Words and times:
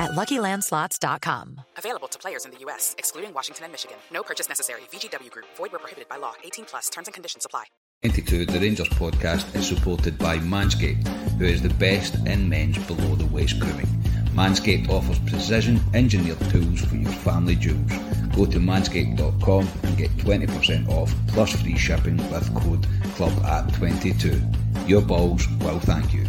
at 0.00 0.12
LuckyLandSlots.com. 0.12 1.60
Available 1.76 2.08
to 2.08 2.18
players 2.18 2.44
in 2.46 2.50
the 2.50 2.58
U.S., 2.60 2.96
excluding 2.98 3.32
Washington 3.32 3.64
and 3.64 3.72
Michigan. 3.72 3.98
No 4.10 4.22
purchase 4.22 4.48
necessary. 4.48 4.80
VGW 4.90 5.30
Group. 5.30 5.46
Void 5.56 5.70
where 5.72 5.78
prohibited 5.78 6.08
by 6.08 6.16
law. 6.16 6.32
18 6.42 6.64
plus. 6.64 6.88
Terms 6.90 7.06
and 7.06 7.14
conditions 7.14 7.44
apply. 7.44 7.64
22, 8.02 8.46
the 8.46 8.58
Rangers 8.58 8.88
podcast 8.88 9.54
is 9.54 9.68
supported 9.68 10.16
by 10.18 10.38
Manscaped, 10.38 11.06
who 11.38 11.44
is 11.44 11.60
the 11.60 11.68
best 11.74 12.14
in 12.26 12.48
men's 12.48 12.78
below 12.86 13.14
the 13.14 13.26
waist 13.26 13.60
grooming. 13.60 13.86
Manscaped 14.32 14.88
offers 14.88 15.18
precision 15.18 15.78
engineered 15.92 16.40
tools 16.48 16.80
for 16.80 16.96
your 16.96 17.12
family 17.12 17.56
jewels. 17.56 17.92
Go 18.34 18.46
to 18.46 18.58
manscaped.com 18.58 19.68
and 19.82 19.98
get 19.98 20.10
20% 20.12 20.88
off 20.88 21.14
plus 21.28 21.60
free 21.60 21.76
shipping 21.76 22.16
with 22.30 22.54
code 22.54 22.86
CLUB 23.16 23.44
at 23.44 23.74
22. 23.74 24.40
Your 24.86 25.02
balls 25.02 25.46
will 25.60 25.80
thank 25.80 26.14
you. 26.14 26.24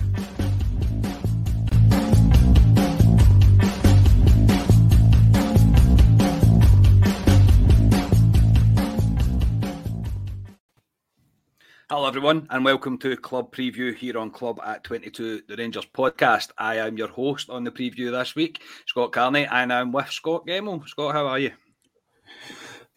Everyone, 12.11 12.45
and 12.49 12.65
welcome 12.65 12.97
to 12.97 13.15
Club 13.15 13.55
Preview 13.55 13.95
here 13.95 14.17
on 14.17 14.31
Club 14.31 14.59
at 14.65 14.83
22, 14.83 15.43
the 15.47 15.55
Rangers 15.55 15.85
podcast. 15.85 16.49
I 16.57 16.75
am 16.75 16.97
your 16.97 17.07
host 17.07 17.49
on 17.49 17.63
the 17.63 17.71
preview 17.71 18.11
this 18.11 18.35
week, 18.35 18.61
Scott 18.85 19.13
Carney, 19.13 19.45
and 19.45 19.71
I'm 19.71 19.93
with 19.93 20.11
Scott 20.11 20.45
Gemmell. 20.45 20.85
Scott, 20.89 21.13
how 21.13 21.25
are 21.25 21.39
you? 21.39 21.51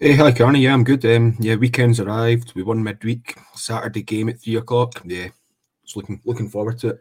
Hey, 0.01 0.17
hi, 0.17 0.33
Carney. 0.33 0.63
Yeah, 0.63 0.75
I'm 0.75 0.83
good. 0.83 1.05
Um, 1.05 1.37
yeah, 1.39 1.55
weekend's 1.55 2.01
arrived. 2.01 2.55
We 2.57 2.65
won 2.65 2.83
midweek. 2.83 3.39
Saturday 3.55 4.03
game 4.03 4.31
at 4.31 4.41
three 4.41 4.57
o'clock. 4.57 5.01
Yeah, 5.05 5.29
just 5.85 5.97
looking 5.97 6.21
looking 6.25 6.49
forward 6.49 6.81
to 6.81 6.89
it. 6.89 6.99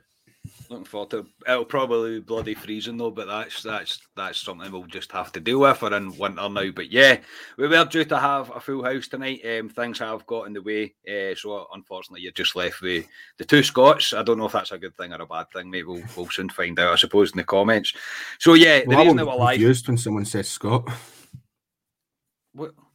Looking 0.69 0.85
forward 0.85 1.09
to 1.11 1.17
it. 1.19 1.25
It'll 1.47 1.65
probably 1.65 2.19
be 2.19 2.25
bloody 2.25 2.53
freezing 2.53 2.97
though, 2.97 3.11
but 3.11 3.27
that's 3.27 3.61
that's 3.61 3.99
that's 4.15 4.41
something 4.41 4.71
we'll 4.71 4.85
just 4.85 5.11
have 5.11 5.31
to 5.33 5.39
deal 5.39 5.59
with. 5.59 5.81
We're 5.81 5.95
in 5.95 6.17
winter 6.17 6.49
now, 6.49 6.71
but 6.71 6.91
yeah, 6.91 7.19
we 7.57 7.67
were 7.67 7.85
due 7.85 8.05
to 8.05 8.17
have 8.17 8.49
a 8.55 8.59
full 8.59 8.83
house 8.83 9.07
tonight. 9.07 9.41
Um, 9.45 9.69
things 9.69 9.99
have 9.99 10.25
got 10.25 10.47
in 10.47 10.53
the 10.53 10.61
way, 10.61 10.95
uh, 11.07 11.35
so 11.35 11.67
unfortunately, 11.73 12.21
you're 12.21 12.31
just 12.31 12.55
left 12.55 12.81
with 12.81 13.05
the 13.37 13.45
two 13.45 13.61
Scots. 13.61 14.13
I 14.13 14.23
don't 14.23 14.37
know 14.37 14.45
if 14.45 14.53
that's 14.53 14.71
a 14.71 14.77
good 14.77 14.95
thing 14.95 15.13
or 15.13 15.21
a 15.21 15.25
bad 15.27 15.51
thing. 15.51 15.69
Maybe 15.69 15.83
we'll, 15.87 16.03
we'll 16.15 16.29
soon 16.29 16.49
find 16.49 16.79
out. 16.79 16.93
I 16.93 16.95
suppose 16.95 17.31
in 17.31 17.37
the 17.37 17.43
comments. 17.43 17.93
So 18.39 18.53
yeah, 18.53 18.79
the 18.79 18.85
Well, 18.87 18.97
I 18.97 19.01
reason 19.01 19.17
won't 19.17 19.29
that 19.29 19.33
be 19.33 19.37
we're 19.37 19.45
live. 19.45 19.55
confused 19.55 19.87
when 19.87 19.97
someone 19.97 20.25
says 20.25 20.49
Scott. 20.49 20.89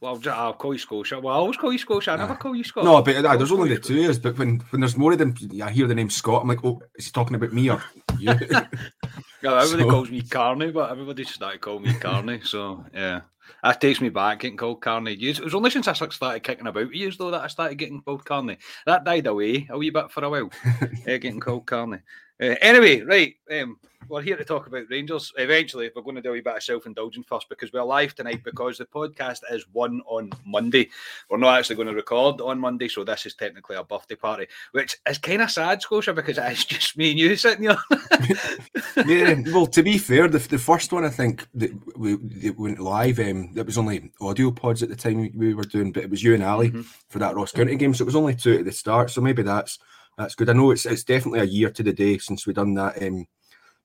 Well, 0.01 0.21
I'll, 0.31 0.53
call 0.53 0.73
you 0.73 0.79
Scotia. 0.79 1.19
Well, 1.19 1.33
I 1.35 1.37
always 1.37 1.57
call 1.57 1.73
you 1.73 1.77
Scotia. 1.77 2.11
I 2.11 2.15
never 2.15 2.35
call 2.35 2.55
you 2.55 2.63
Scott. 2.63 2.85
No, 2.85 3.01
but 3.01 3.17
uh, 3.17 3.35
there's 3.35 3.51
only 3.51 3.69
the 3.69 3.79
two 3.79 3.95
years. 3.95 4.17
But 4.17 4.37
when, 4.37 4.59
when 4.69 4.79
there's 4.79 4.95
more 4.95 5.11
of 5.11 5.17
them, 5.17 5.35
I 5.61 5.71
hear 5.71 5.87
the 5.87 5.95
name 5.95 6.09
Scott. 6.09 6.41
I'm 6.43 6.47
like, 6.47 6.63
oh, 6.63 6.81
is 6.95 7.05
he 7.07 7.11
talking 7.11 7.35
about 7.35 7.51
me 7.51 7.69
or 7.69 7.83
you? 8.19 8.33
Yeah, 9.41 9.61
everybody 9.61 9.83
So- 9.83 9.89
calls 9.89 10.09
me 10.09 10.21
Carney, 10.21 10.71
but 10.71 10.91
everybody 10.91 11.23
started 11.25 11.61
calling 11.61 11.83
me 11.83 11.93
Carney. 11.95 12.41
So 12.43 12.85
yeah, 12.93 13.21
that 13.63 13.81
takes 13.81 13.99
me 13.99 14.09
back 14.09 14.39
getting 14.39 14.57
called 14.57 14.81
Carney. 14.81 15.13
It 15.13 15.39
was 15.41 15.53
only 15.55 15.69
since 15.69 15.87
I 15.87 15.93
started 15.93 16.43
kicking 16.43 16.67
about 16.67 16.93
years 16.95 17.17
though 17.17 17.31
that 17.31 17.41
I 17.43 17.47
started 17.47 17.75
getting 17.77 18.01
called 18.01 18.23
Carney. 18.25 18.57
That 18.85 19.03
died 19.03 19.27
away 19.27 19.67
a 19.69 19.77
wee 19.77 19.89
bit 19.89 20.11
for 20.11 20.23
a 20.23 20.29
while. 20.29 20.49
uh, 20.81 20.85
getting 21.05 21.39
called 21.39 21.65
Carney. 21.65 21.99
Uh, 22.41 22.55
anyway, 22.61 23.01
right, 23.01 23.35
um, 23.51 23.77
we're 24.09 24.21
here 24.21 24.37
to 24.37 24.43
talk 24.43 24.67
about 24.67 24.89
Rangers. 24.89 25.31
Eventually, 25.37 25.91
we're 25.95 26.01
going 26.01 26.15
to 26.15 26.21
do 26.21 26.33
a 26.33 26.41
bit 26.41 26.55
of 26.55 26.63
self 26.63 26.85
indulgence 26.85 27.27
first 27.27 27.47
because 27.49 27.71
we're 27.71 27.83
live 27.83 28.15
tonight 28.15 28.43
because 28.43 28.77
the 28.77 28.85
podcast 28.85 29.41
is 29.51 29.65
one 29.71 30.01
on 30.07 30.31
Monday. 30.45 30.89
We're 31.29 31.37
not 31.37 31.59
actually 31.59 31.75
going 31.75 31.89
to 31.89 31.93
record 31.93 32.41
on 32.41 32.59
Monday, 32.59 32.87
so 32.87 33.03
this 33.03 33.25
is 33.25 33.35
technically 33.35 33.75
a 33.75 33.83
birthday 33.83 34.15
party, 34.15 34.47
which 34.71 34.97
is 35.07 35.19
kind 35.19 35.41
of 35.41 35.51
sad, 35.51 35.81
Scotia, 35.81 36.13
because 36.13 36.37
it's 36.39 36.65
just 36.65 36.97
me 36.97 37.11
and 37.11 37.19
you 37.19 37.35
sitting 37.35 37.63
here. 37.63 37.77
yeah, 39.05 39.35
well, 39.53 39.67
to 39.67 39.83
be 39.83 39.97
fair, 39.97 40.27
the, 40.27 40.39
the 40.39 40.57
first 40.57 40.91
one 40.91 41.05
I 41.05 41.09
think 41.09 41.47
that 41.53 41.71
we, 41.95 42.15
that 42.15 42.57
went 42.57 42.79
live, 42.79 43.19
um, 43.19 43.53
it 43.55 43.65
was 43.65 43.77
only 43.77 44.11
audio 44.19 44.51
pods 44.51 44.81
at 44.81 44.89
the 44.89 44.95
time 44.95 45.17
we, 45.17 45.31
we 45.35 45.53
were 45.53 45.63
doing, 45.63 45.91
but 45.91 46.03
it 46.03 46.09
was 46.09 46.23
you 46.23 46.33
and 46.33 46.43
Ali 46.43 46.69
Mm-hmm. 46.69 46.81
for 47.09 47.19
that 47.19 47.35
Ross 47.35 47.51
County 47.51 47.75
game, 47.75 47.93
so 47.93 48.03
it 48.03 48.05
was 48.05 48.15
only 48.15 48.35
two 48.35 48.59
at 48.59 48.65
the 48.65 48.71
start. 48.71 49.09
So 49.09 49.21
maybe 49.21 49.41
that's 49.41 49.79
that's 50.17 50.35
good. 50.35 50.49
I 50.49 50.53
know 50.53 50.71
it's 50.71 50.85
it's 50.85 51.03
definitely 51.03 51.39
a 51.39 51.45
year 51.45 51.69
to 51.71 51.83
the 51.83 51.93
day 51.93 52.17
since 52.17 52.45
we 52.45 52.53
done 52.53 52.73
that 52.75 53.01
um, 53.01 53.25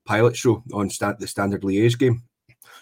pilot 0.05 0.37
show 0.37 0.63
on 0.73 0.89
the 0.89 1.27
standard 1.27 1.63
Liège 1.63 1.99
game. 1.99 2.23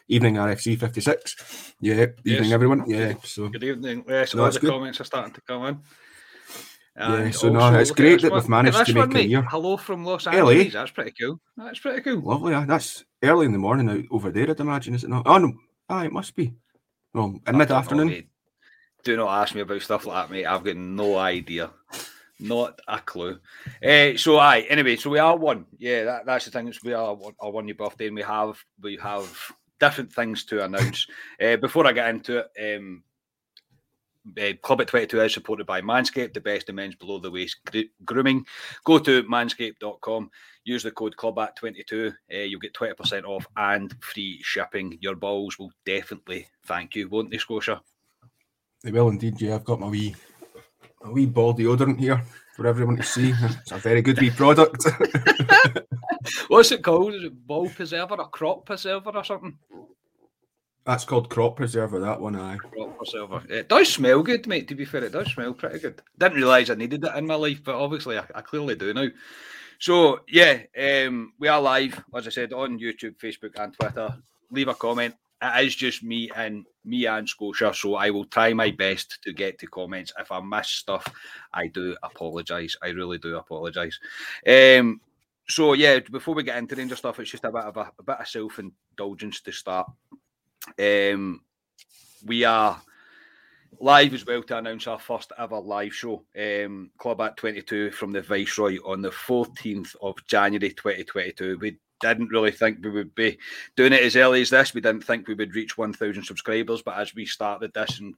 Evening 0.09 0.35
RFC 0.37 0.77
56. 0.79 1.75
Yeah, 1.81 2.07
evening 2.25 2.45
Yes. 2.45 2.53
everyone. 2.53 2.85
Yeah, 2.89 3.15
so 3.25 3.49
Good 3.49 3.65
evening. 3.65 4.05
Yes, 4.09 4.35
No, 4.35 4.45
all 4.45 4.51
the 4.51 4.59
good. 4.59 4.71
comments 4.71 5.01
are 5.01 5.05
starting 5.05 5.33
to 5.35 5.41
come 5.43 5.65
in. 5.67 5.79
Yeah, 6.97 7.15
And 7.15 7.35
so 7.35 7.49
no, 7.49 7.75
it's 7.79 7.91
great 7.93 8.21
that 8.21 8.31
one. 8.33 8.41
we've 8.41 8.49
managed 8.49 8.85
to 8.87 8.93
one, 8.95 9.09
make 9.09 9.15
a 9.15 9.19
mate. 9.23 9.31
year. 9.31 9.43
Hello 9.43 9.77
from 9.77 10.05
Los 10.05 10.27
LA. 10.27 10.33
Angeles. 10.33 10.73
That's 10.75 10.91
pretty 10.91 11.13
cool. 11.19 11.41
That's 11.57 11.79
pretty 11.79 12.03
cool. 12.03 12.21
lovely. 12.21 12.53
uh, 12.53 12.67
That's 12.67 13.05
early 13.23 13.47
in 13.47 13.53
the 13.53 13.59
morning 13.59 13.89
out 13.89 14.05
over 14.11 14.31
there, 14.31 14.51
I'd 14.51 14.61
imagine, 14.61 14.95
is 14.95 15.05
it 15.05 15.11
not? 15.11 15.23
Oh 15.27 15.39
no, 15.39 15.55
ah, 15.89 16.03
it 16.05 16.13
must 16.13 16.35
be. 16.35 16.53
Well, 17.15 17.39
mid 17.53 17.71
afternoon. 17.71 18.25
Do 19.05 19.17
not 19.17 19.43
ask 19.43 19.55
me 19.55 19.63
about 19.63 19.83
stuff 19.83 20.05
like 20.07 20.29
that, 20.29 20.33
mate. 20.33 20.47
I've 20.47 20.65
got 20.65 20.77
no 20.77 21.17
idea. 21.17 21.71
Not 22.43 22.81
a 22.89 22.99
clue. 22.99 23.39
Uh, 23.85 24.17
so, 24.17 24.39
aye. 24.39 24.67
Anyway, 24.69 24.97
so 24.97 25.11
we 25.11 25.19
are 25.19 25.37
one. 25.37 25.67
Yeah, 25.79 26.05
that, 26.05 26.27
that's 26.27 26.45
the 26.45 26.51
thing. 26.51 26.69
It's 26.69 26.83
we 26.83 26.93
are 26.93 27.17
our 27.41 27.51
one 27.51 27.69
year 27.69 27.75
birthday, 27.75 28.09
and 28.09 28.17
we 28.17 28.23
have 28.23 28.63
we 28.81 28.97
have 28.97 29.53
different 29.79 30.13
things 30.13 30.45
to 30.47 30.65
announce. 30.65 31.07
uh, 31.43 31.57
before 31.57 31.87
I 31.87 31.93
get 31.93 32.09
into 32.11 32.39
it, 32.39 32.77
um, 32.77 33.03
uh, 34.41 34.53
Club 34.63 34.81
at 34.81 34.87
22 34.89 35.21
is 35.21 35.35
supported 35.35 35.67
by 35.67 35.81
Manscaped, 35.81 36.35
the 36.35 36.41
best 36.41 36.69
in 36.69 36.77
men's 36.77 36.95
below 36.95 37.19
the 37.19 37.31
waist 37.31 37.57
grooming. 38.05 38.45
Go 38.85 38.99
to 38.99 39.25
manscaped.com, 39.25 40.31
use 40.65 40.83
the 40.83 40.91
code 40.91 41.17
club 41.17 41.39
at 41.39 41.57
22. 41.57 42.13
Uh, 42.33 42.37
you'll 42.37 42.61
get 42.61 42.75
20% 42.75 43.25
off 43.25 43.47
and 43.57 43.95
free 44.01 44.41
shipping. 44.43 44.99
Your 45.01 45.17
balls 45.17 45.59
will 45.59 45.73
definitely 45.85 46.47
thank 46.67 46.95
you, 46.95 47.09
won't 47.09 47.31
they, 47.31 47.39
Scotia? 47.39 47.81
They 48.83 48.93
will 48.93 49.09
indeed, 49.09 49.41
yeah. 49.41 49.55
I've 49.55 49.65
got 49.65 49.81
my 49.81 49.89
wee, 49.89 50.15
my 51.05 51.11
wee 51.11 51.27
ball 51.27 51.55
deodorant 51.55 51.99
here 51.99 52.23
for 52.55 52.67
everyone 52.67 52.97
to 52.97 53.03
see. 53.03 53.33
It's 53.61 53.73
a 53.73 53.79
very 53.79 54.03
good 54.03 54.21
wee 54.21 54.31
product. 54.31 54.87
What's 56.49 56.73
it 56.73 56.83
called? 56.83 57.15
Is 57.15 57.25
it 57.25 57.47
ball 57.47 57.69
preserver 57.69 58.15
or 58.15 58.29
crop 58.29 58.67
preserver 58.67 59.11
or 59.11 59.25
something? 59.25 59.59
That's 60.85 61.05
called 61.05 61.31
crop 61.31 61.57
preserver. 61.57 62.01
That 62.01 62.21
one, 62.21 62.37
aye. 62.37 62.57
Crop 62.57 62.99
preserver. 62.99 63.43
It 63.49 63.69
does 63.69 63.93
smell 63.93 64.23
good, 64.23 64.47
mate, 64.47 64.69
to 64.69 64.75
be 64.75 64.85
fair. 64.85 65.05
It 65.05 65.13
does 65.13 65.33
smell 65.33 65.55
pretty 65.55 65.79
good. 65.79 66.03
Didn't 66.19 66.37
realise 66.37 66.71
I 66.71 66.75
needed 66.75 67.05
it 67.05 67.17
in 67.17 67.27
my 67.27 67.35
life, 67.35 67.63
but 67.65 67.77
obviously 67.77 68.19
I, 68.19 68.25
I 68.35 68.41
clearly 68.41 68.75
do 68.75 68.93
now. 68.93 69.09
So, 69.79 70.21
yeah, 70.29 70.63
um, 70.79 71.33
we 71.39 71.49
are 71.49 71.61
live, 71.61 72.05
as 72.15 72.27
I 72.27 72.31
said, 72.31 72.53
on 72.53 72.79
YouTube, 72.79 73.17
Facebook, 73.19 73.59
and 73.59 73.73
Twitter. 73.75 74.17
Leave 74.51 74.69
a 74.69 74.75
comment. 74.75 75.15
It 75.41 75.67
is 75.67 75.75
just 75.75 76.05
me 76.05 76.31
and 76.37 76.67
me 76.85 77.07
and 77.07 77.29
Scotia. 77.29 77.73
So 77.75 77.95
I 77.95 78.11
will 78.11 78.25
try 78.25 78.53
my 78.53 78.71
best 78.71 79.19
to 79.23 79.33
get 79.33 79.59
to 79.59 79.67
comments. 79.67 80.13
If 80.19 80.33
I 80.33 80.41
miss 80.41 80.69
stuff, 80.69 81.07
I 81.53 81.69
do 81.69 81.97
apologise. 82.03 82.77
I 82.83 82.89
really 82.89 83.19
do 83.19 83.37
apologise. 83.37 83.99
Um, 84.47 85.01
so 85.49 85.75
yeah, 85.75 85.99
before 86.01 86.35
we 86.35 86.43
get 86.43 86.59
into 86.59 86.77
Ranger 86.77 86.97
stuff, 86.97 87.21
it's 87.21 87.31
just 87.31 87.45
a 87.45 87.53
bit 87.53 87.65
of 87.65 87.77
a, 87.77 87.93
a 87.99 88.03
bit 88.03 88.21
of 88.21 88.29
self 88.29 88.59
indulgence 88.59 89.41
to 89.43 89.53
start. 89.53 89.91
Um, 90.79 91.43
we 92.25 92.45
are 92.45 92.81
live 93.81 94.15
as 94.15 94.25
well 94.25 94.43
to 94.45 94.59
announce 94.59 94.87
our 94.87 94.99
first 94.99 95.33
ever 95.39 95.59
live 95.59 95.93
show, 95.93 96.23
um, 96.39 96.91
Club 96.99 97.21
at 97.21 97.37
22 97.37 97.91
from 97.91 98.13
the 98.13 98.23
Viceroy 98.23 98.79
on 98.85 99.03
the 99.03 99.11
14th 99.11 99.97
of 100.01 100.15
January 100.27 100.71
2022. 100.71 101.59
We 101.61 101.79
didn't 102.03 102.31
really 102.31 102.51
think 102.51 102.79
we 102.83 102.91
would 102.91 103.15
be 103.15 103.39
doing 103.77 103.93
it 103.93 104.03
as 104.03 104.17
early 104.17 104.43
as 104.43 104.51
this. 104.51 104.75
We 104.75 104.81
didn't 104.81 105.05
think 105.05 105.27
we 105.27 105.35
would 105.35 105.55
reach 105.55 105.79
1,000 105.79 106.23
subscribers, 106.25 106.83
but 106.83 106.99
as 106.99 107.15
we 107.15 107.25
started 107.25 107.73
this 107.73 108.01
and 108.01 108.15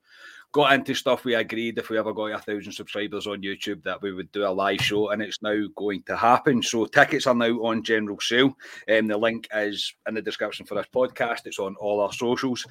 got 0.53 0.73
into 0.73 0.95
stuff, 0.95 1.25
we 1.25 1.35
agreed 1.35 1.79
if 1.79 1.91
we 1.91 1.99
ever 1.99 2.15
got 2.15 2.33
a 2.33 2.39
thousand 2.39 2.73
subscribers 2.73 3.27
on 3.27 3.43
YouTube 3.43 3.83
that 3.83 4.01
we 4.01 4.13
would 4.13 4.31
do 4.33 4.47
a 4.47 4.49
live 4.49 4.81
show, 4.81 5.11
and 5.11 5.21
it's 5.21 5.43
now 5.43 5.67
going 5.77 6.03
to 6.05 6.17
happen. 6.17 6.63
So 6.63 6.87
tickets 6.87 7.27
are 7.27 7.35
now 7.35 7.53
on 7.65 7.83
general 7.83 8.19
sale. 8.21 8.57
Um, 8.89 9.09
the 9.09 9.19
link 9.19 9.49
is 9.53 9.95
in 10.09 10.15
the 10.15 10.23
description 10.23 10.65
for 10.65 10.77
this 10.77 10.87
podcast. 10.95 11.47
It's 11.47 11.59
on 11.59 11.75
all 11.77 12.01
our 12.01 12.13
socials, 12.13 12.65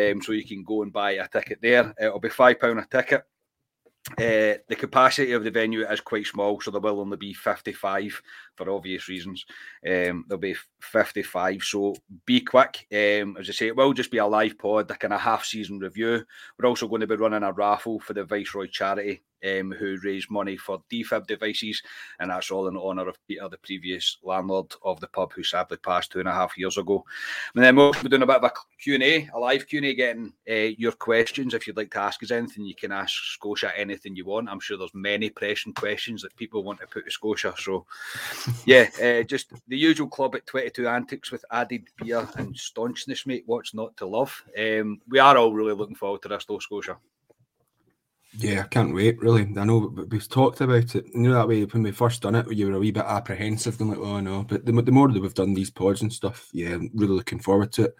um, 0.00 0.22
so 0.22 0.32
you 0.32 0.44
can 0.44 0.62
go 0.62 0.82
and 0.82 0.92
buy 0.92 1.12
a 1.12 1.28
ticket 1.28 1.58
there. 1.60 1.92
It'll 2.00 2.20
be 2.20 2.28
five 2.28 2.60
pound 2.60 2.78
a 2.78 2.86
ticket. 2.90 3.24
Uh, 4.12 4.54
the 4.68 4.76
capacity 4.78 5.32
of 5.32 5.42
the 5.42 5.50
venue 5.50 5.84
is 5.86 6.00
quite 6.00 6.26
small, 6.26 6.60
so 6.60 6.70
there 6.70 6.80
will 6.80 7.00
only 7.00 7.16
be 7.16 7.34
55 7.34 8.22
for 8.54 8.70
obvious 8.70 9.08
reasons. 9.08 9.44
Um, 9.84 10.24
there'll 10.28 10.38
be 10.40 10.54
55, 10.80 11.62
so 11.62 11.96
be 12.24 12.40
quick. 12.40 12.86
Um, 12.92 13.36
as 13.38 13.48
I 13.48 13.52
say, 13.52 13.66
it 13.66 13.76
will 13.76 13.92
just 13.92 14.12
be 14.12 14.18
a 14.18 14.26
live 14.26 14.56
pod, 14.58 14.90
a 14.90 14.96
kind 14.96 15.12
of 15.12 15.20
half 15.20 15.44
season 15.44 15.80
review. 15.80 16.24
We're 16.58 16.68
also 16.68 16.86
going 16.86 17.00
to 17.00 17.06
be 17.08 17.16
running 17.16 17.42
a 17.42 17.52
raffle 17.52 17.98
for 17.98 18.12
the 18.12 18.24
Viceroy 18.24 18.68
charity 18.68 19.22
um, 19.46 19.72
who 19.72 19.96
raised 20.02 20.30
money 20.30 20.56
for 20.56 20.82
defib 20.90 21.26
devices, 21.26 21.82
and 22.20 22.30
that's 22.30 22.50
all 22.50 22.68
in 22.68 22.76
honour 22.76 23.08
of 23.08 23.18
Peter, 23.26 23.48
the 23.48 23.58
previous 23.58 24.18
landlord 24.22 24.74
of 24.84 25.00
the 25.00 25.06
pub 25.08 25.32
who 25.32 25.42
sadly 25.42 25.76
passed 25.78 26.12
two 26.12 26.20
and 26.20 26.28
a 26.28 26.32
half 26.32 26.56
years 26.58 26.78
ago. 26.78 27.04
And 27.54 27.64
then 27.64 27.76
we'll 27.76 27.92
be 27.92 28.08
doing 28.08 28.22
a 28.22 28.26
bit 28.26 28.36
of 28.36 28.44
a 28.44 28.52
Q&A, 28.80 29.28
a 29.34 29.38
live 29.38 29.66
Q&A, 29.66 29.94
getting 29.94 30.32
uh, 30.50 30.74
your 30.76 30.92
questions. 30.92 31.54
If 31.54 31.66
you'd 31.66 31.76
like 31.76 31.90
to 31.92 32.00
ask 32.00 32.22
us 32.22 32.30
anything, 32.30 32.64
you 32.64 32.74
can 32.74 32.92
ask 32.92 33.12
Scotia 33.12 33.72
anything 33.76 34.16
you 34.16 34.24
want. 34.24 34.48
I'm 34.48 34.60
sure 34.60 34.76
there's 34.76 34.94
many 34.94 35.30
pressing 35.30 35.74
questions 35.74 36.22
that 36.22 36.36
people 36.36 36.62
want 36.62 36.80
to 36.80 36.86
put 36.86 37.04
to 37.04 37.10
Scotia. 37.10 37.54
So, 37.58 37.86
yeah, 38.64 38.88
uh, 39.02 39.22
just 39.22 39.52
the 39.68 39.76
usual 39.76 40.08
club 40.08 40.34
at 40.34 40.46
22 40.46 40.88
antics 40.88 41.30
with 41.30 41.44
added 41.50 41.84
beer 41.98 42.26
and 42.36 42.54
staunchness, 42.56 43.26
mate. 43.26 43.44
What's 43.46 43.74
not 43.74 43.96
to 43.98 44.06
love? 44.06 44.42
Um, 44.58 45.00
we 45.08 45.18
are 45.18 45.36
all 45.36 45.52
really 45.52 45.74
looking 45.74 45.96
forward 45.96 46.22
to 46.22 46.28
this, 46.28 46.44
though, 46.44 46.58
Scotia. 46.58 46.98
Yeah, 48.38 48.62
I 48.62 48.66
can't 48.68 48.94
wait. 48.94 49.18
Really, 49.20 49.42
I 49.42 49.64
know 49.64 49.94
we've 50.10 50.28
talked 50.28 50.60
about 50.60 50.94
it. 50.94 51.06
You 51.14 51.22
know 51.22 51.34
that 51.34 51.48
way 51.48 51.64
when 51.64 51.82
we 51.82 51.90
first 51.90 52.20
done 52.20 52.34
it, 52.34 52.52
you 52.52 52.66
were 52.66 52.74
a 52.74 52.78
wee 52.78 52.90
bit 52.90 53.04
apprehensive, 53.04 53.80
and 53.80 53.88
like, 53.90 53.98
oh 53.98 54.20
no. 54.20 54.42
But 54.42 54.66
the, 54.66 54.72
the 54.72 54.92
more 54.92 55.08
that 55.08 55.20
we've 55.20 55.32
done 55.32 55.54
these 55.54 55.70
pods 55.70 56.02
and 56.02 56.12
stuff, 56.12 56.48
yeah, 56.52 56.74
I'm 56.74 56.90
really 56.94 57.14
looking 57.14 57.38
forward 57.38 57.72
to 57.72 57.84
it. 57.84 57.96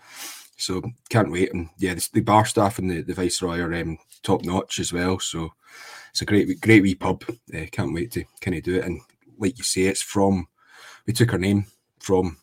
So 0.59 0.83
can't 1.09 1.31
wait. 1.31 1.55
And 1.55 1.71
yeah, 1.79 1.95
the, 1.95 2.09
the 2.13 2.21
bar 2.21 2.45
staff 2.45 2.79
and 2.79 2.91
the, 2.91 3.03
the 3.03 3.15
viceroy 3.15 3.61
are 3.61 3.75
um, 3.75 3.99
top 4.23 4.45
notch 4.45 4.79
as 4.79 4.93
well. 4.93 5.19
So 5.21 5.51
it's 6.11 6.23
a 6.23 6.27
great, 6.27 6.61
great 6.61 6.83
wee 6.83 6.95
pub. 6.95 7.25
Uh, 7.55 7.67
can't 7.73 7.95
wait 7.95 8.11
to 8.13 8.25
kind 8.41 8.57
of 8.57 8.63
do 8.63 8.77
it. 8.77 8.85
And 8.85 9.01
like 9.39 9.57
you 9.57 9.65
say, 9.65 9.83
it's 9.83 10.03
from 10.03 10.49
we 11.07 11.13
took 11.13 11.33
our 11.33 11.39
name 11.39 11.67
from 12.01 12.37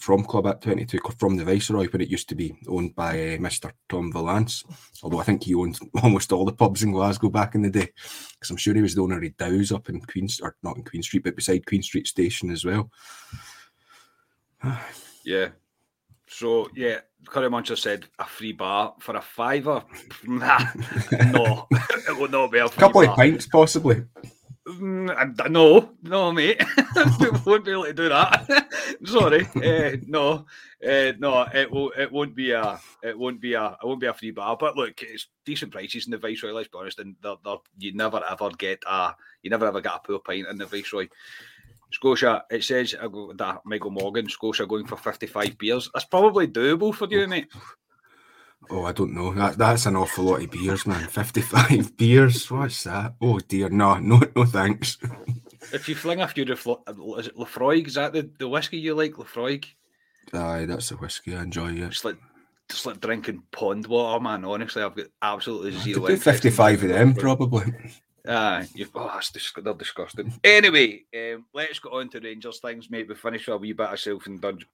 from 0.00 0.24
Club 0.24 0.46
at 0.46 0.62
22 0.62 0.98
from 1.18 1.36
the 1.36 1.44
Viceroy 1.44 1.86
when 1.88 2.00
it 2.00 2.08
used 2.08 2.28
to 2.30 2.34
be 2.34 2.56
owned 2.66 2.94
by 2.94 3.10
uh, 3.10 3.36
Mr. 3.38 3.70
Tom 3.88 4.10
Valance. 4.12 4.64
Although 5.02 5.20
I 5.20 5.24
think 5.24 5.44
he 5.44 5.54
owned 5.54 5.78
almost 6.02 6.32
all 6.32 6.44
the 6.44 6.52
pubs 6.52 6.82
in 6.82 6.92
Glasgow 6.92 7.28
back 7.28 7.54
in 7.54 7.62
the 7.62 7.70
day 7.70 7.90
because 8.32 8.50
I'm 8.50 8.56
sure 8.56 8.74
he 8.74 8.82
was 8.82 8.94
the 8.94 9.02
owner 9.02 9.22
of 9.22 9.36
Dow's 9.36 9.72
up 9.72 9.88
in 9.88 10.00
Queen 10.00 10.28
or 10.42 10.56
not 10.62 10.76
in 10.76 10.84
Queen 10.84 11.02
Street, 11.02 11.24
but 11.24 11.36
beside 11.36 11.66
Queen 11.66 11.82
Street 11.82 12.06
Station 12.06 12.50
as 12.50 12.64
well. 12.64 12.90
yeah. 15.24 15.48
So 16.26 16.68
yeah, 16.74 17.00
Curry 17.26 17.48
Muncher 17.48 17.76
said 17.76 18.06
a 18.18 18.24
free 18.24 18.52
bar 18.52 18.94
for 19.00 19.16
a 19.16 19.20
fiver. 19.20 19.82
Nah, 20.26 20.64
no, 21.32 21.66
it 21.70 22.18
would 22.18 22.30
not 22.30 22.52
be 22.52 22.58
a, 22.58 22.66
a 22.66 22.70
couple 22.70 23.02
bar. 23.02 23.10
of 23.10 23.16
pints 23.16 23.46
possibly. 23.46 24.04
Mm, 24.78 25.50
no, 25.50 25.90
no, 26.02 26.32
mate. 26.32 26.62
won't 27.44 27.64
be 27.64 27.72
able 27.72 27.84
to 27.84 27.92
do 27.92 28.08
that. 28.08 28.68
Sorry, 29.04 29.46
uh, 29.56 29.96
no, 30.06 30.46
uh, 30.86 31.12
no. 31.18 31.46
It 31.52 31.70
will. 31.70 31.90
It 31.96 32.12
won't 32.12 32.34
be 32.34 32.52
a. 32.52 32.78
It 33.02 33.18
won't 33.18 33.40
be 33.40 33.54
a. 33.54 33.66
It 33.82 33.86
won't 33.86 34.00
be 34.00 34.06
a 34.06 34.14
free 34.14 34.30
bar. 34.30 34.56
But 34.58 34.76
look, 34.76 35.02
it's 35.02 35.28
decent 35.44 35.72
prices 35.72 36.06
in 36.06 36.12
the 36.12 36.18
Viceroy. 36.18 36.52
Let's 36.52 36.68
be 36.68 36.78
honest, 36.78 36.98
and 36.98 37.16
they're, 37.22 37.36
they're, 37.44 37.56
you 37.78 37.94
never 37.94 38.22
ever 38.28 38.50
get 38.50 38.82
a. 38.86 39.14
You 39.42 39.50
never 39.50 39.66
ever 39.66 39.80
get 39.80 39.94
a 39.94 40.00
poor 40.00 40.20
pint 40.20 40.46
in 40.48 40.58
the 40.58 40.66
Viceroy. 40.66 41.08
Scotia, 41.92 42.44
it 42.50 42.62
says 42.62 42.92
that 42.92 43.60
Michael 43.64 43.90
Morgan, 43.90 44.28
Scotia 44.28 44.66
going 44.66 44.86
for 44.86 44.96
55 44.96 45.58
beers. 45.58 45.90
That's 45.92 46.06
probably 46.06 46.46
doable 46.46 46.94
for 46.94 47.08
you, 47.08 47.26
mate. 47.26 47.48
Oh, 48.68 48.84
I 48.84 48.92
don't 48.92 49.14
know. 49.14 49.32
That 49.34 49.58
that's 49.58 49.86
an 49.86 49.96
awful 49.96 50.24
lot 50.24 50.42
of 50.42 50.50
beers, 50.50 50.86
man. 50.86 51.06
Fifty-five 51.08 51.96
beers. 51.96 52.50
What's 52.50 52.84
that? 52.84 53.14
Oh 53.20 53.38
dear, 53.40 53.68
no, 53.68 53.98
no, 53.98 54.20
no, 54.36 54.44
thanks. 54.44 54.98
if 55.72 55.88
you 55.88 55.94
fling 55.94 56.20
a 56.20 56.28
few, 56.28 56.44
is 56.44 56.50
it 56.50 57.36
Laphroaig? 57.36 57.88
Is 57.88 57.94
that 57.94 58.12
the, 58.12 58.30
the 58.38 58.48
whiskey 58.48 58.78
you 58.78 58.94
like, 58.94 59.14
Laphroaig? 59.14 59.64
Aye, 60.32 60.66
that's 60.66 60.90
the 60.90 60.96
whiskey 60.96 61.34
I 61.34 61.42
enjoy. 61.42 61.70
Yeah, 61.70 61.88
just 61.88 62.04
like 62.04 62.18
just 62.68 62.86
like 62.86 63.00
drinking 63.00 63.42
pond 63.50 63.86
water, 63.86 64.22
man. 64.22 64.44
Honestly, 64.44 64.82
I've 64.82 64.94
got 64.94 65.06
absolutely 65.22 65.72
zero. 65.72 66.16
Fifty-five 66.16 66.82
of 66.82 66.88
them, 66.90 67.14
probably. 67.14 67.64
Ah, 68.28 68.64
you've 68.74 68.90
oh, 68.94 69.10
that's 69.14 69.30
dis- 69.30 69.52
they're 69.56 69.74
disgusting. 69.74 70.32
Anyway, 70.44 71.04
um, 71.16 71.46
let's 71.54 71.78
go 71.78 71.98
on 71.98 72.08
to 72.10 72.20
Rangers 72.20 72.60
things, 72.60 72.90
mate. 72.90 73.08
We 73.08 73.14
finish 73.14 73.46
with 73.46 73.54
a 73.54 73.58
wee 73.58 73.72
bit 73.72 73.92
of 73.92 73.98
self 73.98 74.26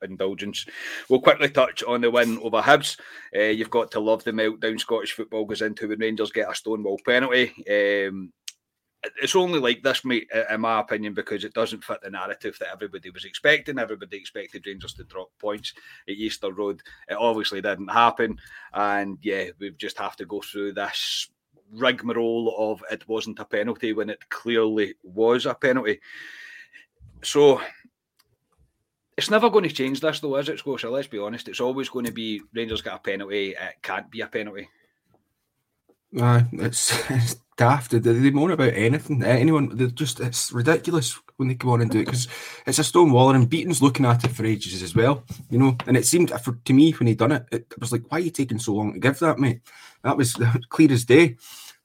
indulgence. 0.03 0.67
We'll 1.09 1.21
quickly 1.21 1.49
touch 1.51 1.83
on 1.85 2.01
the 2.01 2.11
win 2.11 2.39
over 2.39 2.61
Hibs. 2.61 2.99
Uh, 3.35 3.43
you've 3.43 3.71
got 3.71 3.91
to 3.93 4.01
love 4.01 4.25
the 4.25 4.33
meltdown 4.33 4.81
Scottish 4.81 5.13
football 5.13 5.45
goes 5.45 5.63
into 5.63 5.89
when 5.89 6.01
Rangers 6.01 6.33
get 6.33 6.51
a 6.51 6.55
stonewall 6.55 7.01
penalty. 7.05 7.53
Um, 7.71 8.33
it's 9.23 9.37
only 9.37 9.61
like 9.61 9.83
this, 9.83 10.05
mate, 10.05 10.29
in 10.51 10.61
my 10.61 10.81
opinion, 10.81 11.15
because 11.15 11.45
it 11.45 11.55
doesn't 11.55 11.85
fit 11.85 12.01
the 12.03 12.11
narrative 12.11 12.57
that 12.59 12.73
everybody 12.73 13.11
was 13.11 13.25
expecting. 13.25 13.79
Everybody 13.79 14.17
expected 14.17 14.67
Rangers 14.67 14.95
to 14.95 15.05
drop 15.05 15.29
points 15.39 15.73
at 16.09 16.15
Easter 16.15 16.53
Road. 16.53 16.81
It 17.09 17.15
obviously 17.15 17.61
didn't 17.61 17.89
happen, 17.89 18.39
and 18.73 19.19
yeah, 19.23 19.51
we 19.61 19.71
just 19.73 19.99
have 19.99 20.17
to 20.17 20.25
go 20.25 20.41
through 20.41 20.73
this 20.73 21.29
rigmarole 21.73 22.55
of 22.59 22.83
it 22.91 23.07
wasn't 23.09 23.39
a 23.39 23.45
penalty 23.45 23.93
when 23.93 24.11
it 24.11 24.29
clearly 24.29 24.95
was 25.03 25.47
a 25.47 25.55
penalty. 25.55 26.00
So 27.23 27.61
it's 29.17 29.31
never 29.31 29.50
going 29.50 29.69
to 29.69 29.75
change 29.75 30.00
this, 30.00 30.21
though, 30.21 30.37
is 30.37 30.49
it, 30.49 30.59
Scotia? 30.59 30.90
Let's 30.90 31.09
be 31.09 31.19
honest. 31.19 31.49
It's 31.49 31.61
always 31.61 31.88
going 31.88 32.05
to 32.05 32.12
be 32.12 32.43
Rangers 32.55 32.83
got 32.83 32.97
a 32.97 32.99
penalty. 32.99 33.50
It 33.50 33.83
can't 33.83 34.11
be 34.11 34.21
a 34.21 34.26
penalty. 34.26 34.69
Uh, 36.19 36.43
it's, 36.52 37.11
it's 37.11 37.37
daft. 37.57 37.90
They, 37.90 37.99
they 37.99 38.31
moan 38.31 38.50
about 38.50 38.75
anything. 38.75 39.23
Anyone, 39.23 39.71
They're 39.75 39.88
just 39.88 40.21
it's 40.21 40.52
ridiculous 40.52 41.19
when 41.37 41.49
they 41.49 41.55
come 41.55 41.71
on 41.71 41.83
and 41.83 41.90
do 41.90 42.00
it 42.00 42.05
because 42.07 42.29
it's 42.67 42.79
a 42.79 42.85
stone 42.85 43.11
wall 43.11 43.31
and 43.31 43.49
Beaton's 43.49 43.83
looking 43.83 44.07
at 44.07 44.25
it 44.25 44.31
for 44.31 44.45
ages 44.45 44.83
as 44.83 44.95
well, 44.95 45.25
you 45.50 45.59
know. 45.59 45.76
And 45.87 45.97
it 45.97 46.07
seemed 46.07 46.31
for 46.43 46.59
to 46.64 46.73
me 46.73 46.93
when 46.93 47.07
he 47.07 47.14
done 47.14 47.33
it, 47.33 47.47
it 47.50 47.67
was 47.79 47.93
like, 47.93 48.02
why 48.09 48.19
are 48.19 48.21
you 48.23 48.31
taking 48.31 48.59
so 48.59 48.75
long 48.75 48.93
to 48.93 48.99
give 48.99 49.19
that, 49.19 49.38
mate? 49.38 49.61
That 50.02 50.17
was 50.17 50.37
clear 50.69 50.93
as 50.93 51.05
day. 51.05 51.37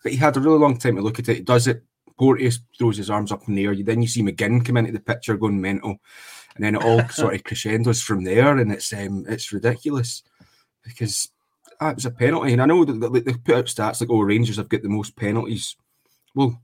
But 0.04 0.12
he 0.12 0.18
had 0.18 0.38
a 0.38 0.40
really 0.40 0.58
long 0.58 0.78
time 0.78 0.96
to 0.96 1.02
look 1.02 1.20
at 1.20 1.30
it. 1.30 1.38
He 1.38 1.44
does 1.44 1.68
it. 1.68 1.84
Porteous 2.18 2.60
throws 2.78 2.98
his 2.98 3.10
arms 3.10 3.32
up 3.32 3.48
in 3.48 3.56
the 3.56 3.66
air. 3.66 3.76
Then 3.76 4.02
you 4.02 4.08
see 4.08 4.22
McGinn 4.22 4.66
come 4.66 4.78
into 4.78 4.92
the 4.92 5.00
picture 5.00 5.38
going 5.38 5.60
mental, 5.60 5.98
and 6.56 6.64
then 6.64 6.76
it 6.76 6.84
all 6.84 7.08
sort 7.10 7.36
of 7.36 7.44
crescendos 7.44 8.02
from 8.02 8.24
there, 8.24 8.58
and 8.58 8.72
it's 8.72 8.94
um, 8.94 9.26
it's 9.28 9.52
ridiculous 9.52 10.24
because 10.84 11.30
that 11.80 11.96
was 11.96 12.06
a 12.06 12.12
penalty. 12.12 12.54
And 12.54 12.62
I 12.62 12.66
know 12.66 12.86
that 12.86 13.24
they 13.26 13.34
put 13.34 13.56
out 13.56 13.66
stats 13.66 14.02
like, 14.02 14.10
oh, 14.10 14.22
Rangers 14.22 14.58
have 14.58 14.70
got 14.70 14.84
the 14.84 14.90
most 14.90 15.16
penalties. 15.16 15.76
Well, 16.36 16.62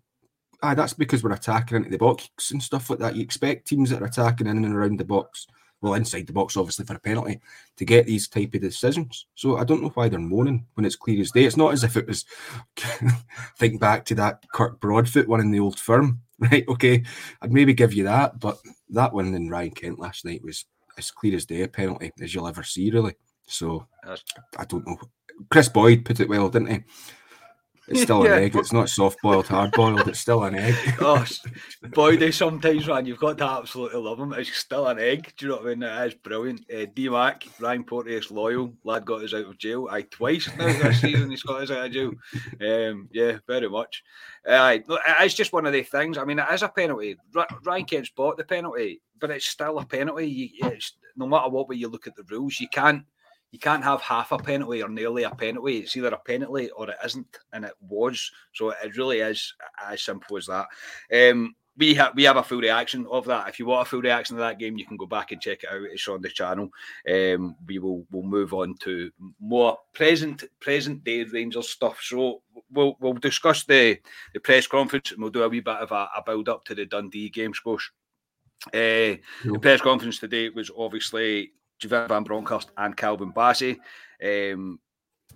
aye, 0.62 0.76
that's 0.76 0.94
because 0.94 1.24
we're 1.24 1.34
attacking 1.34 1.78
into 1.78 1.90
the 1.90 1.98
box 1.98 2.52
and 2.52 2.62
stuff 2.62 2.90
like 2.90 3.00
that. 3.00 3.16
You 3.16 3.24
expect 3.24 3.68
teams 3.68 3.90
that 3.90 4.02
are 4.02 4.06
attacking 4.06 4.48
in 4.48 4.64
and 4.64 4.76
around 4.76 5.00
the 5.00 5.06
box 5.06 5.48
well, 5.82 5.94
inside 5.94 6.26
the 6.26 6.34
box, 6.34 6.58
obviously, 6.58 6.86
for 6.86 6.96
a 6.96 7.00
penalty 7.00 7.40
to 7.78 7.86
get 7.86 8.06
these 8.06 8.28
type 8.28 8.54
of 8.54 8.62
decisions. 8.62 9.28
So 9.36 9.58
I 9.58 9.64
don't 9.64 9.82
know 9.82 9.90
why 9.90 10.10
they're 10.10 10.20
moaning 10.20 10.66
when 10.74 10.86
it's 10.86 10.96
clear 10.96 11.22
as 11.22 11.32
day. 11.32 11.46
It's 11.46 11.58
not 11.58 11.74
as 11.74 11.84
if 11.84 11.98
it 11.98 12.08
was, 12.08 12.26
think 13.58 13.80
back 13.80 14.06
to 14.06 14.16
that 14.16 14.44
Kirk 14.54 14.80
Broadfoot 14.80 15.28
one 15.28 15.40
in 15.40 15.52
the 15.52 15.60
old 15.60 15.80
firm, 15.80 16.22
right? 16.40 16.68
Okay, 16.68 17.04
I'd 17.42 17.54
maybe 17.54 17.74
give 17.74 17.94
you 17.94 18.04
that, 18.06 18.40
but 18.40 18.58
that 18.90 19.14
one 19.14 19.34
in 19.34 19.50
Ryan 19.50 19.72
Kent 19.72 20.00
last 20.00 20.26
night 20.26 20.44
was 20.44 20.66
as 20.98 21.12
clear 21.12 21.36
as 21.36 21.46
day 21.46 21.62
a 21.62 21.68
penalty 21.68 22.12
as 22.22 22.34
you'll 22.34 22.48
ever 22.48 22.64
see, 22.64 22.90
really. 22.90 23.16
So 23.48 23.86
I 24.58 24.66
don't 24.66 24.88
know. 24.88 24.98
Kris 25.52 25.70
Boyd 25.70 26.04
put 26.06 26.20
it 26.20 26.30
well, 26.30 26.50
didn't 26.50 26.72
he? 26.72 26.84
It's 27.88 28.02
still 28.02 28.26
Yeah. 28.26 28.36
an 28.36 28.44
egg. 28.44 28.56
It's 28.56 28.74
not 28.74 28.90
soft 28.90 29.22
boiled, 29.22 29.48
hard 29.48 29.72
boiled. 29.72 30.08
It's 30.08 30.20
still 30.20 30.44
an 30.44 30.56
egg. 30.56 30.76
oh, 31.00 31.26
boy, 31.94 32.18
they 32.18 32.32
sometimes, 32.32 32.86
man, 32.86 33.06
you've 33.06 33.20
got 33.20 33.38
to 33.38 33.46
absolutely 33.46 34.02
love 34.02 34.18
them. 34.18 34.34
It's 34.34 34.54
still 34.58 34.88
an 34.88 35.00
egg. 35.00 35.32
Do 35.38 35.46
you 35.46 35.52
know 35.52 35.58
what 35.60 35.66
I 35.68 35.76
mean? 35.76 35.84
It 35.84 36.08
is 36.08 36.14
brilliant. 36.16 36.66
Uh, 36.74 36.86
D 36.94 37.08
Mac, 37.08 37.46
Ryan 37.60 37.86
Porteous, 37.86 38.30
loyal. 38.30 38.74
Lad 38.84 39.06
got 39.06 39.24
us 39.24 39.34
out 39.34 39.46
of 39.46 39.58
jail. 39.58 39.88
I 39.90 40.02
twice 40.02 40.50
now 40.58 40.66
this 40.66 41.02
season 41.02 41.30
he's 41.32 41.44
got 41.44 41.62
us 41.62 41.72
out 41.72 41.86
of 41.86 41.92
jail. 41.94 42.12
Um, 42.62 43.08
yeah, 43.14 43.38
very 43.48 43.70
much. 43.70 44.04
Uh, 44.48 44.80
it's 45.22 45.34
just 45.34 45.54
one 45.54 45.66
of 45.66 45.74
the 45.74 45.84
things. 45.84 46.18
I 46.18 46.26
mean, 46.26 46.40
it 46.40 46.46
is 46.52 46.64
a 46.64 46.70
penalty. 46.70 47.16
Ryan 47.64 47.86
Kent's 47.86 48.10
bought 48.10 48.38
the 48.38 48.44
penalty, 48.44 49.02
but 49.20 49.32
it's 49.32 49.46
still 49.46 49.80
a 49.80 49.86
penalty. 49.86 50.28
You, 50.28 50.50
it's, 50.70 50.94
no 51.16 51.26
matter 51.26 51.50
what 51.50 51.70
way 51.70 51.78
you 51.78 51.88
look 51.88 52.08
at 52.08 52.16
the 52.16 52.24
rules, 52.30 52.60
you 52.60 52.68
can't 52.70 53.04
you 53.52 53.60
can't 53.60 53.84
have 53.84 54.02
half 54.02 54.32
a 54.32 54.38
penalty 54.38 54.84
or 54.84 54.90
nearly 54.90 55.24
a 55.24 55.32
penalty. 55.32 55.80
It's 55.80 55.96
either 55.96 56.10
a 56.10 56.20
penalty 56.20 56.70
or 56.72 56.90
it 56.90 56.98
isn't, 57.04 57.38
and 57.54 57.66
it 57.66 57.74
was. 57.80 58.32
So 58.54 58.70
it 58.70 58.98
really 58.98 59.20
is 59.20 59.54
as 59.86 60.02
simple 60.02 60.38
as 60.38 60.48
that. 60.48 60.68
Um, 61.14 61.56
we 61.78 61.94
have 61.94 62.14
we 62.16 62.24
have 62.24 62.38
a 62.38 62.44
full 62.44 62.60
reaction 62.60 63.06
of 63.10 63.26
that. 63.26 63.48
If 63.48 63.60
you 63.60 63.68
want 63.68 63.88
a 63.88 63.90
full 63.90 64.02
reaction 64.02 64.36
of 64.36 64.40
that 64.40 64.60
game, 64.60 64.78
you 64.78 64.86
can 64.86 64.98
go 64.98 65.06
back 65.06 65.32
and 65.32 65.40
check 65.40 65.64
it 65.64 65.70
out. 65.70 65.84
It's 65.84 66.08
on 66.08 66.22
the 66.22 66.30
channel. 66.30 66.70
Um, 67.10 67.56
we 67.68 67.80
will 67.80 68.06
we'll 68.12 68.24
move 68.24 68.54
on 68.54 68.76
to 68.80 69.12
more 69.40 69.78
present 69.94 70.44
present 70.60 71.04
day 71.04 71.24
Rangers 71.24 71.70
stuff. 71.70 72.00
So 72.02 72.42
we'll 72.72 72.98
we'll 73.00 73.14
discuss 73.14 73.64
the 73.64 74.00
the 74.34 74.40
press 74.40 74.68
conference 74.68 75.12
and 75.12 75.22
we'll 75.22 75.32
do 75.32 75.44
a 75.44 75.50
wee 75.50 75.60
bit 75.60 75.76
of 75.76 75.92
a, 75.92 76.10
a 76.18 76.24
build 76.26 76.50
up 76.50 76.66
to 76.66 76.76
the 76.76 76.86
Dundee 76.86 77.30
game, 77.30 77.54
Scosh. 77.54 77.92
Uh, 78.74 79.22
the 79.46 79.60
press 79.62 79.82
conference 79.82 80.18
today 80.18 80.50
was 80.50 80.72
obviously 80.76 81.52
Giovanni 81.80 82.08
Van 82.08 82.24
Bronckhorst 82.24 82.72
and 82.78 82.96
Calvin 82.96 83.32
Bassey. 83.32 83.78
Um, 84.24 84.80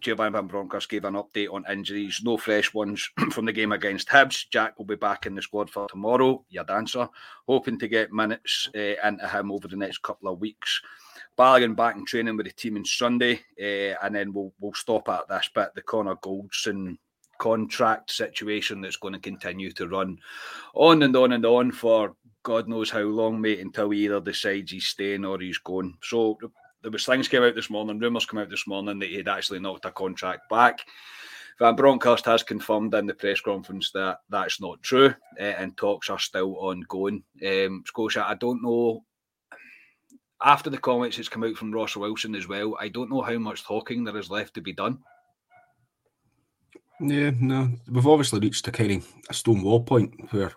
Van 0.03 0.47
Bronckhorst 0.47 0.89
gave 0.89 1.05
an 1.05 1.13
update 1.13 1.53
on 1.53 1.63
injuries, 1.69 2.21
no 2.23 2.37
fresh 2.37 2.73
ones 2.73 3.09
from 3.31 3.45
the 3.45 3.53
game 3.53 3.71
against 3.71 4.07
Hibs. 4.07 4.45
Jack 4.49 4.77
will 4.77 4.85
be 4.85 4.95
back 4.95 5.25
in 5.25 5.35
the 5.35 5.41
squad 5.41 5.69
for 5.69 5.87
tomorrow, 5.87 6.43
your 6.49 6.63
dancer, 6.63 7.07
hoping 7.47 7.77
to 7.79 7.87
get 7.87 8.11
minutes 8.11 8.69
uh, 8.75 9.07
into 9.07 9.27
him 9.27 9.51
over 9.51 9.67
the 9.67 9.75
next 9.75 10.01
couple 10.01 10.31
of 10.31 10.39
weeks. 10.39 10.81
Balogun 11.37 11.75
back 11.75 11.95
in 11.95 12.05
training 12.05 12.35
with 12.35 12.47
the 12.47 12.51
team 12.51 12.77
on 12.77 12.85
Sunday, 12.85 13.41
uh, 13.59 13.95
and 14.03 14.15
then 14.15 14.33
we'll 14.33 14.53
we'll 14.59 14.73
stop 14.73 15.07
at 15.09 15.27
this 15.29 15.49
bit. 15.53 15.69
The 15.75 15.81
Connor 15.81 16.15
Goldson 16.15 16.97
contract 17.41 18.11
situation 18.11 18.81
that's 18.81 18.97
going 18.97 19.15
to 19.15 19.19
continue 19.19 19.71
to 19.71 19.87
run 19.87 20.15
on 20.75 21.01
and 21.01 21.15
on 21.15 21.31
and 21.31 21.43
on 21.43 21.71
for 21.71 22.15
God 22.43 22.67
knows 22.67 22.89
how 22.89 23.01
long, 23.01 23.39
mate, 23.39 23.59
until 23.59 23.89
he 23.89 24.05
either 24.05 24.19
decides 24.19 24.71
he's 24.71 24.87
staying 24.87 25.25
or 25.25 25.39
he's 25.39 25.59
going. 25.59 25.97
So 26.01 26.37
there 26.81 26.91
was 26.91 27.05
things 27.05 27.27
came 27.27 27.43
out 27.43 27.55
this 27.55 27.69
morning, 27.69 27.99
rumours 27.99 28.25
came 28.25 28.39
out 28.39 28.49
this 28.49 28.67
morning 28.67 28.99
that 28.99 29.09
he'd 29.09 29.27
actually 29.27 29.59
knocked 29.59 29.85
a 29.85 29.91
contract 29.91 30.49
back. 30.49 30.79
Van 31.59 31.75
Bronckhorst 31.75 32.25
has 32.25 32.41
confirmed 32.41 32.93
in 32.95 33.05
the 33.05 33.13
press 33.13 33.39
conference 33.39 33.91
that 33.91 34.19
that's 34.29 34.59
not 34.59 34.81
true, 34.81 35.13
uh, 35.39 35.43
and 35.43 35.77
talks 35.77 36.09
are 36.09 36.17
still 36.17 36.57
ongoing. 36.57 37.23
Um, 37.45 37.83
Scotia, 37.85 38.25
I 38.27 38.33
don't 38.33 38.63
know. 38.63 39.03
After 40.43 40.71
the 40.71 40.79
comments 40.79 41.17
that's 41.17 41.29
come 41.29 41.43
out 41.43 41.55
from 41.55 41.71
Ross 41.71 41.95
Wilson 41.95 42.33
as 42.33 42.47
well, 42.47 42.75
I 42.79 42.87
don't 42.87 43.11
know 43.11 43.21
how 43.21 43.37
much 43.37 43.63
talking 43.63 44.03
there 44.03 44.17
is 44.17 44.31
left 44.31 44.55
to 44.55 44.61
be 44.61 44.73
done. 44.73 44.97
Yeah, 46.99 47.31
no, 47.39 47.69
we've 47.87 48.07
obviously 48.07 48.39
reached 48.39 48.67
a 48.67 48.71
kind 48.71 48.93
of 48.93 49.13
a 49.29 49.33
stone 49.33 49.61
wall 49.61 49.83
point 49.83 50.13
where 50.31 50.53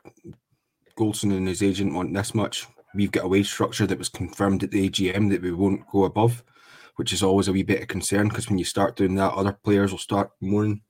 Goldson 0.98 1.36
and 1.36 1.48
his 1.48 1.62
agent 1.62 1.94
want 1.94 2.14
this 2.14 2.34
much. 2.34 2.66
We've 2.94 3.10
got 3.10 3.24
a 3.24 3.28
wage 3.28 3.48
structure 3.48 3.86
that 3.86 3.98
was 3.98 4.08
confirmed 4.08 4.62
at 4.62 4.70
the 4.70 4.88
AGM 4.88 5.30
that 5.30 5.42
we 5.42 5.52
won't 5.52 5.86
go 5.90 6.04
above, 6.04 6.44
which 6.96 7.12
is 7.12 7.22
always 7.22 7.48
a 7.48 7.52
wee 7.52 7.64
bit 7.64 7.82
of 7.82 7.88
concern 7.88 8.28
because 8.28 8.48
when 8.48 8.58
you 8.58 8.64
start 8.64 8.96
doing 8.96 9.16
that, 9.16 9.34
other 9.34 9.58
players 9.64 9.90
will 9.90 9.98
start 9.98 10.30
mourning. 10.40 10.80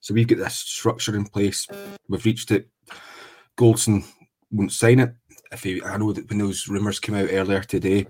So 0.00 0.12
we've 0.12 0.28
got 0.28 0.38
this 0.38 0.56
structure 0.56 1.16
in 1.16 1.24
place. 1.24 1.66
We've 2.08 2.24
reached 2.24 2.50
it. 2.50 2.68
Goldson 3.56 4.04
won't 4.50 4.72
sign 4.72 5.00
it. 5.00 5.14
If 5.50 5.62
he, 5.62 5.82
I 5.82 5.96
know 5.96 6.12
that 6.12 6.28
when 6.28 6.38
those 6.38 6.68
rumours 6.68 7.00
came 7.00 7.14
out 7.14 7.30
earlier 7.30 7.62
today 7.62 8.06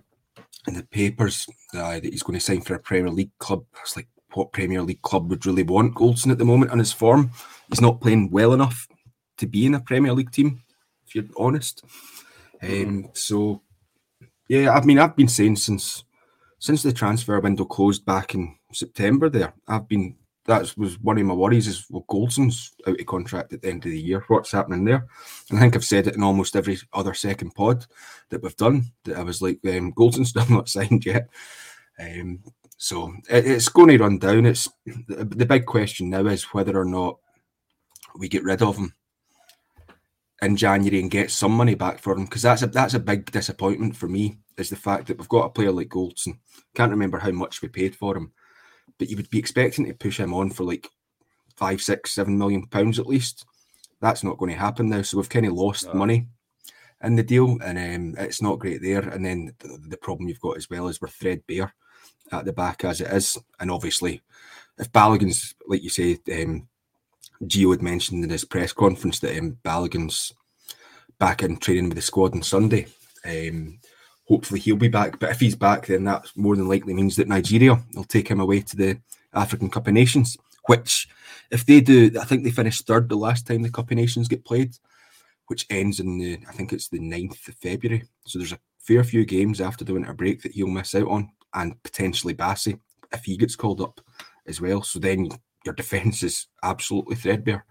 in 0.66 0.74
the 0.74 0.82
papers 0.82 1.46
uh, 1.74 1.92
that 1.92 2.04
he's 2.04 2.22
going 2.22 2.38
to 2.38 2.44
sign 2.44 2.62
for 2.62 2.74
a 2.74 2.80
Premier 2.80 3.10
League 3.10 3.36
club, 3.38 3.64
it's 3.80 3.96
like 3.96 4.08
what 4.32 4.52
Premier 4.52 4.82
League 4.82 5.02
club 5.02 5.30
would 5.30 5.46
really 5.46 5.62
want 5.62 5.94
Goldson 5.94 6.32
at 6.32 6.38
the 6.38 6.44
moment 6.44 6.72
on 6.72 6.80
his 6.80 6.92
form. 6.92 7.30
He's 7.68 7.80
not 7.80 8.00
playing 8.00 8.30
well 8.30 8.54
enough 8.54 8.88
to 9.38 9.46
be 9.46 9.66
in 9.66 9.74
a 9.74 9.80
Premier 9.80 10.12
League 10.12 10.32
team, 10.32 10.63
if 11.06 11.14
you're 11.14 11.24
honest. 11.36 11.84
Um, 12.62 13.10
so, 13.12 13.62
yeah, 14.48 14.72
I 14.72 14.84
mean, 14.84 14.98
I've 14.98 15.16
been 15.16 15.28
saying 15.28 15.56
since 15.56 16.04
since 16.58 16.82
the 16.82 16.92
transfer 16.92 17.38
window 17.40 17.64
closed 17.64 18.06
back 18.06 18.34
in 18.34 18.56
September. 18.72 19.28
There, 19.28 19.52
I've 19.68 19.88
been 19.88 20.16
that 20.46 20.74
was 20.76 21.00
one 21.00 21.18
of 21.18 21.26
my 21.26 21.34
worries 21.34 21.66
is 21.66 21.86
well, 21.90 22.04
Goldson's 22.08 22.72
out 22.86 23.00
of 23.00 23.06
contract 23.06 23.52
at 23.52 23.62
the 23.62 23.68
end 23.68 23.84
of 23.84 23.90
the 23.90 24.00
year. 24.00 24.24
What's 24.28 24.52
happening 24.52 24.84
there? 24.84 25.06
And 25.50 25.58
I 25.58 25.62
think 25.62 25.76
I've 25.76 25.84
said 25.84 26.06
it 26.06 26.16
in 26.16 26.22
almost 26.22 26.56
every 26.56 26.78
other 26.92 27.14
second 27.14 27.54
pod 27.54 27.86
that 28.30 28.42
we've 28.42 28.56
done. 28.56 28.92
That 29.04 29.16
I 29.16 29.22
was 29.22 29.40
like, 29.40 29.60
um, 29.66 29.92
Goldson's 29.92 30.28
still 30.30 30.48
not 30.48 30.68
signed 30.68 31.04
yet. 31.06 31.28
Um, 31.98 32.40
so 32.76 33.12
it, 33.30 33.46
it's 33.46 33.68
going 33.68 33.88
to 33.88 33.98
run 33.98 34.18
down. 34.18 34.46
It's 34.46 34.68
the, 34.84 35.24
the 35.24 35.46
big 35.46 35.64
question 35.64 36.10
now 36.10 36.26
is 36.26 36.44
whether 36.44 36.78
or 36.78 36.84
not 36.84 37.18
we 38.18 38.28
get 38.28 38.44
rid 38.44 38.62
of 38.62 38.76
him 38.76 38.94
in 40.44 40.56
January 40.56 41.00
and 41.00 41.10
get 41.10 41.30
some 41.30 41.52
money 41.52 41.74
back 41.74 41.98
for 41.98 42.12
him 42.14 42.24
because 42.24 42.42
that's 42.42 42.62
a 42.62 42.66
that's 42.66 42.94
a 42.94 42.98
big 42.98 43.30
disappointment 43.30 43.96
for 43.96 44.08
me 44.08 44.38
is 44.56 44.70
the 44.70 44.76
fact 44.76 45.06
that 45.06 45.18
we've 45.18 45.28
got 45.28 45.46
a 45.46 45.50
player 45.50 45.72
like 45.72 45.88
Goldson. 45.88 46.38
Can't 46.74 46.90
remember 46.90 47.18
how 47.18 47.30
much 47.32 47.62
we 47.62 47.68
paid 47.68 47.96
for 47.96 48.16
him, 48.16 48.32
but 48.98 49.08
you 49.08 49.16
would 49.16 49.30
be 49.30 49.38
expecting 49.38 49.86
to 49.86 49.94
push 49.94 50.18
him 50.18 50.34
on 50.34 50.50
for 50.50 50.64
like 50.64 50.88
five, 51.56 51.80
six, 51.80 52.12
seven 52.12 52.38
million 52.38 52.66
pounds 52.66 52.98
at 52.98 53.06
least. 53.06 53.46
That's 54.00 54.22
not 54.22 54.38
going 54.38 54.52
to 54.52 54.58
happen 54.58 54.88
now. 54.88 55.02
So 55.02 55.16
we've 55.16 55.28
kind 55.28 55.46
of 55.46 55.54
lost 55.54 55.86
No. 55.86 55.94
money 55.94 56.28
in 57.02 57.16
the 57.16 57.22
deal, 57.22 57.58
and 57.62 57.78
um, 57.78 58.24
it's 58.24 58.42
not 58.42 58.58
great 58.58 58.82
there. 58.82 59.00
And 59.00 59.24
then 59.24 59.54
the, 59.58 59.78
the 59.88 59.96
problem 59.96 60.28
you've 60.28 60.40
got 60.40 60.56
as 60.56 60.68
well 60.68 60.88
is 60.88 61.00
we're 61.00 61.08
threadbare 61.08 61.74
at 62.32 62.44
the 62.44 62.52
back 62.52 62.84
as 62.84 63.00
it 63.00 63.10
is, 63.12 63.38
and 63.60 63.70
obviously 63.70 64.22
if 64.78 64.90
Balogun's 64.92 65.54
like 65.66 65.82
you 65.82 65.90
say, 65.90 66.18
um, 66.32 66.68
Gio 67.48 67.70
had 67.70 67.82
mentioned 67.82 68.24
in 68.24 68.30
his 68.30 68.44
press 68.44 68.72
conference 68.72 69.20
that 69.20 69.38
um, 69.38 69.58
Balogun's 69.62 70.32
back 71.18 71.42
in 71.42 71.56
training 71.56 71.88
with 71.88 71.96
the 71.96 72.02
squad 72.02 72.34
on 72.34 72.42
Sunday. 72.42 72.86
Um, 73.24 73.78
hopefully 74.26 74.60
he'll 74.60 74.76
be 74.76 74.88
back, 74.88 75.18
but 75.18 75.30
if 75.30 75.40
he's 75.40 75.56
back, 75.56 75.86
then 75.86 76.04
that 76.04 76.26
more 76.36 76.56
than 76.56 76.68
likely 76.68 76.94
means 76.94 77.16
that 77.16 77.28
Nigeria 77.28 77.80
will 77.94 78.04
take 78.04 78.28
him 78.28 78.40
away 78.40 78.60
to 78.60 78.76
the 78.76 79.00
African 79.32 79.70
Cup 79.70 79.86
of 79.86 79.94
Nations. 79.94 80.36
Which, 80.66 81.08
if 81.50 81.66
they 81.66 81.80
do, 81.80 82.10
I 82.20 82.24
think 82.24 82.42
they 82.42 82.50
finished 82.50 82.86
third 82.86 83.08
the 83.08 83.16
last 83.16 83.46
time 83.46 83.62
the 83.62 83.70
Cup 83.70 83.90
of 83.90 83.96
Nations 83.96 84.28
get 84.28 84.44
played, 84.44 84.74
which 85.48 85.66
ends 85.68 86.00
in 86.00 86.18
the 86.18 86.38
I 86.48 86.52
think 86.52 86.72
it's 86.72 86.88
the 86.88 86.98
9th 86.98 87.48
of 87.48 87.54
February. 87.56 88.04
So 88.26 88.38
there's 88.38 88.52
a 88.52 88.58
fair 88.78 89.04
few 89.04 89.24
games 89.24 89.60
after 89.60 89.84
the 89.84 89.92
winter 89.92 90.14
break 90.14 90.42
that 90.42 90.52
he'll 90.52 90.68
miss 90.68 90.94
out 90.94 91.08
on, 91.08 91.30
and 91.52 91.80
potentially 91.82 92.34
Bassey 92.34 92.78
if 93.12 93.24
he 93.24 93.36
gets 93.36 93.56
called 93.56 93.80
up 93.80 94.00
as 94.46 94.60
well. 94.60 94.82
So 94.82 94.98
then 94.98 95.28
your 95.64 95.74
defence 95.74 96.22
is 96.22 96.46
absolutely 96.62 97.16
threadbare. 97.16 97.64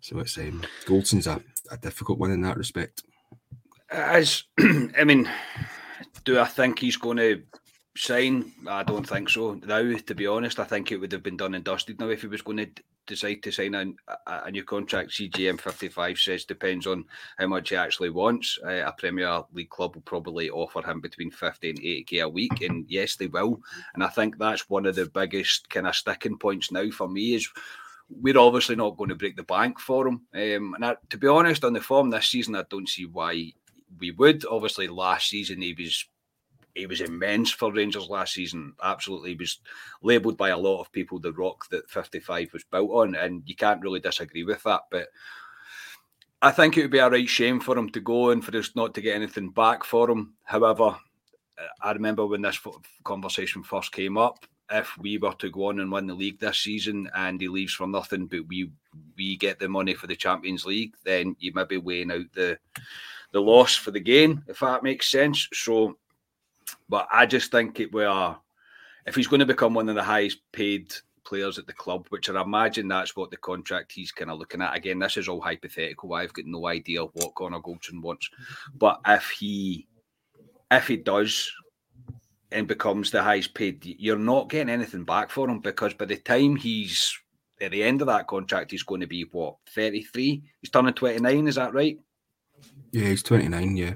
So 0.00 0.18
it's 0.20 0.38
um, 0.38 0.64
Goldson's 0.86 1.26
a, 1.26 1.40
a 1.70 1.76
difficult 1.76 2.18
one 2.18 2.30
in 2.30 2.40
that 2.42 2.56
respect. 2.56 3.02
As 3.90 4.44
I 4.58 5.04
mean, 5.04 5.28
do 6.24 6.38
I 6.38 6.44
think 6.44 6.78
he's 6.78 6.96
going 6.96 7.16
to 7.16 7.42
sign? 7.98 8.52
I 8.66 8.82
don't 8.82 9.08
think 9.08 9.28
so. 9.28 9.54
Now, 9.54 9.96
to 9.96 10.14
be 10.14 10.26
honest, 10.26 10.58
I 10.58 10.64
think 10.64 10.90
it 10.90 10.98
would 10.98 11.12
have 11.12 11.22
been 11.22 11.36
done 11.36 11.54
and 11.54 11.64
dusted 11.64 11.98
now 11.98 12.08
if 12.08 12.22
he 12.22 12.28
was 12.28 12.42
going 12.42 12.58
to 12.58 12.70
decide 13.06 13.42
to 13.42 13.50
sign 13.50 13.74
a, 13.74 13.86
a, 14.26 14.44
a 14.44 14.50
new 14.50 14.64
contract. 14.64 15.10
CGM 15.10 15.60
55 15.60 16.18
says 16.18 16.44
depends 16.44 16.86
on 16.86 17.04
how 17.38 17.46
much 17.48 17.70
he 17.70 17.76
actually 17.76 18.10
wants. 18.10 18.58
Uh, 18.64 18.84
a 18.86 18.94
Premier 18.96 19.42
League 19.52 19.70
club 19.70 19.94
will 19.94 20.02
probably 20.02 20.48
offer 20.50 20.82
him 20.82 21.00
between 21.00 21.30
50 21.30 21.70
and 21.70 21.80
80k 21.80 22.22
a 22.22 22.28
week, 22.28 22.60
and 22.60 22.84
yes, 22.88 23.16
they 23.16 23.26
will. 23.26 23.60
And 23.94 24.04
I 24.04 24.08
think 24.08 24.38
that's 24.38 24.70
one 24.70 24.86
of 24.86 24.94
the 24.94 25.06
biggest 25.06 25.68
kind 25.68 25.86
of 25.86 25.96
sticking 25.96 26.38
points 26.38 26.70
now 26.70 26.90
for 26.90 27.08
me 27.08 27.34
is 27.34 27.48
we're 28.10 28.38
obviously 28.38 28.76
not 28.76 28.96
going 28.96 29.10
to 29.10 29.16
break 29.16 29.36
the 29.36 29.42
bank 29.42 29.78
for 29.80 30.06
him. 30.06 30.22
Um, 30.34 30.74
and 30.74 30.84
I, 30.84 30.96
to 31.10 31.18
be 31.18 31.26
honest, 31.26 31.64
on 31.64 31.72
the 31.72 31.80
form 31.80 32.10
this 32.10 32.28
season, 32.28 32.54
I 32.54 32.64
don't 32.68 32.88
see 32.88 33.06
why 33.06 33.52
we 33.98 34.12
would. 34.12 34.44
Obviously, 34.46 34.88
last 34.88 35.28
season 35.28 35.60
he 35.60 35.74
was 35.78 36.06
he 36.78 36.86
was 36.86 37.00
immense 37.00 37.50
for 37.50 37.72
Rangers 37.72 38.08
last 38.08 38.34
season. 38.34 38.72
Absolutely, 38.82 39.30
he 39.30 39.36
was 39.36 39.58
labelled 40.00 40.36
by 40.36 40.50
a 40.50 40.58
lot 40.58 40.80
of 40.80 40.92
people 40.92 41.18
the 41.18 41.32
rock 41.32 41.68
that 41.70 41.90
55 41.90 42.52
was 42.52 42.64
built 42.64 42.90
on, 42.90 43.14
and 43.16 43.42
you 43.46 43.56
can't 43.56 43.82
really 43.82 44.00
disagree 44.00 44.44
with 44.44 44.62
that. 44.62 44.82
But 44.90 45.08
I 46.40 46.52
think 46.52 46.76
it 46.76 46.82
would 46.82 46.92
be 46.92 46.98
a 46.98 47.10
right 47.10 47.28
shame 47.28 47.58
for 47.58 47.76
him 47.76 47.90
to 47.90 48.00
go 48.00 48.30
and 48.30 48.44
for 48.44 48.56
us 48.56 48.70
not 48.76 48.94
to 48.94 49.00
get 49.00 49.16
anything 49.16 49.50
back 49.50 49.82
for 49.82 50.08
him. 50.08 50.34
However, 50.44 50.96
uh, 51.58 51.66
I 51.82 51.92
remember 51.92 52.26
when 52.26 52.42
this 52.42 52.60
conversation 53.02 53.64
first 53.64 53.90
came 53.90 54.16
up. 54.16 54.46
If 54.70 54.96
we 54.98 55.18
were 55.18 55.32
to 55.32 55.50
go 55.50 55.68
on 55.68 55.80
and 55.80 55.90
win 55.90 56.06
the 56.06 56.14
league 56.14 56.38
this 56.38 56.58
season 56.58 57.10
and 57.14 57.40
he 57.40 57.48
leaves 57.48 57.72
for 57.72 57.86
nothing, 57.86 58.26
but 58.26 58.46
we 58.46 58.70
we 59.16 59.36
get 59.36 59.58
the 59.58 59.68
money 59.68 59.94
for 59.94 60.06
the 60.06 60.14
Champions 60.14 60.64
League, 60.64 60.94
then 61.04 61.34
you 61.40 61.52
may 61.54 61.64
be 61.64 61.78
weighing 61.78 62.12
out 62.12 62.30
the 62.34 62.58
the 63.32 63.40
loss 63.40 63.74
for 63.74 63.90
the 63.90 64.00
gain, 64.00 64.42
if 64.46 64.60
that 64.60 64.82
makes 64.82 65.10
sense. 65.10 65.48
So, 65.52 65.98
but 66.88 67.06
I 67.12 67.26
just 67.26 67.50
think 67.50 67.80
it 67.80 67.92
will. 67.92 68.42
If 69.06 69.14
he's 69.14 69.26
going 69.26 69.40
to 69.40 69.46
become 69.46 69.74
one 69.74 69.88
of 69.88 69.94
the 69.94 70.02
highest 70.02 70.38
paid 70.52 70.92
players 71.24 71.58
at 71.58 71.66
the 71.66 71.72
club, 71.72 72.06
which 72.08 72.30
I 72.30 72.40
imagine 72.40 72.88
that's 72.88 73.14
what 73.14 73.30
the 73.30 73.36
contract 73.36 73.92
he's 73.92 74.12
kind 74.12 74.30
of 74.30 74.38
looking 74.38 74.62
at. 74.62 74.76
Again, 74.76 74.98
this 74.98 75.16
is 75.16 75.28
all 75.28 75.40
hypothetical. 75.40 76.14
I've 76.14 76.32
got 76.32 76.46
no 76.46 76.66
idea 76.66 77.04
what 77.04 77.34
Connor 77.34 77.60
Goldson 77.60 78.00
wants, 78.00 78.30
but 78.76 79.00
if 79.06 79.28
he 79.30 79.86
if 80.70 80.88
he 80.88 80.96
does 80.96 81.50
and 82.50 82.66
becomes 82.66 83.10
the 83.10 83.22
highest 83.22 83.54
paid, 83.54 83.84
you're 83.84 84.18
not 84.18 84.48
getting 84.48 84.72
anything 84.72 85.04
back 85.04 85.30
for 85.30 85.48
him 85.48 85.60
because 85.60 85.94
by 85.94 86.06
the 86.06 86.16
time 86.16 86.56
he's 86.56 87.18
at 87.60 87.72
the 87.72 87.82
end 87.82 88.00
of 88.00 88.06
that 88.06 88.26
contract, 88.26 88.70
he's 88.70 88.82
going 88.82 89.00
to 89.00 89.06
be 89.06 89.22
what 89.32 89.56
33. 89.74 90.42
He's 90.60 90.70
turning 90.70 90.94
29. 90.94 91.48
Is 91.48 91.56
that 91.56 91.74
right? 91.74 91.98
Yeah, 92.92 93.08
he's 93.08 93.22
29. 93.22 93.76
Yeah. 93.76 93.94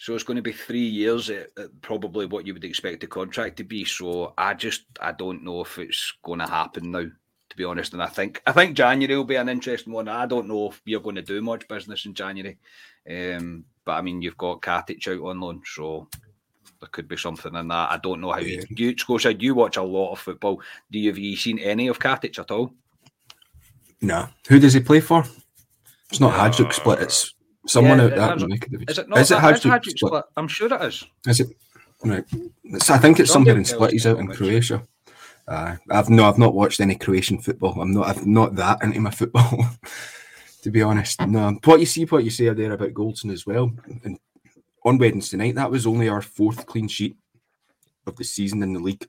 So 0.00 0.14
it's 0.14 0.24
going 0.24 0.36
to 0.36 0.42
be 0.42 0.52
three 0.52 0.86
years 0.86 1.28
at, 1.28 1.50
at 1.58 1.82
probably 1.82 2.24
what 2.24 2.46
you 2.46 2.54
would 2.54 2.64
expect 2.64 3.02
the 3.02 3.06
contract 3.06 3.58
to 3.58 3.64
be. 3.64 3.84
So 3.84 4.32
I 4.38 4.54
just 4.54 4.84
I 4.98 5.12
don't 5.12 5.44
know 5.44 5.60
if 5.60 5.78
it's 5.78 6.14
going 6.22 6.38
to 6.38 6.46
happen 6.46 6.90
now, 6.90 7.02
to 7.02 7.56
be 7.56 7.64
honest. 7.64 7.92
And 7.92 8.02
I 8.02 8.06
think 8.06 8.40
I 8.46 8.52
think 8.52 8.78
January 8.78 9.14
will 9.14 9.24
be 9.24 9.36
an 9.36 9.50
interesting 9.50 9.92
one. 9.92 10.08
I 10.08 10.24
don't 10.24 10.48
know 10.48 10.70
if 10.70 10.80
you're 10.86 11.02
going 11.02 11.16
to 11.16 11.22
do 11.22 11.42
much 11.42 11.68
business 11.68 12.06
in 12.06 12.14
January, 12.14 12.56
um, 13.10 13.66
but 13.84 13.92
I 13.92 14.00
mean 14.00 14.22
you've 14.22 14.38
got 14.38 14.62
Katic 14.62 15.06
out 15.06 15.28
on 15.28 15.38
loan, 15.38 15.60
so 15.66 16.08
there 16.80 16.88
could 16.90 17.06
be 17.06 17.18
something 17.18 17.54
in 17.54 17.68
that. 17.68 17.92
I 17.92 17.98
don't 18.02 18.22
know 18.22 18.32
how 18.32 18.38
Yeah. 18.38 18.62
you, 18.70 18.88
you 18.90 18.94
Scotia, 18.96 19.34
you 19.34 19.54
watch 19.54 19.76
a 19.76 19.82
lot 19.82 20.12
of 20.12 20.18
football. 20.20 20.62
Do 20.90 20.98
you 20.98 21.10
have 21.10 21.18
you 21.18 21.36
seen 21.36 21.58
any 21.58 21.88
of 21.88 21.98
Katic 21.98 22.38
at 22.38 22.50
all? 22.50 22.72
Nah. 24.00 24.28
Who 24.48 24.58
does 24.58 24.72
he 24.72 24.80
play 24.80 25.00
for? 25.00 25.26
It's 26.08 26.20
not 26.20 26.32
Hajduk 26.32 26.72
Split. 26.72 27.00
It's 27.00 27.34
someone 27.66 27.98
Yeah, 27.98 28.04
out 28.04 28.14
that 28.16 28.36
is 28.38 28.42
it- 28.42 28.48
neck 28.48 28.66
of 28.66 28.70
the 28.72 28.84
Is 28.88 28.98
it 28.98 29.08
woods. 29.08 29.08
not? 29.08 29.18
Is 29.20 29.30
it 29.30 29.34
that- 29.34 29.54
is 29.54 29.60
Hajduk 29.60 29.70
Hajduk 29.70 29.84
split? 29.84 29.98
split? 29.98 30.24
I'm 30.36 30.48
sure 30.48 30.72
it 30.74 30.82
is. 30.82 31.04
Is 31.26 31.40
it 31.40 31.48
right? 32.04 32.24
It's, 32.64 32.90
I 32.90 32.98
think 32.98 33.20
it's 33.20 33.30
somewhere 33.32 33.56
in 33.56 33.64
split. 33.64 33.92
He's 33.92 34.06
out 34.06 34.18
in 34.18 34.28
Croatia. 34.28 34.82
Uh, 35.48 35.76
I've 35.90 36.08
no, 36.10 36.28
I've 36.28 36.38
not 36.38 36.54
watched 36.54 36.80
any 36.80 36.94
Croatian 36.94 37.40
football. 37.40 37.80
I'm 37.80 37.92
not, 37.92 38.16
I'm 38.16 38.32
not 38.32 38.54
that 38.56 38.82
into 38.82 39.00
my 39.00 39.10
football, 39.10 39.66
to 40.62 40.70
be 40.70 40.80
honest. 40.82 41.20
No, 41.26 41.58
what 41.64 41.80
you 41.80 41.86
see, 41.86 42.04
what 42.04 42.22
you 42.24 42.30
say 42.30 42.48
there 42.50 42.72
about 42.72 42.94
Goldson 42.94 43.32
as 43.32 43.46
well. 43.46 43.72
And 44.04 44.18
on 44.84 44.98
Wednesday 44.98 45.36
night, 45.38 45.56
that 45.56 45.70
was 45.70 45.86
only 45.86 46.08
our 46.08 46.22
fourth 46.22 46.66
clean 46.66 46.86
sheet 46.88 47.16
of 48.06 48.16
the 48.16 48.24
season 48.24 48.62
in 48.62 48.72
the 48.74 48.80
league 48.80 49.06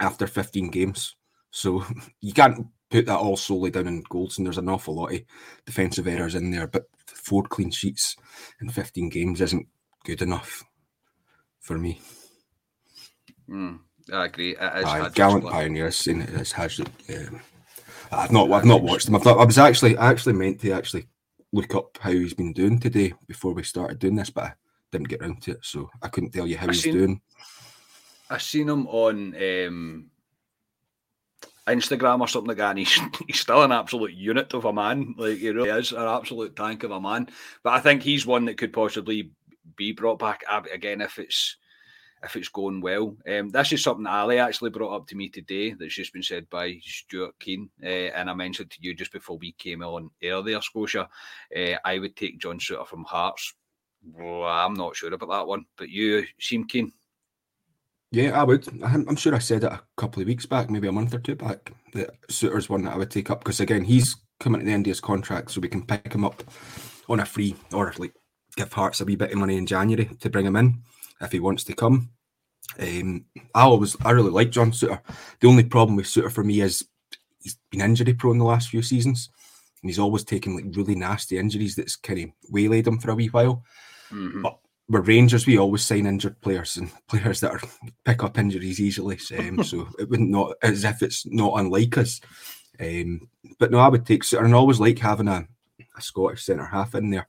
after 0.00 0.26
15 0.26 0.68
games. 0.68 1.14
So 1.52 1.84
you 2.20 2.32
can't 2.32 2.66
put 2.90 3.06
that 3.06 3.18
all 3.18 3.36
solely 3.36 3.70
down 3.70 3.86
in 3.86 4.02
Goldson. 4.04 4.42
There's 4.44 4.58
an 4.58 4.68
awful 4.68 4.94
lot 4.96 5.12
of 5.12 5.20
defensive 5.64 6.08
errors 6.08 6.34
in 6.34 6.50
there, 6.50 6.66
but 6.66 6.86
four 7.22 7.42
clean 7.44 7.70
sheets 7.70 8.16
in 8.60 8.68
15 8.68 9.08
games 9.08 9.40
isn't 9.40 9.66
good 10.04 10.22
enough 10.22 10.62
for 11.60 11.78
me. 11.78 12.00
Mm, 13.48 13.78
I 14.12 14.24
agree. 14.26 14.50
It 14.50 14.78
is 14.78 14.84
Aye, 14.84 15.00
Hajduk 15.00 15.14
gallant 15.14 15.42
split. 15.42 15.52
pioneers 15.52 15.96
saying 15.96 16.20
it 16.22 16.30
Hajduk. 16.30 16.88
Um, 17.28 17.40
I've 18.10 18.32
not, 18.32 18.50
I've 18.50 18.64
not 18.64 18.82
watched 18.82 19.08
him. 19.08 19.14
I've 19.16 19.24
not, 19.24 19.38
I 19.38 19.44
was 19.44 19.58
actually, 19.58 19.96
I 19.96 20.10
actually 20.10 20.34
meant 20.34 20.60
to 20.60 20.72
actually 20.72 21.06
look 21.52 21.74
up 21.74 21.98
how 22.00 22.10
he's 22.10 22.34
been 22.34 22.52
doing 22.52 22.78
today 22.78 23.14
before 23.26 23.52
we 23.54 23.62
started 23.62 23.98
doing 23.98 24.16
this, 24.16 24.30
but 24.30 24.44
I 24.44 24.52
didn't 24.90 25.08
get 25.08 25.20
around 25.20 25.42
to 25.42 25.52
it, 25.52 25.58
so 25.62 25.88
I 26.02 26.08
couldn't 26.08 26.30
tell 26.30 26.46
you 26.46 26.56
how 26.56 26.66
I 26.66 26.72
he's 26.72 26.82
seen- 26.82 26.94
doing. 26.94 27.20
I 28.30 28.38
seen 28.38 28.68
him 28.68 28.86
on 28.86 29.34
um, 29.66 30.10
Instagram 31.66 32.20
or 32.20 32.28
something 32.28 32.48
like 32.48 32.58
that, 32.58 32.70
and 32.70 32.78
he's, 32.78 33.00
he's 33.26 33.40
still 33.40 33.62
an 33.62 33.72
absolute 33.72 34.14
unit 34.14 34.52
of 34.54 34.64
a 34.64 34.72
man. 34.72 35.14
Like 35.16 35.38
he 35.38 35.50
really 35.50 35.70
is 35.70 35.92
an 35.92 36.06
absolute 36.06 36.56
tank 36.56 36.82
of 36.82 36.90
a 36.90 37.00
man. 37.00 37.28
But 37.62 37.74
I 37.74 37.80
think 37.80 38.02
he's 38.02 38.26
one 38.26 38.44
that 38.46 38.58
could 38.58 38.72
possibly 38.72 39.30
be 39.76 39.92
brought 39.92 40.18
back 40.18 40.42
again 40.72 41.00
if 41.00 41.18
it's 41.18 41.56
if 42.22 42.36
it's 42.36 42.48
going 42.48 42.80
well. 42.80 43.16
Um, 43.28 43.48
this 43.48 43.72
is 43.72 43.82
something 43.82 44.06
Ali 44.06 44.38
actually 44.38 44.70
brought 44.70 44.94
up 44.94 45.06
to 45.08 45.16
me 45.16 45.28
today. 45.28 45.72
That's 45.72 45.94
just 45.94 46.12
been 46.12 46.22
said 46.22 46.48
by 46.50 46.78
Stuart 46.82 47.38
Keane, 47.40 47.68
uh, 47.82 47.86
and 47.86 48.30
I 48.30 48.34
mentioned 48.34 48.70
to 48.70 48.78
you 48.80 48.94
just 48.94 49.12
before 49.12 49.38
we 49.38 49.52
came 49.52 49.82
on 49.82 50.10
earlier, 50.22 50.60
Scotia. 50.60 51.08
Uh, 51.56 51.74
I 51.84 51.98
would 51.98 52.16
take 52.16 52.38
John 52.38 52.58
Souttar 52.58 52.86
from 52.86 53.04
Hearts. 53.04 53.54
Well, 54.04 54.44
I'm 54.44 54.74
not 54.74 54.96
sure 54.96 55.12
about 55.12 55.30
that 55.30 55.46
one, 55.46 55.64
but 55.76 55.88
you 55.88 56.24
seem 56.38 56.66
keen. 56.66 56.92
Yeah, 58.12 58.38
I 58.38 58.44
would. 58.44 58.68
I'm, 58.84 59.08
I'm 59.08 59.16
sure 59.16 59.34
I 59.34 59.38
said 59.38 59.64
it 59.64 59.72
a 59.72 59.80
couple 59.96 60.20
of 60.20 60.28
weeks 60.28 60.44
back, 60.44 60.68
maybe 60.68 60.86
a 60.86 60.92
month 60.92 61.14
or 61.14 61.18
two 61.18 61.34
back, 61.34 61.72
that 61.94 62.10
Souttar's 62.28 62.68
one 62.68 62.84
that 62.84 62.92
I 62.94 62.98
would 62.98 63.10
take 63.10 63.30
up 63.30 63.40
because 63.40 63.58
again, 63.58 63.84
he's 63.84 64.16
coming 64.38 64.60
to 64.60 64.66
the 64.66 64.72
end 64.72 64.86
of 64.86 64.90
his 64.90 65.00
contract, 65.00 65.50
so 65.50 65.60
we 65.60 65.68
can 65.68 65.86
pick 65.86 66.12
him 66.12 66.24
up 66.24 66.44
on 67.08 67.20
a 67.20 67.24
free 67.24 67.56
or 67.72 67.92
like 67.98 68.12
give 68.56 68.72
Hearts 68.72 69.00
a 69.00 69.06
wee 69.06 69.16
bit 69.16 69.32
of 69.32 69.38
money 69.38 69.56
in 69.56 69.66
January 69.66 70.10
to 70.20 70.30
bring 70.30 70.44
him 70.46 70.56
in 70.56 70.82
if 71.22 71.32
he 71.32 71.40
wants 71.40 71.64
to 71.64 71.74
come. 71.74 72.10
Um, 72.78 73.24
I 73.54 73.62
always, 73.62 73.96
I 74.04 74.10
really 74.10 74.30
like 74.30 74.50
John 74.50 74.72
Souttar. 74.72 75.00
The 75.40 75.48
only 75.48 75.64
problem 75.64 75.96
with 75.96 76.06
Souttar 76.06 76.30
for 76.30 76.44
me 76.44 76.60
is 76.60 76.84
he's 77.40 77.56
been 77.70 77.80
injury 77.80 78.12
prone 78.12 78.38
the 78.38 78.44
last 78.44 78.68
few 78.68 78.82
seasons, 78.82 79.30
and 79.82 79.88
he's 79.88 79.98
always 79.98 80.24
taken 80.24 80.54
like 80.54 80.66
really 80.76 80.94
nasty 80.94 81.38
injuries 81.38 81.76
that's 81.76 81.96
kind 81.96 82.20
of 82.20 82.30
waylaid 82.50 82.86
him 82.86 82.98
for 82.98 83.10
a 83.10 83.14
wee 83.14 83.28
while. 83.28 83.64
Mhm. 84.10 84.42
But 84.42 84.58
we're 84.88 85.00
Rangers, 85.00 85.46
we 85.46 85.58
always 85.58 85.82
sign 85.82 86.06
injured 86.06 86.40
players 86.40 86.76
and 86.76 86.90
players 87.08 87.40
that 87.40 87.52
are 87.52 87.60
pick 88.04 88.22
up 88.22 88.38
injuries 88.38 88.80
easily. 88.80 89.18
Um, 89.38 89.62
so 89.64 89.88
it 89.98 90.08
wouldn't 90.08 90.30
not 90.30 90.54
as 90.62 90.84
if 90.84 91.02
it's 91.02 91.26
not 91.26 91.58
unlike 91.58 91.98
us. 91.98 92.20
Um, 92.80 93.28
but 93.58 93.70
no, 93.70 93.78
I 93.78 93.88
would 93.88 94.06
take 94.06 94.30
and 94.32 94.54
I 94.54 94.56
always 94.56 94.80
like 94.80 94.98
having 94.98 95.28
a, 95.28 95.46
a 95.96 96.02
Scottish 96.02 96.44
centre 96.44 96.64
half 96.64 96.94
in 96.94 97.10
there. 97.10 97.28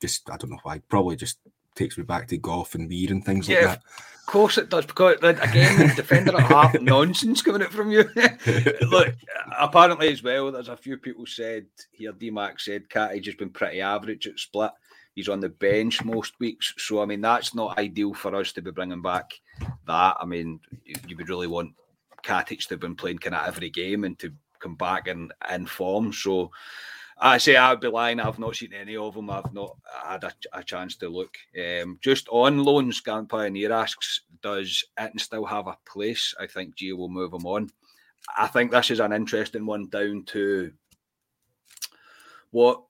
Just 0.00 0.28
I 0.30 0.36
don't 0.36 0.50
know 0.50 0.58
why. 0.62 0.80
Probably 0.88 1.16
just 1.16 1.38
takes 1.74 1.96
me 1.96 2.04
back 2.04 2.26
to 2.28 2.38
Gough 2.38 2.74
and 2.74 2.88
Weir 2.88 3.10
and 3.10 3.24
things 3.24 3.48
Yeah, 3.48 3.56
like 3.56 3.64
that. 3.66 3.82
Of 4.26 4.32
course 4.32 4.58
it 4.58 4.68
does, 4.68 4.86
because 4.86 5.16
again, 5.16 5.88
the 5.88 5.92
defender 5.96 6.36
at 6.36 6.46
half 6.46 6.74
nonsense 6.80 7.42
coming 7.42 7.62
out 7.62 7.72
from 7.72 7.90
you. 7.90 8.08
Look, 8.82 9.14
apparently 9.58 10.12
as 10.12 10.22
well, 10.22 10.52
there's 10.52 10.68
a 10.68 10.76
few 10.76 10.98
people 10.98 11.26
said 11.26 11.66
here. 11.90 12.12
DMAC 12.12 12.60
said 12.60 12.88
Katic 12.88 13.22
just 13.22 13.38
been 13.38 13.50
pretty 13.50 13.80
average 13.80 14.28
at 14.28 14.38
split. 14.38 14.70
He's 15.14 15.28
on 15.28 15.40
the 15.40 15.48
bench 15.48 16.04
most 16.04 16.38
weeks, 16.38 16.72
so 16.78 17.02
I 17.02 17.06
mean 17.06 17.20
that's 17.20 17.54
not 17.54 17.78
ideal 17.78 18.14
for 18.14 18.34
us 18.36 18.52
to 18.52 18.62
be 18.62 18.70
bringing 18.70 19.02
back 19.02 19.32
that. 19.86 20.16
I 20.20 20.24
mean, 20.24 20.60
you, 20.84 21.16
would 21.16 21.28
really 21.28 21.46
want 21.46 21.74
Katic 22.22 22.66
to 22.68 22.74
have 22.74 22.80
been 22.80 22.94
playing 22.94 23.18
kind 23.18 23.34
of 23.34 23.46
every 23.46 23.70
game 23.70 24.04
and 24.04 24.18
to 24.20 24.32
come 24.60 24.76
back 24.76 25.08
in 25.08 25.30
in 25.52 25.66
form. 25.66 26.12
So 26.12 26.50
I 27.18 27.36
say 27.36 27.56
I 27.56 27.70
would 27.70 27.80
be 27.80 27.88
lying. 27.88 28.18
I've 28.18 28.38
not 28.38 28.56
seen 28.56 28.72
any 28.72 28.96
of 28.96 29.14
them. 29.14 29.28
I've 29.28 29.52
not 29.52 29.76
had 30.04 30.24
a, 30.24 30.32
a 30.54 30.62
chance 30.62 30.96
to 30.96 31.08
look. 31.08 31.36
Um, 31.58 31.98
just 32.00 32.28
on 32.30 32.64
loans, 32.64 33.00
Gant 33.00 33.28
Pioneer 33.28 33.72
asks, 33.72 34.22
does 34.42 34.84
Itten 34.98 35.20
still 35.20 35.44
have 35.44 35.66
a 35.66 35.76
place? 35.86 36.34
I 36.40 36.46
think 36.46 36.76
Gio 36.76 36.96
will 36.96 37.10
move 37.10 37.34
him 37.34 37.44
on. 37.44 37.68
I 38.38 38.46
think 38.46 38.70
this 38.70 38.90
is 38.90 39.00
an 39.00 39.12
interesting 39.12 39.66
one 39.66 39.88
down 39.88 40.24
to 40.28 40.72
what 42.52 42.82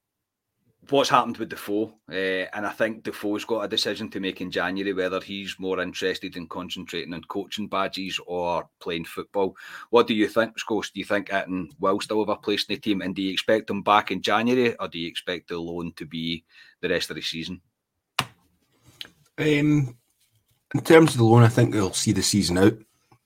what's 0.91 1.11
happened 1.11 1.37
with 1.37 1.49
Defoe. 1.49 1.93
Uh, 2.11 2.47
and 2.53 2.67
I 2.67 2.71
think 2.71 3.03
Defoe's 3.03 3.45
got 3.45 3.63
a 3.63 3.69
decision 3.69 4.11
to 4.11 4.21
make 4.21 4.41
in 4.41 4.51
January 4.51 4.93
whether 4.93 5.21
he's 5.21 5.57
more 5.59 5.81
interested 5.81 6.37
in 6.37 6.47
concentrating 6.47 7.15
on 7.15 7.23
coaching 7.25 7.69
badges 7.69 8.21
or 8.27 8.69
playing 8.81 9.05
football. 9.05 9.57
What 9.91 10.07
do 10.07 10.15
you 10.15 10.29
think, 10.29 10.59
Scos? 10.59 10.93
Do 10.93 11.01
you 11.01 11.05
think 11.05 11.29
Itten 11.29 11.71
will 11.79 12.01
still 12.01 12.21
have 12.21 12.29
a 12.29 12.37
place 12.37 12.65
in 12.69 12.75
the 12.75 12.81
team? 12.81 13.03
And 13.03 13.15
do 13.15 13.23
you 13.23 13.33
expect 13.33 13.71
him 13.71 13.83
back 13.83 14.11
in 14.11 14.23
January 14.23 14.75
or 14.77 14.89
do 14.89 14.99
you 14.99 15.09
expect 15.09 15.49
the 15.49 15.59
loan 15.59 15.93
to 15.97 16.07
be 16.07 16.45
the 16.81 16.89
rest 16.89 17.11
of 17.11 17.17
the 17.17 17.23
season? 17.23 17.61
Um, 19.39 19.97
in 20.75 20.81
terms 20.83 21.13
of 21.13 21.19
the 21.19 21.25
loan, 21.25 21.43
I 21.43 21.49
think 21.49 21.73
they'll 21.73 21.93
see 21.93 22.13
the 22.13 22.23
season 22.23 22.59
out. 22.59 22.79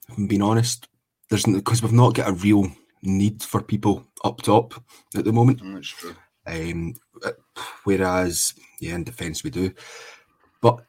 If 0.08 0.18
I'm 0.18 0.26
being 0.26 0.42
honest, 0.42 0.88
there's 1.28 1.44
because 1.44 1.82
we've 1.82 1.92
not 1.92 2.14
got 2.14 2.28
a 2.28 2.32
real 2.32 2.70
need 3.02 3.42
for 3.42 3.62
people 3.62 4.06
up 4.24 4.42
top 4.42 4.74
at 5.16 5.24
the 5.24 5.32
moment. 5.32 5.60
That's 5.62 5.88
true. 5.88 6.14
Um, 6.46 6.94
whereas, 7.84 8.54
yeah, 8.80 8.94
in 8.94 9.04
defence 9.04 9.44
we 9.44 9.50
do. 9.50 9.72
But 10.60 10.84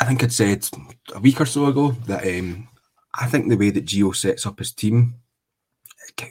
I 0.00 0.04
think 0.04 0.22
I'd 0.22 0.32
said 0.32 0.68
a 1.14 1.20
week 1.20 1.40
or 1.40 1.46
so 1.46 1.66
ago 1.66 1.90
that 2.06 2.26
um, 2.26 2.68
I 3.14 3.26
think 3.26 3.48
the 3.48 3.56
way 3.56 3.70
that 3.70 3.86
Gio 3.86 4.14
sets 4.14 4.46
up 4.46 4.58
his 4.58 4.72
team 4.72 5.14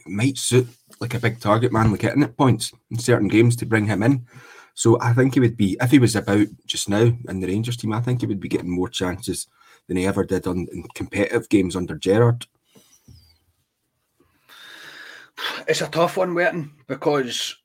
might 0.05 0.37
suit 0.37 0.67
like 0.99 1.13
a 1.13 1.19
big 1.19 1.39
target 1.39 1.71
man 1.71 1.91
like 1.91 2.01
hitting 2.01 2.23
at 2.23 2.35
points 2.35 2.73
in 2.91 2.97
certain 2.97 3.27
games 3.27 3.55
to 3.57 3.65
bring 3.65 3.85
him 3.85 4.03
in. 4.03 4.25
So 4.73 4.99
I 5.01 5.13
think 5.13 5.33
he 5.33 5.39
would 5.39 5.57
be 5.57 5.77
if 5.81 5.91
he 5.91 5.99
was 5.99 6.15
about 6.15 6.47
just 6.65 6.89
now 6.89 7.11
in 7.29 7.39
the 7.39 7.47
Rangers 7.47 7.77
team. 7.77 7.93
I 7.93 8.01
think 8.01 8.21
he 8.21 8.27
would 8.27 8.39
be 8.39 8.47
getting 8.49 8.69
more 8.69 8.89
chances 8.89 9.47
than 9.87 9.97
he 9.97 10.05
ever 10.05 10.23
did 10.23 10.45
on 10.47 10.67
in 10.71 10.83
competitive 10.93 11.49
games 11.49 11.75
under 11.75 11.95
Gerrard. 11.95 12.45
It's 15.67 15.81
a 15.81 15.87
tough 15.87 16.17
one, 16.17 16.33
waiting 16.33 16.71
because 16.87 17.55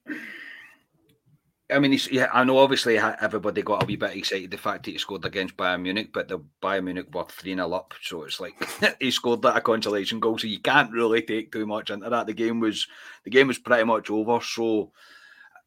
I 1.72 1.78
mean, 1.78 1.98
yeah, 2.10 2.28
I 2.32 2.44
know 2.44 2.58
obviously 2.58 2.98
everybody 2.98 3.62
got 3.62 3.82
a 3.82 3.86
wee 3.86 3.96
bit 3.96 4.16
excited 4.16 4.50
the 4.50 4.58
fact 4.58 4.84
that 4.84 4.92
he 4.92 4.98
scored 4.98 5.24
against 5.24 5.56
Bayern 5.56 5.82
Munich, 5.82 6.10
but 6.12 6.28
the 6.28 6.40
Bayern 6.62 6.84
Munich 6.84 7.06
were 7.12 7.24
3 7.24 7.54
0 7.54 7.72
up. 7.72 7.94
So 8.02 8.24
it's 8.24 8.40
like 8.40 8.54
he 9.00 9.10
scored 9.10 9.42
that 9.42 9.56
a 9.56 9.60
consolation 9.60 10.20
goal. 10.20 10.38
So 10.38 10.46
you 10.46 10.60
can't 10.60 10.92
really 10.92 11.22
take 11.22 11.52
too 11.52 11.66
much 11.66 11.90
into 11.90 12.08
that. 12.10 12.26
The 12.26 12.32
game 12.32 12.60
was 12.60 12.86
the 13.24 13.30
game 13.30 13.48
was 13.48 13.58
pretty 13.58 13.84
much 13.84 14.10
over. 14.10 14.40
So 14.40 14.92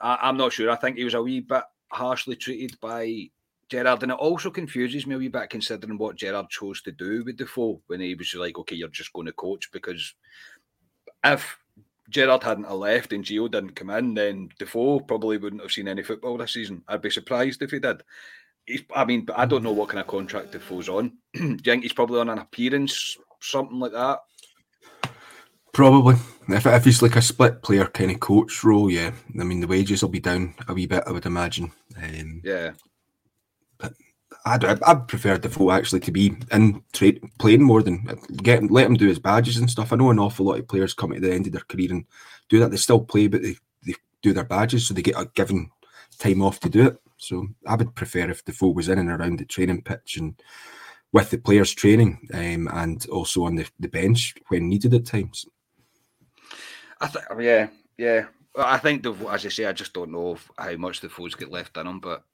I, 0.00 0.18
I'm 0.22 0.36
not 0.36 0.52
sure. 0.52 0.70
I 0.70 0.76
think 0.76 0.96
he 0.96 1.04
was 1.04 1.14
a 1.14 1.22
wee 1.22 1.40
bit 1.40 1.64
harshly 1.90 2.36
treated 2.36 2.78
by 2.80 3.30
Gerrard. 3.68 4.02
And 4.02 4.12
it 4.12 4.18
also 4.18 4.50
confuses 4.50 5.06
me 5.06 5.14
a 5.14 5.18
wee 5.18 5.28
bit 5.28 5.50
considering 5.50 5.98
what 5.98 6.16
Gerrard 6.16 6.50
chose 6.50 6.82
to 6.82 6.92
do 6.92 7.24
with 7.24 7.38
the 7.38 7.44
Defoe 7.44 7.80
when 7.86 8.00
he 8.00 8.14
was 8.14 8.34
like, 8.34 8.58
okay, 8.58 8.76
you're 8.76 8.88
just 8.88 9.12
going 9.12 9.26
to 9.26 9.32
coach 9.32 9.70
because 9.72 10.14
if 11.24 11.58
Gerrard 12.10 12.42
hadn't 12.42 12.70
left 12.70 13.12
and 13.12 13.24
Gio 13.24 13.50
didn't 13.50 13.76
come 13.76 13.90
in, 13.90 14.14
then 14.14 14.48
Defoe 14.58 15.00
probably 15.00 15.38
wouldn't 15.38 15.62
have 15.62 15.72
seen 15.72 15.88
any 15.88 16.02
football 16.02 16.36
this 16.36 16.52
season. 16.52 16.82
I'd 16.88 17.02
be 17.02 17.10
surprised 17.10 17.62
if 17.62 17.70
he 17.70 17.78
did. 17.78 18.02
He's, 18.66 18.82
I 18.94 19.04
mean, 19.04 19.24
but 19.24 19.38
I 19.38 19.46
don't 19.46 19.64
know 19.64 19.72
what 19.72 19.88
kind 19.88 20.00
of 20.00 20.06
contract 20.06 20.52
Defoe's 20.52 20.88
on. 20.88 21.12
Do 21.34 21.42
you 21.42 21.56
think 21.58 21.82
he's 21.82 21.92
probably 21.92 22.20
on 22.20 22.28
an 22.28 22.38
appearance, 22.38 23.16
something 23.40 23.78
like 23.78 23.92
that? 23.92 24.20
Probably. 25.72 26.16
If, 26.48 26.66
if 26.66 26.84
he's 26.84 27.02
like 27.02 27.16
a 27.16 27.22
split 27.22 27.62
player 27.62 27.86
kind 27.86 28.10
of 28.10 28.20
coach 28.20 28.62
role, 28.62 28.90
yeah. 28.90 29.12
I 29.40 29.44
mean, 29.44 29.60
the 29.60 29.66
wages 29.66 30.02
will 30.02 30.10
be 30.10 30.20
down 30.20 30.54
a 30.68 30.74
wee 30.74 30.86
bit, 30.86 31.04
I 31.06 31.12
would 31.12 31.26
imagine. 31.26 31.72
Um, 31.96 32.42
Yeah. 32.44 32.72
I'd, 34.44 34.64
I'd, 34.64 34.82
I'd 34.82 35.08
prefer 35.08 35.38
Defoe 35.38 35.70
actually 35.70 36.00
to 36.00 36.10
be 36.10 36.34
in 36.50 36.82
tra- 36.92 37.12
playing 37.38 37.62
more 37.62 37.82
than 37.82 38.04
get 38.42 38.70
let 38.70 38.86
him 38.86 38.96
do 38.96 39.08
his 39.08 39.18
badges 39.18 39.56
and 39.56 39.70
stuff. 39.70 39.92
I 39.92 39.96
know 39.96 40.10
an 40.10 40.18
awful 40.18 40.46
lot 40.46 40.58
of 40.58 40.68
players 40.68 40.94
come 40.94 41.12
at 41.12 41.22
the 41.22 41.32
end 41.32 41.46
of 41.46 41.52
their 41.52 41.62
career 41.62 41.90
and 41.90 42.04
do 42.48 42.58
that. 42.58 42.70
They 42.70 42.76
still 42.76 43.00
play, 43.00 43.28
but 43.28 43.42
they, 43.42 43.56
they 43.86 43.94
do 44.20 44.32
their 44.32 44.44
badges, 44.44 44.86
so 44.86 44.94
they 44.94 45.02
get 45.02 45.20
a 45.20 45.30
given 45.34 45.70
time 46.18 46.42
off 46.42 46.60
to 46.60 46.68
do 46.68 46.86
it. 46.86 46.98
So 47.18 47.46
I 47.66 47.76
would 47.76 47.94
prefer 47.94 48.28
if 48.30 48.44
Defoe 48.44 48.70
was 48.70 48.88
in 48.88 48.98
and 48.98 49.10
around 49.10 49.38
the 49.38 49.44
training 49.44 49.82
pitch 49.82 50.16
and 50.16 50.34
with 51.12 51.30
the 51.30 51.38
players 51.38 51.72
training 51.72 52.28
um, 52.34 52.68
and 52.72 53.06
also 53.10 53.44
on 53.44 53.54
the, 53.54 53.66
the 53.78 53.88
bench 53.88 54.34
when 54.48 54.68
needed 54.68 54.94
at 54.94 55.06
times. 55.06 55.46
I 57.00 57.06
think, 57.06 57.24
yeah, 57.40 57.68
yeah. 57.96 58.24
I 58.58 58.78
think, 58.78 59.02
Defoe, 59.02 59.28
as 59.28 59.46
I 59.46 59.50
say, 59.50 59.66
I 59.66 59.72
just 59.72 59.92
don't 59.92 60.10
know 60.10 60.36
how 60.58 60.76
much 60.76 61.00
Defoe's 61.00 61.34
get 61.34 61.50
left 61.50 61.76
in 61.76 61.86
him. 61.86 62.00
But 62.00 62.24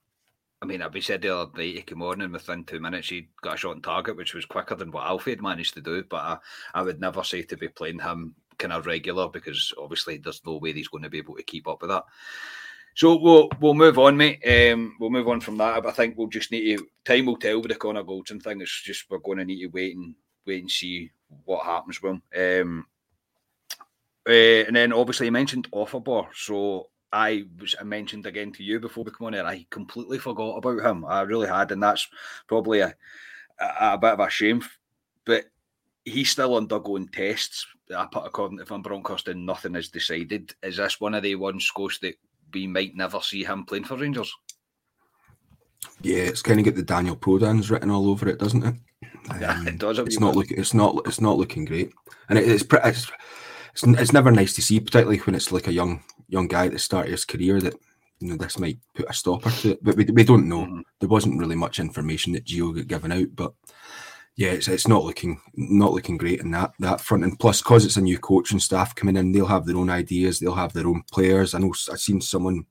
I 0.61 0.67
mean, 0.67 0.83
we 0.93 1.01
said 1.01 1.23
the 1.23 1.37
other 1.37 1.51
night 1.57 1.75
he 1.77 1.83
came 1.83 2.01
within 2.01 2.65
two 2.65 2.81
minutes 2.81 3.09
he 3.09 3.29
got 3.43 3.55
a 3.55 3.57
shot 3.57 3.77
on 3.77 3.83
target, 3.83 4.17
which 4.17 4.35
was 4.35 4.45
quicker 4.45 4.75
than 4.75 4.91
what 4.91 5.07
Alfie 5.07 5.31
had 5.31 5.43
managed 5.43 5.75
to 5.75 5.81
do. 5.81 6.03
But 6.03 6.17
I, 6.17 6.39
I 6.75 6.83
would 6.83 7.01
never 7.01 7.23
say 7.23 7.43
to 7.43 7.57
be 7.57 7.69
playing 7.69 8.01
him 8.01 8.35
kind 8.59 8.73
of 8.73 8.87
regular 8.87 9.29
because 9.29 9.73
obviously 9.79 10.19
there's 10.19 10.43
no 10.45 10.57
way 10.57 10.73
he's 10.73 10.89
going 10.89 11.05
to 11.05 11.11
be 11.11 11.19
able 11.19 11.37
to 11.37 11.43
keep 11.45 11.69
up 11.69 11.81
with 11.81 11.91
that. 11.91 12.05
So 12.95 13.17
we'll 13.17 13.49
we'll 13.61 13.75
move 13.75 13.99
on, 13.99 14.17
mate. 14.17 14.41
Um, 14.45 14.97
we'll 14.99 15.11
move 15.11 15.29
on 15.29 15.41
from 15.41 15.57
that. 15.59 15.87
I 15.87 15.91
think 15.93 16.19
we'll 16.19 16.27
just 16.27 16.51
need 16.51 16.77
to 16.77 16.87
time 17.05 17.27
will 17.27 17.37
tell 17.37 17.61
with 17.61 17.71
the 17.71 17.77
Connor 17.77 18.03
Goldson 18.03 18.43
thing. 18.43 18.61
It's 18.61 18.83
just 18.83 19.09
we're 19.09 19.19
going 19.19 19.39
to 19.39 19.45
need 19.45 19.61
to 19.63 19.69
wait 19.69 19.97
and 19.97 20.17
wait 20.45 20.63
and 20.63 20.71
see 20.71 21.13
what 21.45 21.65
happens 21.65 22.03
with 22.03 22.15
him. 22.15 22.23
Um, 22.37 22.87
uh, 24.29 24.67
and 24.67 24.75
then 24.75 24.93
obviously 24.93 25.27
you 25.27 25.33
mentioned 25.33 25.71
Ofoborh. 25.71 26.27
So 26.35 26.89
I 27.13 27.45
was 27.59 27.75
I 27.81 27.85
mentioned 27.85 28.27
again 28.27 28.53
to 28.53 28.63
you 28.63 28.81
before 28.81 29.05
we 29.05 29.11
come 29.11 29.29
on 29.29 29.33
here. 29.33 29.45
I 29.45 29.67
completely 29.71 30.19
forgot 30.19 30.57
about 30.57 30.85
him. 30.85 31.05
I 31.05 31.23
really 31.23 31.49
had, 31.49 31.73
and 31.73 31.83
that's 31.83 32.07
probably 32.47 32.81
a, 32.81 32.95
a, 33.61 33.95
a 33.95 33.99
bit 33.99 34.13
of 34.13 34.21
a 34.21 34.31
shame. 34.31 34.63
But 35.25 35.45
he's 36.05 36.31
still 36.31 36.57
undergoing 36.57 37.09
tests. 37.09 37.67
I 37.97 38.07
put 38.11 38.27
according 38.27 38.59
to 38.59 38.65
Van 38.65 38.83
Bronckhorst, 38.83 39.29
and 39.29 39.47
nothing 39.47 39.75
is 39.75 39.89
decided. 39.89 40.55
Is 40.63 40.77
this 40.77 41.01
one 41.01 41.15
of 41.15 41.23
the 41.23 41.35
ones, 41.35 41.65
Scotch, 41.65 42.01
that 42.01 42.15
we 42.53 42.67
might 42.67 42.95
never 42.95 43.21
see 43.21 43.45
him 43.45 43.65
playing 43.65 43.85
for 43.85 43.97
Rangers? 43.97 44.35
Yeah, 46.03 46.19
it's 46.19 46.43
kind 46.43 46.59
of 46.61 46.67
got 46.67 46.75
the 46.75 46.83
Daniel 46.83 47.17
Prodan's 47.17 47.71
written 47.71 47.91
all 47.91 48.11
over 48.11 48.29
it, 48.29 48.39
doesn't 48.39 48.65
it? 48.65 48.75
Yeah, 49.41 49.63
it 49.67 49.79
does. 49.79 49.99
It's 49.99 50.21
not 50.21 50.37
looking. 50.37 50.59
It's 50.59 50.73
not. 50.73 51.03
It's 51.05 51.21
not 51.21 51.37
looking 51.37 51.67
great, 51.67 51.93
and 52.31 52.39
it, 52.39 52.49
it's, 52.49 52.65
it's 52.73 53.11
it's 53.75 53.85
it's 53.85 54.13
never 54.13 54.31
nice 54.31 54.55
to 54.55 54.63
see, 54.63 54.81
particularly 54.81 55.19
when 55.19 55.35
it's 55.35 55.53
like 55.53 55.67
a 55.67 55.73
young 55.73 56.03
young 56.29 56.47
guy 56.49 56.67
at 56.67 56.73
the 56.73 56.79
start 56.79 57.07
of 57.07 57.13
his 57.13 57.25
career 57.25 57.61
that 57.61 57.75
you 58.21 58.29
know 58.29 58.37
this 58.37 58.59
might 58.59 58.79
put 58.95 59.09
a 59.09 59.13
stopper 59.13 59.51
to 59.51 59.71
it. 59.73 59.79
But 59.83 59.97
we, 59.97 60.05
we 60.05 60.25
don't 60.25 60.49
know. 60.49 60.67
Mhm. 60.67 60.83
There 61.01 61.09
wasn't 61.09 61.39
really 61.39 61.57
much 61.57 61.79
information 61.81 62.33
that 62.33 62.45
Gio 62.45 62.75
got 62.75 62.87
given 62.89 63.13
out, 63.13 63.29
but 63.35 63.53
yeah, 64.37 64.51
it's 64.51 64.69
it's 64.69 64.89
not 64.89 65.05
looking 65.05 65.41
not 65.55 65.93
looking 65.93 66.17
great 66.17 66.41
in 66.41 66.51
that 66.53 66.73
that 66.81 67.01
front. 67.01 67.25
And 67.25 67.39
plus, 67.39 67.61
because 67.63 67.85
it's 67.85 67.97
a 67.97 68.01
new 68.01 68.19
coaching 68.19 68.59
staff 68.61 68.95
coming 68.95 69.17
in, 69.17 69.33
they'll 69.33 69.47
have 69.47 69.67
their 69.67 69.77
own 69.77 69.91
ideas. 69.91 70.39
They'll 70.39 70.55
have 70.55 70.73
their 70.73 70.87
own 70.87 71.03
players. 71.13 71.55
I 71.55 71.59
know 71.59 71.73
I've 71.93 72.01
seen 72.01 72.21
someone, 72.21 72.65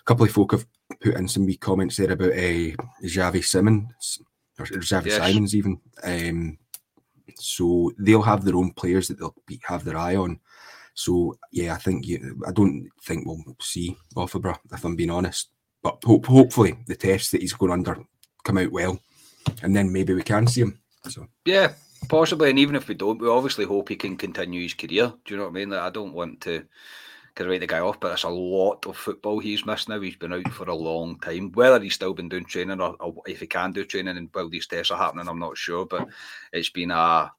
a 0.00 0.02
couple 0.04 0.24
of 0.26 0.32
folk 0.32 0.52
have 0.52 0.66
put 1.00 1.14
in 1.16 1.28
some 1.28 1.46
wee 1.46 1.56
comments 1.56 1.96
there 1.96 2.12
about 2.12 2.32
uh, 2.32 2.72
Xavi 3.04 3.44
Simmons 3.44 4.18
or 4.58 4.66
Xavi 4.66 5.06
Yes. 5.06 5.16
Simons 5.18 5.54
even. 5.56 5.80
Um, 6.02 6.58
so 7.36 7.90
they'll 7.98 8.22
have 8.22 8.44
their 8.44 8.56
own 8.56 8.70
players 8.72 9.08
that 9.08 9.18
they'll 9.18 9.34
be, 9.46 9.60
have 9.64 9.84
their 9.84 9.96
eye 9.96 10.16
on. 10.16 10.38
So 10.94 11.36
yeah, 11.52 11.74
I 11.74 11.78
think 11.78 12.06
you, 12.06 12.40
I 12.46 12.52
don't 12.52 12.88
think 13.02 13.26
we'll 13.26 13.42
see 13.60 13.96
Ofoborh 14.16 14.58
if 14.72 14.84
I'm 14.84 14.96
being 14.96 15.10
honest. 15.10 15.50
But 15.82 16.02
hope, 16.02 16.26
hopefully 16.26 16.78
the 16.86 16.96
tests 16.96 17.30
that 17.32 17.42
he's 17.42 17.52
going 17.52 17.72
under 17.72 17.98
come 18.44 18.58
out 18.58 18.72
well, 18.72 18.98
and 19.62 19.76
then 19.76 19.92
maybe 19.92 20.14
we 20.14 20.22
can 20.22 20.46
see 20.46 20.62
him. 20.62 20.80
So 21.08 21.26
Yeah, 21.44 21.74
possibly. 22.08 22.50
And 22.50 22.58
even 22.58 22.76
if 22.76 22.88
we 22.88 22.94
don't, 22.94 23.20
we 23.20 23.28
obviously 23.28 23.66
hope 23.66 23.88
he 23.90 23.96
can 23.96 24.16
continue 24.16 24.62
his 24.62 24.74
career. 24.74 25.12
Do 25.24 25.34
you 25.34 25.36
know 25.36 25.44
what 25.44 25.50
I 25.50 25.52
mean? 25.52 25.70
Like, 25.70 25.80
I 25.80 25.90
don't 25.90 26.14
want 26.14 26.40
to 26.42 26.64
of 27.40 27.46
write 27.48 27.60
the 27.60 27.66
guy 27.66 27.80
off, 27.80 27.98
but 27.98 28.12
it's 28.12 28.22
a 28.22 28.28
lot 28.28 28.86
of 28.86 28.96
football 28.96 29.40
he's 29.40 29.66
missed 29.66 29.88
now. 29.88 30.00
He's 30.00 30.16
been 30.16 30.32
out 30.32 30.48
for 30.52 30.68
a 30.68 30.74
long 30.74 31.18
time. 31.18 31.50
Whether 31.52 31.80
he's 31.80 31.94
still 31.94 32.14
been 32.14 32.28
doing 32.28 32.44
training 32.44 32.80
or, 32.80 32.94
or 33.00 33.14
if 33.26 33.40
he 33.40 33.46
can 33.46 33.72
do 33.72 33.84
training 33.84 34.16
and 34.16 34.28
while 34.32 34.48
these 34.48 34.66
tests 34.68 34.92
are 34.92 34.98
happening, 34.98 35.28
I'm 35.28 35.40
not 35.40 35.58
sure. 35.58 35.84
But 35.84 36.08
it's 36.52 36.70
been 36.70 36.92
a 36.92 37.32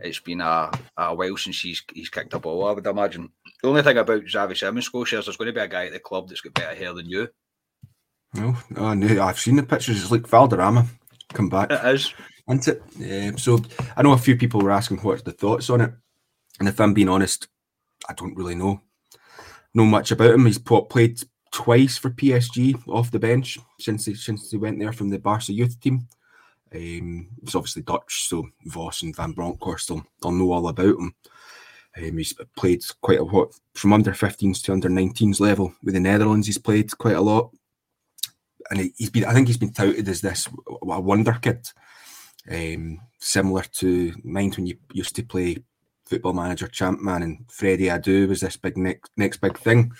it's 0.00 0.20
been 0.20 0.40
a, 0.40 0.70
a 0.96 1.14
while 1.14 1.36
since 1.36 1.60
he's 1.60 1.82
he's 1.92 2.08
kicked 2.08 2.34
a 2.34 2.38
ball, 2.38 2.66
I 2.66 2.72
would 2.72 2.86
imagine. 2.86 3.30
The 3.62 3.68
only 3.68 3.82
thing 3.82 3.98
about 3.98 4.24
Xavi 4.24 4.56
Simmons, 4.56 4.86
Scotia, 4.86 5.18
is 5.18 5.26
there's 5.26 5.36
going 5.36 5.46
to 5.46 5.52
be 5.52 5.60
a 5.60 5.68
guy 5.68 5.86
at 5.86 5.92
the 5.92 6.00
club 6.00 6.28
that's 6.28 6.40
got 6.40 6.54
better 6.54 6.74
hair 6.74 6.92
than 6.92 7.08
you. 7.08 7.28
no, 8.34 8.56
oh, 8.76 8.94
no, 8.94 9.22
I've 9.22 9.38
seen 9.38 9.56
the 9.56 9.62
pictures. 9.62 10.00
It's 10.00 10.10
like 10.10 10.26
Valderrama 10.26 10.86
come 11.32 11.48
back. 11.48 11.70
It 11.70 11.84
is. 11.84 12.12
isn't 12.50 12.68
it? 12.98 13.28
Um, 13.28 13.38
so 13.38 13.60
I 13.96 14.02
know 14.02 14.12
a 14.12 14.18
few 14.18 14.36
people 14.36 14.60
were 14.60 14.70
asking 14.70 14.98
what's 14.98 15.22
the 15.22 15.32
thoughts 15.32 15.70
on 15.70 15.80
it, 15.80 15.92
and 16.58 16.68
if 16.68 16.80
I'm 16.80 16.94
being 16.94 17.08
honest, 17.08 17.48
I 18.08 18.14
don't 18.14 18.36
really 18.36 18.54
know 18.54 18.80
know 19.74 19.84
much 19.84 20.10
about 20.10 20.34
him. 20.34 20.46
He's 20.46 20.58
played 20.58 21.20
twice 21.52 21.98
for 21.98 22.10
PSG 22.10 22.76
off 22.88 23.10
the 23.10 23.18
bench 23.18 23.58
since 23.78 24.06
he 24.06 24.14
since 24.14 24.50
he 24.50 24.56
went 24.56 24.78
there 24.78 24.92
from 24.92 25.10
the 25.10 25.18
Barca 25.18 25.52
youth 25.52 25.80
team. 25.80 26.06
Um, 26.74 27.28
he's 27.42 27.54
obviously 27.54 27.82
Dutch, 27.82 28.28
so 28.28 28.48
Vos 28.66 29.02
and 29.02 29.14
Van 29.14 29.32
Bronckhorst 29.32 29.90
will, 29.90 30.04
will 30.22 30.32
know 30.32 30.52
all 30.52 30.68
about 30.68 30.96
him. 30.96 31.14
Um, 31.96 32.16
he's 32.16 32.34
played 32.56 32.82
quite 33.02 33.18
a 33.18 33.24
lot 33.24 33.54
from 33.74 33.92
under 33.92 34.12
15s 34.12 34.62
to 34.62 34.72
under 34.72 34.88
19s 34.88 35.40
level 35.40 35.74
with 35.82 35.94
the 35.94 36.00
Netherlands. 36.00 36.46
He's 36.46 36.58
played 36.58 36.96
quite 36.96 37.16
a 37.16 37.20
lot, 37.20 37.50
and 38.70 38.80
he, 38.80 38.94
he's 38.96 39.10
been. 39.10 39.26
I 39.26 39.34
think 39.34 39.48
he's 39.48 39.58
been 39.58 39.72
touted 39.72 40.08
as 40.08 40.22
this 40.22 40.48
a 40.90 41.00
wonder 41.00 41.38
kid 41.40 41.68
um, 42.50 43.00
similar 43.18 43.62
to 43.62 44.14
mind 44.24 44.56
when 44.56 44.66
you 44.66 44.76
used 44.92 45.14
to 45.16 45.22
play 45.22 45.58
football 46.06 46.32
manager 46.32 46.66
Champman 46.66 47.22
and 47.22 47.44
Freddie 47.50 47.86
Adu 47.86 48.28
was 48.28 48.40
this 48.40 48.56
big 48.56 48.76
next 48.76 49.10
next 49.16 49.40
big 49.40 49.56
thing 49.58 49.92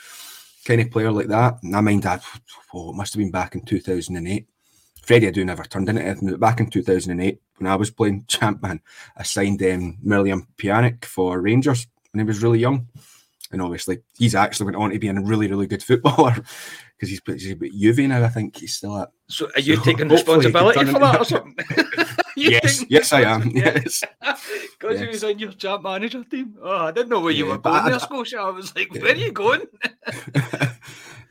kind 0.64 0.80
of 0.80 0.90
player 0.90 1.10
like 1.10 1.28
that. 1.28 1.62
And 1.62 1.74
I 1.74 1.80
mind 1.80 2.02
that 2.04 2.22
oh, 2.74 2.90
it 2.90 2.96
must 2.96 3.14
have 3.14 3.18
been 3.18 3.30
back 3.30 3.54
in 3.54 3.62
2008. 3.62 4.46
Freddie 5.02 5.30
Adu 5.30 5.44
never 5.44 5.64
turned 5.64 5.88
into 5.88 6.02
anything, 6.02 6.30
but 6.30 6.40
back 6.40 6.60
in 6.60 6.70
2008 6.70 7.40
when 7.58 7.70
I 7.70 7.74
was 7.76 7.90
playing 7.90 8.24
Champman, 8.28 8.80
I 9.16 9.22
signed 9.24 9.62
um, 9.62 9.98
William 10.02 10.46
Pjanic 10.56 11.04
for 11.04 11.40
Rangers 11.40 11.86
when 12.12 12.24
he 12.24 12.26
was 12.26 12.42
really 12.42 12.58
young. 12.60 12.88
And 13.50 13.60
obviously, 13.60 13.98
he's 14.16 14.34
actually 14.34 14.64
went 14.66 14.76
on 14.78 14.90
to 14.90 14.98
be 14.98 15.08
a 15.08 15.12
really, 15.20 15.46
really 15.46 15.66
good 15.66 15.82
footballer 15.82 16.32
because 16.96 17.10
he's, 17.10 17.20
he's 17.26 17.50
at 17.50 17.60
Juve 17.60 17.98
now. 18.08 18.24
I 18.24 18.28
think 18.28 18.56
he's 18.56 18.76
still 18.76 18.96
at 18.96 19.10
So 19.28 19.50
are 19.54 19.60
you 19.60 19.76
So 19.76 19.82
taking 19.82 20.06
he 20.08 20.14
responsibility 20.14 20.86
for 20.86 20.98
that 21.00 21.20
or 21.20 21.24
something? 21.26 21.56
Yes, 22.34 22.82
yes, 22.88 23.12
I 23.12 23.22
am. 23.22 23.50
Yes, 23.50 24.02
Because 24.80 24.98
he 25.00 25.04
Yes. 25.04 25.12
was 25.12 25.24
on 25.24 25.38
your 25.38 25.52
champ 25.52 25.82
manager 25.82 26.24
team. 26.24 26.56
Oh, 26.62 26.86
I 26.86 26.92
didn't 26.92 27.10
know 27.10 27.20
where 27.20 27.30
you 27.32 27.44
Yeah, 27.44 27.52
were 27.52 27.58
going 27.58 27.76
I- 27.76 27.90
there, 27.90 27.98
Scotia. 28.00 28.38
I 28.40 28.48
was 28.50 28.74
like, 28.74 28.90
where 28.94 29.12
are 29.12 29.16
you 29.16 29.32
going? 29.32 29.66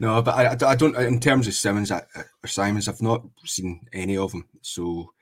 No, 0.01 0.19
but 0.23 0.33
I, 0.33 0.71
I 0.71 0.75
don't. 0.75 0.97
In 0.97 1.19
terms 1.19 1.47
of 1.47 1.53
Simmons 1.53 1.91
or 1.91 2.07
Simons, 2.47 2.87
I've 2.87 3.03
not 3.03 3.21
seen 3.45 3.87
any 3.93 4.17
of 4.17 4.31
them. 4.31 4.47
So 4.63 5.13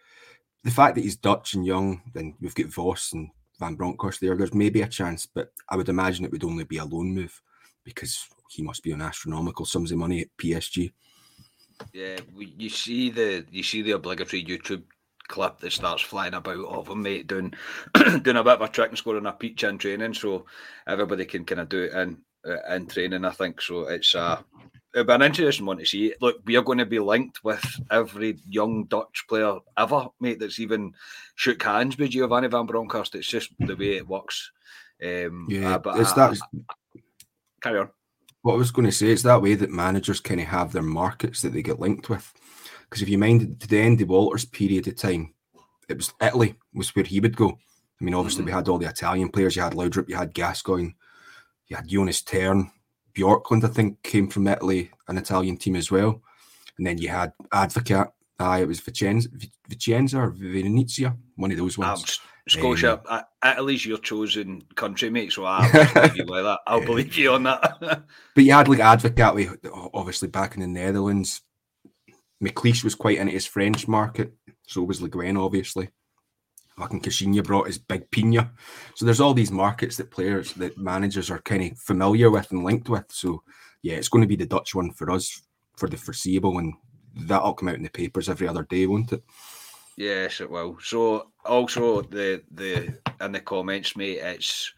the 0.64 0.72
fact 0.72 0.96
that 0.96 1.04
he's 1.04 1.18
Dutch 1.18 1.54
and 1.54 1.66
young, 1.66 2.02
then 2.14 2.36
we've 2.40 2.56
got 2.56 2.68
Vos 2.68 3.12
and 3.12 3.30
Van 3.60 3.76
Bronckhorst 3.76 4.22
there. 4.22 4.38
There's 4.38 4.54
maybe 4.54 4.82
a 4.82 4.88
chance, 4.88 5.26
but 5.26 5.52
I 5.68 5.76
would 5.76 5.90
imagine 5.90 6.24
it 6.24 6.32
would 6.32 6.46
only 6.46 6.64
be 6.64 6.78
a 6.78 6.86
loan 6.86 7.14
move 7.14 7.42
because 7.84 8.26
he 8.50 8.64
must 8.64 8.82
be 8.82 8.94
on 8.94 9.02
astronomical 9.02 9.66
sums 9.66 9.92
of 9.92 9.98
money 9.98 10.22
at 10.22 10.38
PSG. 10.42 10.94
Yeah, 11.92 12.22
you 12.38 12.70
see 12.70 13.10
the 13.10 13.46
you 13.52 13.64
see 13.64 13.82
the 13.82 13.92
obligatory 13.92 14.46
YouTube 14.46 14.84
clip 15.28 15.60
that 15.60 15.74
starts 15.74 16.04
flying 16.04 16.36
about 16.36 16.66
of 16.66 16.88
him, 16.88 17.02
mate, 17.02 17.28
doing 17.28 17.54
doing 18.22 18.38
a 18.38 18.44
bit 18.46 18.54
of 18.54 18.62
a 18.62 18.70
trick 18.70 18.92
and 18.92 18.98
scoring 18.98 19.26
a 19.26 19.34
peach 19.34 19.66
in 19.66 19.78
training, 19.78 20.14
so 20.14 20.46
everybody 20.88 21.26
can 21.26 21.44
kind 21.44 21.60
of 21.60 21.68
do 21.68 21.84
it 21.84 21.94
uh, 21.94 22.08
in 22.70 22.88
training. 22.88 23.26
I 23.26 23.32
think 23.32 23.62
so. 23.62 23.82
It's 23.88 24.16
uh, 24.16 24.42
it'll 24.94 25.06
be 25.06 25.14
an 25.14 25.22
interesting 25.22 25.66
one 25.66 25.78
to 25.78 25.86
see. 25.86 26.14
Look, 26.22 26.38
we 26.46 26.56
are 26.58 26.62
going 26.64 26.78
to 26.80 26.86
be 26.86 27.00
linked 27.00 27.44
with 27.44 27.64
every 27.92 28.38
young 28.48 28.86
Dutch 28.86 29.26
player 29.28 29.58
ever, 29.78 30.08
mate. 30.20 30.40
That's 30.40 30.60
even 30.60 30.94
shook 31.36 31.62
hands 31.64 31.98
with 31.98 32.12
Giovanni 32.12 32.48
Van 32.48 32.66
Bronckhorst. 32.66 33.16
It's 33.16 33.28
just 33.28 33.52
the 33.60 33.76
way 33.76 33.98
it 33.98 34.08
works. 34.08 34.52
Um, 35.04 35.48
Yeah, 35.50 35.76
uh, 35.76 35.80
but 35.80 36.00
it's 36.00 36.12
I- 36.14 36.30
that. 36.30 36.40
I- 36.54 37.00
carry 37.62 37.80
on. 37.80 37.90
What 38.42 38.54
I 38.54 38.58
was 38.58 38.72
going 38.72 38.86
to 38.86 38.92
say 38.92 39.08
is 39.08 39.22
that 39.24 39.42
way 39.42 39.56
that 39.56 39.70
managers 39.70 40.22
kind 40.22 40.40
of 40.40 40.48
have 40.48 40.72
their 40.72 40.82
markets 40.82 41.42
that 41.42 41.50
they 41.52 41.62
get 41.62 41.82
linked 41.82 42.10
with. 42.10 42.32
Because 42.84 43.02
if 43.02 43.10
you 43.10 43.18
mind, 43.18 43.60
to 43.60 43.68
the 43.68 43.78
end 43.80 44.00
of 44.00 44.08
Walter's 44.08 44.46
period 44.46 44.88
of 44.88 44.96
time, 44.96 45.34
it 45.90 45.98
was 45.98 46.14
Italy 46.22 46.56
was 46.74 46.96
where 46.96 47.04
he 47.04 47.20
would 47.20 47.36
go. 47.36 47.50
I 47.50 48.04
mean, 48.04 48.14
obviously 48.14 48.46
we 48.46 48.52
had 48.52 48.70
all 48.70 48.78
the 48.78 48.88
Italian 48.88 49.28
players. 49.28 49.58
You 49.58 49.62
had 49.62 49.74
Laudrup, 49.74 50.08
you 50.08 50.16
had 50.16 50.34
Gascoigne, 50.34 50.92
you 51.70 51.76
had 51.76 51.88
Jonas 51.88 52.22
Thern, 52.22 52.72
Bjorklund. 53.14 53.64
I 53.64 53.68
think 53.68 54.02
came 54.04 54.28
from 54.28 54.48
Italy, 54.48 54.92
an 55.08 55.18
Italian 55.18 55.58
team 55.58 55.76
as 55.76 55.92
well. 55.92 56.22
And 56.78 56.86
then 56.86 56.98
you 56.98 57.10
had 57.10 57.34
Advocat. 57.54 58.12
Aye, 58.40 58.62
it 58.62 58.68
was 58.68 58.80
Vicenza, 58.80 59.28
Vicenza 59.70 60.18
or 60.18 60.30
Venezia, 60.30 61.16
one 61.36 61.52
of 61.52 61.58
those 61.58 61.78
ones. 61.78 62.00
Um, 62.00 62.06
Scotia, 62.48 63.02
um, 63.10 63.22
Italy's 63.46 63.86
your 63.86 63.98
chosen 63.98 64.64
country, 64.76 65.10
mate. 65.10 65.34
So 65.34 65.44
I'll 65.44 65.70
believe 65.94 66.18
you 66.18 66.26
like 66.26 66.44
that. 66.44 66.60
I'll 66.66 66.86
believe 66.86 67.16
you 67.16 67.34
on 67.34 67.44
that. 67.44 67.80
but 68.36 68.44
you 68.44 68.54
had 68.54 68.68
like 68.68 68.80
Advocat, 68.80 69.90
obviously 69.94 70.30
back 70.30 70.56
in 70.56 70.62
the 70.62 70.68
Netherlands. 70.68 71.42
McLeish 72.42 72.84
was 72.84 72.96
quite 72.96 73.18
into 73.18 73.34
his 73.34 73.46
French 73.46 73.88
market, 73.88 74.34
so 74.66 74.82
was 74.82 75.02
Le 75.02 75.10
Guen, 75.10 75.36
obviously. 75.36 75.90
Fucking 76.80 77.02
Caixinha 77.02 77.44
brought 77.44 77.68
his 77.68 77.78
big 77.78 78.10
Peña. 78.10 78.50
So 78.96 79.06
there's 79.06 79.20
all 79.20 79.34
these 79.34 79.52
markets 79.52 79.98
that 79.98 80.12
players, 80.12 80.54
that 80.54 80.78
managers 80.78 81.30
are 81.30 81.42
kind 81.42 81.72
of 81.72 81.78
familiar 81.78 82.32
with 82.32 82.52
and 82.52 82.64
linked 82.64 82.90
with. 82.90 83.06
So 83.10 83.44
yeah, 83.82 83.96
it's 83.96 84.10
going 84.10 84.22
to 84.22 84.28
be 84.28 84.38
the 84.38 84.46
Dutch 84.46 84.74
one 84.74 84.92
for 84.92 85.12
us 85.12 85.42
for 85.78 85.90
the 85.90 85.98
foreseeable, 85.98 86.58
and 86.58 86.74
that'll 87.16 87.54
come 87.54 87.70
out 87.70 87.76
in 87.76 87.84
the 87.84 87.90
papers 87.90 88.30
every 88.30 88.48
other 88.48 88.64
day, 88.64 88.86
won't 88.86 89.12
it? 89.14 89.24
Yes, 89.98 90.40
it 90.40 90.50
will. 90.50 90.78
So 90.82 91.32
also 91.46 92.02
the 92.02 92.42
the 92.52 92.98
in 93.22 93.32
the 93.34 93.42
comments, 93.42 93.98
mate, 93.98 94.20
it's 94.20 94.74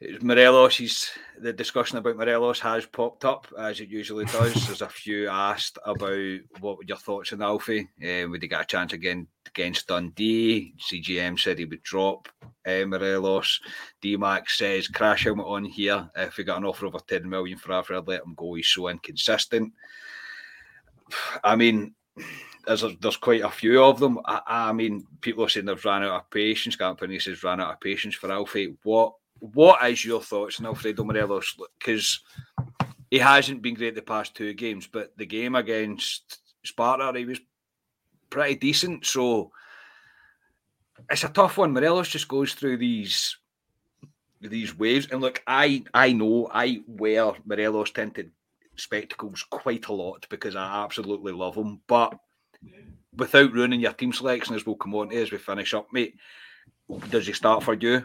it's 0.00 0.22
Morelos. 0.22 0.76
He's 0.76 1.10
the 1.40 1.52
discussion 1.52 1.98
about 1.98 2.16
Morelos 2.16 2.60
has 2.60 2.86
popped 2.86 3.24
up 3.24 3.46
as 3.58 3.80
it 3.80 3.88
usually 3.88 4.24
does. 4.26 4.54
There's 4.66 4.82
a 4.82 4.88
few 4.88 5.28
asked 5.28 5.78
about 5.84 6.38
what 6.60 6.78
were 6.78 6.84
your 6.84 6.96
thoughts 6.96 7.32
on 7.32 7.42
Alfie. 7.42 7.88
Uh, 8.02 8.28
would 8.28 8.42
he 8.42 8.48
get 8.48 8.60
a 8.60 8.64
chance 8.64 8.92
again 8.92 9.26
against 9.46 9.88
Dundee? 9.88 10.74
CGM 10.78 11.38
said 11.38 11.58
he 11.58 11.64
would 11.64 11.82
drop 11.82 12.28
uh, 12.42 12.84
Morelos. 12.86 13.60
DMAX 14.02 14.50
says 14.50 14.88
crash 14.88 15.24
helmet 15.24 15.46
on 15.46 15.64
here. 15.64 16.08
If 16.16 16.36
we 16.36 16.44
got 16.44 16.58
an 16.58 16.64
offer 16.64 16.86
over 16.86 16.98
10 16.98 17.28
million 17.28 17.58
for 17.58 17.72
Alfred, 17.72 18.06
let 18.06 18.22
him 18.22 18.34
go. 18.36 18.54
He's 18.54 18.68
so 18.68 18.88
inconsistent. 18.88 19.72
I 21.42 21.56
mean, 21.56 21.94
there's 22.66 22.84
a, 22.84 22.94
there's 23.00 23.16
quite 23.16 23.42
a 23.42 23.50
few 23.50 23.82
of 23.82 23.98
them. 23.98 24.20
I, 24.26 24.40
I, 24.46 24.72
mean, 24.72 25.06
people 25.20 25.44
are 25.44 25.48
saying 25.48 25.66
they've 25.66 25.84
ran 25.84 26.04
out 26.04 26.20
of 26.20 26.30
patience. 26.30 26.76
Campany 26.76 27.20
says 27.20 27.42
ran 27.42 27.60
out 27.60 27.72
of 27.72 27.80
patience 27.80 28.14
for 28.14 28.30
Alfie. 28.30 28.76
What 28.82 29.14
what 29.40 29.88
is 29.88 30.04
your 30.04 30.20
thoughts 30.20 30.58
on 30.60 30.66
Alfredo 30.66 31.04
Morelos? 31.04 31.54
Because 31.78 32.20
he 33.10 33.18
hasn't 33.18 33.62
been 33.62 33.74
great 33.74 33.94
the 33.94 34.02
past 34.02 34.34
two 34.34 34.52
games, 34.54 34.86
but 34.86 35.16
the 35.16 35.26
game 35.26 35.54
against 35.54 36.38
Sparta, 36.64 37.16
he 37.18 37.24
was 37.24 37.40
pretty 38.30 38.56
decent. 38.56 39.06
So 39.06 39.52
it's 41.10 41.24
a 41.24 41.28
tough 41.28 41.58
one. 41.58 41.72
Morelos 41.72 42.08
just 42.08 42.28
goes 42.28 42.54
through 42.54 42.78
these 42.78 43.36
these 44.40 44.76
waves. 44.76 45.08
And 45.10 45.20
look, 45.20 45.42
I 45.46 45.84
I 45.94 46.12
know 46.12 46.48
I 46.52 46.80
wear 46.86 47.32
Morelos 47.44 47.90
tinted 47.90 48.30
spectacles 48.76 49.44
quite 49.50 49.86
a 49.86 49.92
lot 49.92 50.26
because 50.28 50.56
I 50.56 50.84
absolutely 50.84 51.32
love 51.32 51.54
them. 51.54 51.80
But 51.86 52.14
without 53.16 53.52
ruining 53.52 53.80
your 53.80 53.92
team 53.92 54.12
selection, 54.12 54.54
as 54.54 54.66
we'll 54.66 54.76
come 54.76 54.94
on 54.94 55.10
to 55.10 55.16
as 55.16 55.32
we 55.32 55.38
finish 55.38 55.74
up, 55.74 55.88
mate, 55.92 56.14
does 57.10 57.26
he 57.26 57.32
start 57.32 57.62
for 57.62 57.74
you 57.74 58.04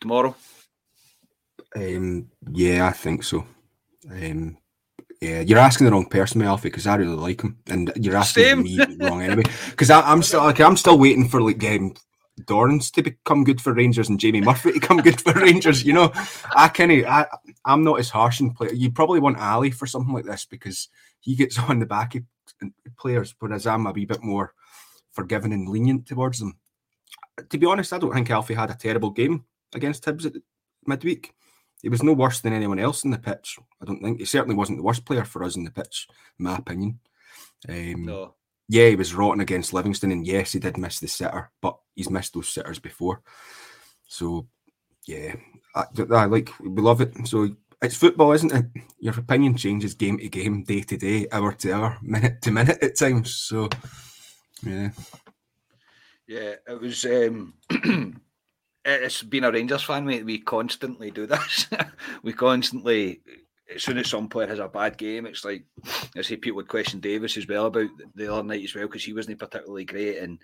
tomorrow? 0.00 0.34
Um, 1.76 2.30
yeah, 2.50 2.86
I 2.86 2.92
think 2.92 3.22
so. 3.22 3.46
Um, 4.10 4.56
yeah, 5.20 5.40
you're 5.40 5.58
asking 5.58 5.86
the 5.86 5.92
wrong 5.92 6.08
person, 6.08 6.42
Alfie, 6.42 6.68
because 6.68 6.86
I 6.86 6.96
really 6.96 7.16
like 7.16 7.42
him, 7.42 7.58
and 7.66 7.92
you're 7.96 8.16
asking 8.16 8.44
Same. 8.44 8.62
me 8.62 8.78
wrong 9.00 9.22
anyway. 9.22 9.42
Because 9.70 9.90
I'm 9.90 10.22
still 10.22 10.40
like 10.40 10.60
I'm 10.60 10.76
still 10.76 10.98
waiting 10.98 11.28
for 11.28 11.42
like 11.42 11.62
um, 11.64 11.94
Dorrans 12.44 12.90
to 12.92 13.02
become 13.02 13.44
good 13.44 13.60
for 13.60 13.74
Rangers 13.74 14.08
and 14.08 14.20
Jamie 14.20 14.40
Murphy 14.40 14.72
to 14.72 14.80
come 14.80 14.98
good 14.98 15.20
for 15.20 15.32
Rangers. 15.40 15.84
You 15.84 15.92
know, 15.92 16.12
I 16.54 16.68
kind 16.68 16.92
of 16.92 17.06
I 17.06 17.26
I'm 17.64 17.82
not 17.82 17.98
as 17.98 18.10
harsh 18.10 18.40
in 18.40 18.52
play. 18.52 18.70
You 18.72 18.92
probably 18.92 19.20
want 19.20 19.38
Ali 19.38 19.70
for 19.70 19.86
something 19.86 20.14
like 20.14 20.24
this 20.24 20.44
because 20.44 20.88
he 21.20 21.34
gets 21.34 21.58
on 21.68 21.80
the 21.80 21.86
back 21.86 22.14
of 22.14 22.22
players, 22.96 23.34
whereas 23.40 23.66
I'm 23.66 23.86
a 23.86 23.92
wee 23.92 24.04
bit 24.04 24.22
more 24.22 24.54
forgiving 25.10 25.52
and 25.52 25.68
lenient 25.68 26.06
towards 26.06 26.38
them. 26.38 26.56
To 27.50 27.58
be 27.58 27.66
honest, 27.66 27.92
I 27.92 27.98
don't 27.98 28.12
think 28.12 28.30
Alfie 28.30 28.54
had 28.54 28.70
a 28.70 28.74
terrible 28.74 29.10
game 29.10 29.44
against 29.74 30.04
Hibs 30.04 30.26
at 30.26 30.34
midweek. 30.86 31.32
He 31.82 31.88
was 31.88 32.02
no 32.02 32.12
worse 32.12 32.40
than 32.40 32.52
anyone 32.52 32.78
else 32.78 33.04
in 33.04 33.10
the 33.10 33.18
pitch. 33.18 33.56
I 33.80 33.84
don't 33.84 34.02
think 34.02 34.18
he 34.18 34.24
certainly 34.24 34.56
wasn't 34.56 34.78
the 34.78 34.84
worst 34.84 35.04
player 35.04 35.24
for 35.24 35.44
us 35.44 35.56
in 35.56 35.64
the 35.64 35.70
pitch, 35.70 36.08
in 36.38 36.44
my 36.44 36.56
opinion. 36.56 36.98
Um, 37.68 38.04
no 38.04 38.34
yeah, 38.68 38.88
he 38.88 38.96
was 38.96 39.14
rotten 39.14 39.40
against 39.40 39.72
Livingston, 39.72 40.12
and 40.12 40.26
yes, 40.26 40.52
he 40.52 40.58
did 40.58 40.76
miss 40.76 41.00
the 41.00 41.08
sitter, 41.08 41.50
but 41.62 41.78
he's 41.94 42.10
missed 42.10 42.34
those 42.34 42.50
sitters 42.50 42.78
before. 42.78 43.22
So, 44.06 44.46
yeah, 45.06 45.34
I, 45.74 45.84
I 46.10 46.24
like 46.26 46.50
we 46.60 46.82
love 46.82 47.00
it. 47.00 47.26
So 47.26 47.48
it's 47.80 47.96
football, 47.96 48.32
isn't 48.32 48.52
it? 48.52 48.66
Your 49.00 49.18
opinion 49.18 49.56
changes 49.56 49.94
game 49.94 50.18
to 50.18 50.28
game, 50.28 50.64
day 50.64 50.82
to 50.82 50.98
day, 50.98 51.26
hour 51.32 51.52
to 51.52 51.72
hour, 51.72 51.98
minute 52.02 52.42
to 52.42 52.50
minute 52.50 52.82
at 52.82 52.98
times. 52.98 53.34
So, 53.34 53.70
yeah, 54.62 54.90
yeah, 56.26 56.54
it 56.66 56.80
was. 56.80 57.04
um 57.06 57.54
It's 58.90 59.22
been 59.22 59.44
a 59.44 59.52
Rangers 59.52 59.82
fan, 59.82 60.06
mate. 60.06 60.24
We 60.24 60.38
constantly 60.38 61.10
do 61.10 61.26
this. 61.26 61.66
we 62.22 62.32
constantly 62.32 63.20
as 63.74 63.82
soon 63.82 63.98
as 63.98 64.08
some 64.08 64.28
player 64.28 64.46
has 64.46 64.58
a 64.58 64.68
bad 64.68 64.96
game, 64.96 65.26
it's 65.26 65.44
like 65.44 65.64
I 66.16 66.22
say 66.22 66.36
people 66.36 66.56
would 66.56 66.68
question 66.68 67.00
Davis 67.00 67.36
as 67.36 67.46
well 67.46 67.66
about 67.66 67.90
the 68.14 68.32
other 68.32 68.42
night 68.42 68.64
as 68.64 68.74
well 68.74 68.86
because 68.86 69.04
he 69.04 69.12
wasn't 69.12 69.38
particularly 69.38 69.84
great. 69.84 70.18
And 70.18 70.38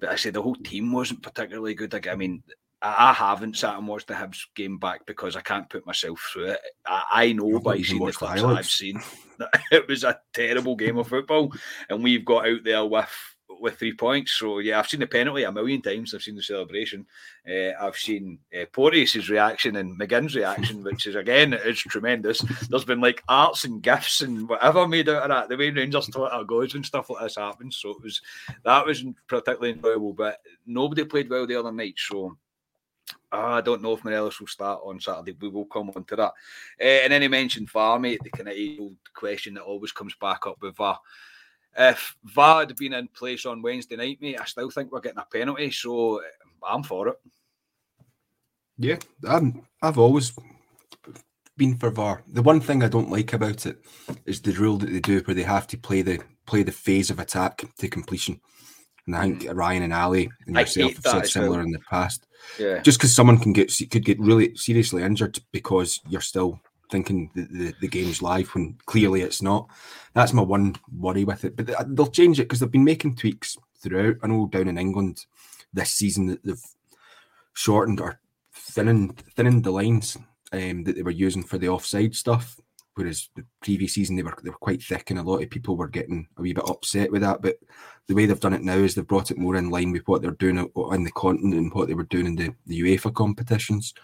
but 0.00 0.08
I 0.08 0.16
say 0.16 0.30
the 0.30 0.42
whole 0.42 0.56
team 0.56 0.92
wasn't 0.92 1.22
particularly 1.22 1.74
good. 1.74 1.92
Like, 1.92 2.08
I 2.08 2.16
mean, 2.16 2.42
I 2.82 3.12
haven't 3.12 3.56
sat 3.56 3.78
and 3.78 3.86
watched 3.86 4.08
the 4.08 4.14
Hibs 4.14 4.46
game 4.56 4.78
back 4.78 5.06
because 5.06 5.36
I 5.36 5.40
can't 5.40 5.70
put 5.70 5.86
myself 5.86 6.28
through 6.32 6.50
it. 6.50 6.60
I, 6.84 7.04
I 7.12 7.32
know 7.32 7.60
by 7.60 7.80
seeing 7.80 8.04
the 8.04 8.12
clips 8.12 8.42
I've 8.42 8.66
seen 8.66 9.00
that 9.38 9.50
it 9.70 9.88
was 9.88 10.02
a 10.02 10.18
terrible 10.32 10.74
game 10.74 10.98
of 10.98 11.08
football, 11.08 11.52
and 11.88 12.02
we've 12.02 12.24
got 12.24 12.48
out 12.48 12.64
there 12.64 12.84
with 12.84 13.33
with 13.60 13.78
three 13.78 13.94
points. 13.94 14.32
So 14.32 14.58
yeah, 14.58 14.78
I've 14.78 14.88
seen 14.88 15.00
the 15.00 15.06
penalty 15.06 15.44
a 15.44 15.52
million 15.52 15.82
times. 15.82 16.14
I've 16.14 16.22
seen 16.22 16.36
the 16.36 16.42
celebration. 16.42 17.06
Uh, 17.48 17.70
I've 17.80 17.96
seen 17.96 18.38
uh, 18.54 18.64
Porteous's 18.72 19.28
reaction 19.28 19.76
and 19.76 19.98
McGinn's 19.98 20.34
reaction, 20.34 20.82
which 20.82 21.06
is 21.06 21.14
again 21.14 21.52
is 21.52 21.78
tremendous. 21.78 22.40
There's 22.68 22.84
been 22.84 23.00
like 23.00 23.22
arts 23.28 23.64
and 23.64 23.82
gifts 23.82 24.22
and 24.22 24.48
whatever 24.48 24.86
made 24.88 25.08
out 25.08 25.22
of 25.22 25.28
that. 25.28 25.48
The 25.48 25.56
way 25.56 25.70
Rangers 25.70 26.06
Twitter 26.06 26.44
goes 26.44 26.74
and 26.74 26.84
stuff 26.84 27.10
like 27.10 27.22
this 27.22 27.36
happens. 27.36 27.76
So 27.76 27.90
it 27.90 28.02
was 28.02 28.20
that 28.64 28.86
was 28.86 29.04
particularly 29.28 29.72
enjoyable. 29.72 30.12
But 30.12 30.40
nobody 30.66 31.04
played 31.04 31.30
well 31.30 31.46
the 31.46 31.56
other 31.56 31.72
night. 31.72 31.94
So. 31.96 32.36
I 33.30 33.60
don't 33.60 33.82
know 33.82 33.92
if 33.92 34.04
Morelos 34.04 34.40
will 34.40 34.46
start 34.46 34.80
on 34.84 34.98
Saturday. 35.00 35.36
We 35.38 35.48
will 35.48 35.66
come 35.66 35.90
on 35.94 36.04
to 36.04 36.16
that. 36.16 36.32
Uh, 36.80 37.02
and 37.02 37.12
then 37.12 37.20
he 37.20 37.28
mentioned 37.28 37.68
mate, 38.00 38.20
the 38.22 38.30
kind 38.30 38.48
of 38.48 38.56
old 38.80 38.96
question 39.12 39.54
that 39.54 39.62
always 39.62 39.92
comes 39.92 40.14
back 40.20 40.46
up 40.46 40.56
with 40.62 40.76
VAR 40.76 40.98
if 41.76 42.16
VAR 42.24 42.60
had 42.60 42.76
been 42.76 42.92
in 42.92 43.08
place 43.08 43.46
on 43.46 43.62
Wednesday 43.62 43.96
night, 43.96 44.18
mate, 44.20 44.40
I 44.40 44.44
still 44.44 44.70
think 44.70 44.92
we're 44.92 45.00
getting 45.00 45.18
a 45.18 45.26
penalty. 45.30 45.70
So 45.70 46.22
I'm 46.66 46.82
for 46.82 47.08
it. 47.08 47.16
Yeah, 48.78 48.96
I'm, 49.28 49.66
I've 49.82 49.98
always 49.98 50.32
been 51.56 51.76
for 51.76 51.90
VAR. 51.90 52.22
The 52.26 52.42
one 52.42 52.60
thing 52.60 52.82
I 52.82 52.88
don't 52.88 53.10
like 53.10 53.32
about 53.32 53.66
it 53.66 53.78
is 54.26 54.40
the 54.40 54.52
rule 54.52 54.78
that 54.78 54.90
they 54.90 55.00
do 55.00 55.20
where 55.20 55.34
they 55.34 55.42
have 55.42 55.66
to 55.68 55.78
play 55.78 56.02
the 56.02 56.20
play 56.46 56.62
the 56.62 56.72
phase 56.72 57.10
of 57.10 57.18
attack 57.18 57.64
to 57.78 57.88
completion. 57.88 58.40
And 59.06 59.16
I 59.16 59.22
think 59.22 59.42
mm. 59.42 59.56
Ryan 59.56 59.84
and 59.84 59.92
Ali 59.92 60.30
and 60.46 60.56
yourself 60.56 60.94
have 60.94 61.04
said 61.04 61.26
similar 61.26 61.58
well. 61.58 61.66
in 61.66 61.72
the 61.72 61.80
past. 61.90 62.26
Yeah. 62.58 62.80
Just 62.80 62.98
because 62.98 63.14
someone 63.14 63.38
can 63.38 63.52
get 63.52 63.72
could 63.90 64.04
get 64.04 64.20
really 64.20 64.54
seriously 64.56 65.02
injured 65.02 65.38
because 65.52 66.00
you're 66.08 66.20
still 66.20 66.60
thinking 66.90 67.30
the, 67.34 67.42
the, 67.42 67.74
the, 67.80 67.88
game's 67.88 68.22
live 68.22 68.48
when 68.54 68.76
clearly 68.86 69.22
it's 69.22 69.42
not. 69.42 69.68
That's 70.14 70.32
my 70.32 70.42
one 70.42 70.76
worry 70.96 71.24
with 71.24 71.44
it. 71.44 71.56
But 71.56 71.66
they'll 71.96 72.06
change 72.06 72.38
it 72.38 72.44
because 72.44 72.60
they've 72.60 72.70
been 72.70 72.84
making 72.84 73.16
tweaks 73.16 73.56
throughout. 73.78 74.16
I 74.22 74.26
know 74.26 74.46
down 74.46 74.68
in 74.68 74.78
England 74.78 75.24
this 75.72 75.90
season 75.90 76.26
that 76.26 76.44
they've 76.44 76.62
shortened 77.54 78.00
or 78.00 78.20
thinning 78.52 79.10
thinning 79.36 79.62
the 79.62 79.70
lines 79.70 80.16
um, 80.52 80.84
that 80.84 80.96
they 80.96 81.02
were 81.02 81.10
using 81.10 81.42
for 81.42 81.58
the 81.58 81.68
offside 81.68 82.14
stuff. 82.14 82.60
Whereas 82.96 83.28
the 83.34 83.44
previous 83.60 83.94
season 83.94 84.14
they 84.14 84.22
were 84.22 84.36
they 84.42 84.50
were 84.50 84.56
quite 84.56 84.82
thick 84.82 85.10
and 85.10 85.18
a 85.18 85.22
lot 85.22 85.42
of 85.42 85.50
people 85.50 85.76
were 85.76 85.88
getting 85.88 86.28
a 86.36 86.42
wee 86.42 86.52
bit 86.52 86.68
upset 86.68 87.10
with 87.10 87.22
that. 87.22 87.42
But 87.42 87.56
the 88.06 88.14
way 88.14 88.26
they've 88.26 88.38
done 88.38 88.52
it 88.52 88.62
now 88.62 88.74
is 88.76 88.94
they've 88.94 89.06
brought 89.06 89.30
it 89.30 89.38
more 89.38 89.56
in 89.56 89.70
line 89.70 89.90
with 89.90 90.06
what 90.06 90.22
they're 90.22 90.30
doing 90.32 90.58
on 90.58 91.02
the 91.02 91.10
continent 91.12 91.54
and 91.54 91.74
what 91.74 91.88
they 91.88 91.94
were 91.94 92.04
doing 92.04 92.26
in 92.26 92.36
the, 92.36 92.54
the 92.66 92.82
UEFA 92.82 93.12
competitions 93.12 93.94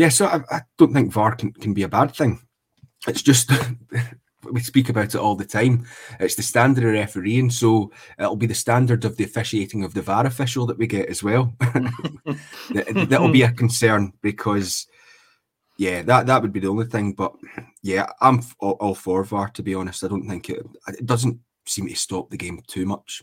yeah, 0.00 0.08
so 0.08 0.24
I, 0.24 0.40
I 0.50 0.62
don't 0.78 0.94
think 0.94 1.12
VAR 1.12 1.34
can, 1.34 1.52
can 1.52 1.74
be 1.74 1.82
a 1.82 1.88
bad 1.88 2.16
thing. 2.16 2.40
It's 3.06 3.20
just 3.20 3.52
we 4.50 4.60
speak 4.60 4.88
about 4.88 5.14
it 5.14 5.20
all 5.20 5.34
the 5.34 5.44
time. 5.44 5.84
It's 6.18 6.36
the 6.36 6.42
standard 6.42 6.84
of 6.84 6.92
refereeing, 6.92 7.50
so 7.50 7.92
it'll 8.18 8.34
be 8.34 8.46
the 8.46 8.54
standard 8.54 9.04
of 9.04 9.18
the 9.18 9.24
officiating 9.24 9.84
of 9.84 9.92
the 9.92 10.00
VAR 10.00 10.24
official 10.24 10.64
that 10.68 10.78
we 10.78 10.86
get 10.86 11.10
as 11.10 11.22
well. 11.22 11.54
that, 11.60 13.18
will 13.20 13.30
be 13.30 13.42
a 13.42 13.52
concern 13.52 14.14
because, 14.22 14.86
yeah, 15.76 16.00
that 16.00 16.24
that 16.28 16.40
would 16.40 16.54
be 16.54 16.60
the 16.60 16.68
only 16.68 16.86
thing. 16.86 17.12
But 17.12 17.34
yeah, 17.82 18.06
I'm 18.22 18.40
all, 18.58 18.78
all 18.80 18.94
for 18.94 19.22
VAR 19.22 19.50
to 19.50 19.62
be 19.62 19.74
honest. 19.74 20.02
I 20.02 20.08
don't 20.08 20.26
think 20.26 20.48
it 20.48 20.64
it 20.88 21.04
doesn't 21.04 21.38
seem 21.66 21.88
to 21.88 21.94
stop 21.94 22.30
the 22.30 22.38
game 22.38 22.62
too 22.66 22.86
much. 22.86 23.22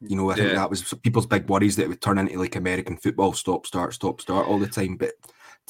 You 0.00 0.16
know, 0.16 0.32
I 0.32 0.34
think 0.34 0.48
Yeah. 0.48 0.54
that 0.56 0.70
was 0.70 0.92
people's 1.04 1.26
big 1.26 1.48
worries 1.48 1.76
that 1.76 1.84
it 1.84 1.88
would 1.88 2.02
turn 2.02 2.18
into 2.18 2.40
like 2.40 2.56
American 2.56 2.96
football, 2.96 3.34
stop, 3.34 3.66
start, 3.66 3.94
stop, 3.94 4.20
start 4.20 4.48
all 4.48 4.58
the 4.58 4.66
time. 4.66 4.96
But 4.96 5.12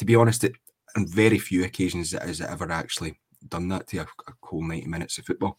to 0.01 0.07
be 0.07 0.17
honest, 0.17 0.45
it, 0.45 0.55
on 0.97 1.07
very 1.07 1.39
few 1.39 1.63
occasions 1.63 2.13
has 2.13 2.41
it 2.41 2.49
ever 2.49 2.73
actually 2.73 3.21
done 3.49 3.69
that 3.69 3.87
to 3.89 3.99
a, 3.99 4.03
a 4.03 4.33
whole 4.43 4.63
90 4.63 4.89
minutes 4.89 5.19
of 5.19 5.27
football. 5.27 5.59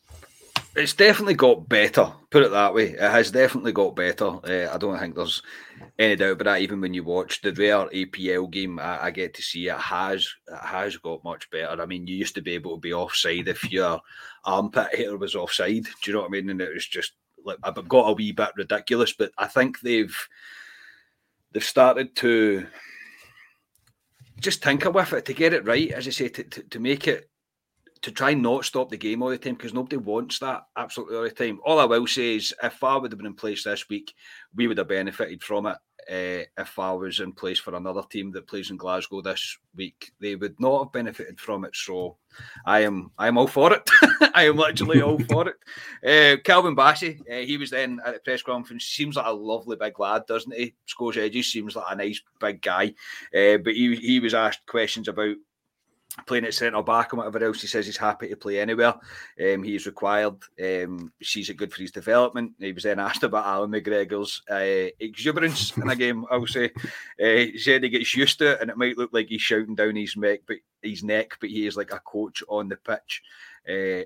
It's 0.76 0.94
definitely 0.94 1.36
got 1.36 1.70
better. 1.70 2.12
Put 2.32 2.42
it 2.42 2.52
that 2.52 2.74
way. 2.74 2.94
It 2.94 3.00
has 3.00 3.30
definitely 3.30 3.72
got 3.72 3.96
better. 3.96 4.26
Uh, 4.26 4.74
I 4.74 4.78
don't 4.80 4.98
think 4.98 5.14
there's 5.14 5.44
any 6.00 6.16
doubt 6.16 6.32
about 6.32 6.46
that. 6.46 6.62
Even 6.62 6.82
when 6.82 6.96
you 6.96 7.04
watch 7.04 7.42
the 7.42 7.54
rare 7.54 7.88
APL 7.90 8.50
game, 8.50 8.80
I, 8.80 9.06
I 9.06 9.12
get 9.12 9.36
to 9.36 9.44
see 9.44 9.68
it 9.68 9.78
has 9.78 10.28
it 10.48 10.66
has 10.66 10.98
got 10.98 11.24
much 11.24 11.48
better. 11.52 11.80
I 11.80 11.86
mean, 11.86 12.08
you 12.08 12.16
used 12.16 12.34
to 12.36 12.42
be 12.42 12.54
able 12.54 12.78
to 12.78 12.82
be 12.82 12.94
offside 12.94 13.48
if 13.48 13.72
your 13.72 14.00
armpit 14.44 14.96
hair 14.96 15.18
was 15.18 15.36
offside. 15.36 15.84
Do 15.84 15.92
you 16.06 16.14
know 16.14 16.22
what 16.22 16.30
I 16.30 16.32
mean? 16.32 16.50
And 16.50 16.62
it 16.62 16.74
was 16.74 16.88
just 16.88 17.12
like 17.46 17.58
I've 17.62 17.88
got 17.88 18.10
a 18.10 18.14
wee 18.14 18.32
bit 18.32 18.50
ridiculous. 18.58 19.14
But 19.14 19.34
I 19.38 19.46
think 19.46 19.82
they've 19.82 20.18
they've 21.52 21.64
started 21.64 22.16
to 22.18 22.66
just 24.42 24.64
tinker 24.64 24.92
with 24.92 25.14
it 25.14 25.26
to 25.26 25.34
get 25.34 25.54
it 25.54 25.66
right, 25.66 25.92
as 25.92 26.08
I 26.08 26.12
say, 26.12 26.30
to, 26.30 26.44
to, 26.44 26.64
to 26.64 26.80
make 26.80 27.08
it 27.08 27.30
to 28.02 28.12
try 28.12 28.32
and 28.32 28.42
not 28.42 28.66
stop 28.66 28.90
the 28.90 28.98
game 28.98 29.22
all 29.22 29.30
the 29.30 29.38
time 29.38 29.54
because 29.54 29.76
nobody 29.76 29.98
wants 29.98 30.40
that 30.40 30.64
absolutely 30.76 31.18
all 31.18 31.24
the 31.24 31.30
time. 31.30 31.60
All 31.64 31.80
I 31.80 31.86
will 31.86 32.08
say 32.08 32.36
is 32.36 32.54
if 32.64 32.80
VAR 32.80 33.00
would 33.00 33.12
have 33.12 33.20
been 33.20 33.28
in 33.28 33.36
place 33.36 33.64
this 33.64 33.88
week, 33.90 34.14
we 34.56 34.68
would 34.68 34.80
have 34.80 34.88
benefited 34.88 35.44
from 35.44 35.68
it. 35.68 35.78
Uh, 36.10 36.46
if 36.58 36.80
I 36.80 36.92
was 36.92 37.20
in 37.20 37.34
place 37.34 37.60
for 37.60 37.76
another 37.76 38.02
team 38.10 38.32
that 38.32 38.48
plays 38.48 38.70
in 38.70 38.78
Glasgow 38.78 39.22
this 39.22 39.58
week, 39.76 40.12
they 40.20 40.36
would 40.36 40.60
not 40.60 40.84
have 40.84 40.92
benefited 40.92 41.40
from 41.40 41.66
it. 41.66 41.76
So 41.76 42.18
I 42.66 42.82
am 42.82 43.12
I 43.18 43.28
am 43.28 43.38
all 43.38 43.48
for 43.48 43.74
it. 43.74 43.90
I 44.34 44.44
am 44.44 44.58
literally 44.58 45.02
all 45.02 45.20
for 45.20 45.50
it. 45.50 45.58
Uh, 46.04 46.42
Calvin 46.44 46.76
Bassey, 46.76 47.20
uh, 47.30 47.46
he 47.46 47.58
was 47.58 47.70
then 47.70 48.00
at 48.06 48.14
the 48.14 48.20
press 48.20 48.42
conference. 48.42 48.86
Seems 48.86 49.16
like 49.16 49.26
a 49.26 49.32
lovely 49.32 49.76
big 49.76 50.00
lad, 50.00 50.26
doesn't 50.28 50.56
he? 50.56 50.74
Scores 50.86 51.18
edges. 51.18 51.52
Seems 51.52 51.76
like 51.76 51.86
a 51.90 51.96
nice 51.96 52.22
big 52.40 52.62
guy. 52.62 52.94
But 53.32 53.74
he 53.74 53.96
he 53.96 54.20
was 54.20 54.34
asked 54.34 54.66
questions 54.66 55.08
about 55.08 55.36
playing 56.26 56.46
at 56.46 56.54
centre 56.54 56.82
back 56.84 57.12
and 57.12 57.20
whatever 57.20 57.44
else. 57.44 57.62
He 57.62 57.68
says 57.68 57.86
he's 57.86 57.98
happy 57.98 58.28
to 58.30 58.36
play 58.36 58.60
anywhere. 58.60 58.96
Um, 59.40 59.64
he's 59.64 59.86
required. 59.86 60.36
Um, 60.62 61.12
sees 61.22 61.50
it 61.50 61.58
good 61.58 61.74
for 61.74 61.82
his 61.82 61.92
development. 61.92 62.54
He 62.60 62.72
was 62.72 62.84
then 62.84 63.00
asked 63.00 63.24
about 63.24 63.46
Alan 63.46 63.72
McGregor's 63.72 64.42
uh, 64.50 64.92
exuberance 65.00 65.76
in 65.78 65.90
a 65.90 65.96
game. 65.96 66.26
I'll 66.30 66.48
say 66.48 66.72
uh, 66.76 67.26
he 67.26 67.58
said 67.58 67.84
he 67.84 67.90
gets 67.90 68.16
used 68.16 68.40
to 68.40 68.54
it, 68.54 68.62
and 68.62 68.70
it 68.70 68.78
might 68.78 68.98
look 68.98 69.12
like 69.14 69.28
he's 69.28 69.42
shouting 69.42 69.76
down 69.76 69.96
his 69.96 70.16
neck, 70.18 70.42
but 70.48 70.58
his 70.82 71.04
neck, 71.04 71.38
but 71.40 71.50
he 71.50 71.68
is 71.68 71.78
like 71.78 71.94
a 71.94 72.00
coach 72.00 72.44
on 72.48 72.70
the 72.70 72.78
pitch. 72.78 73.22
Uh, 73.68 74.06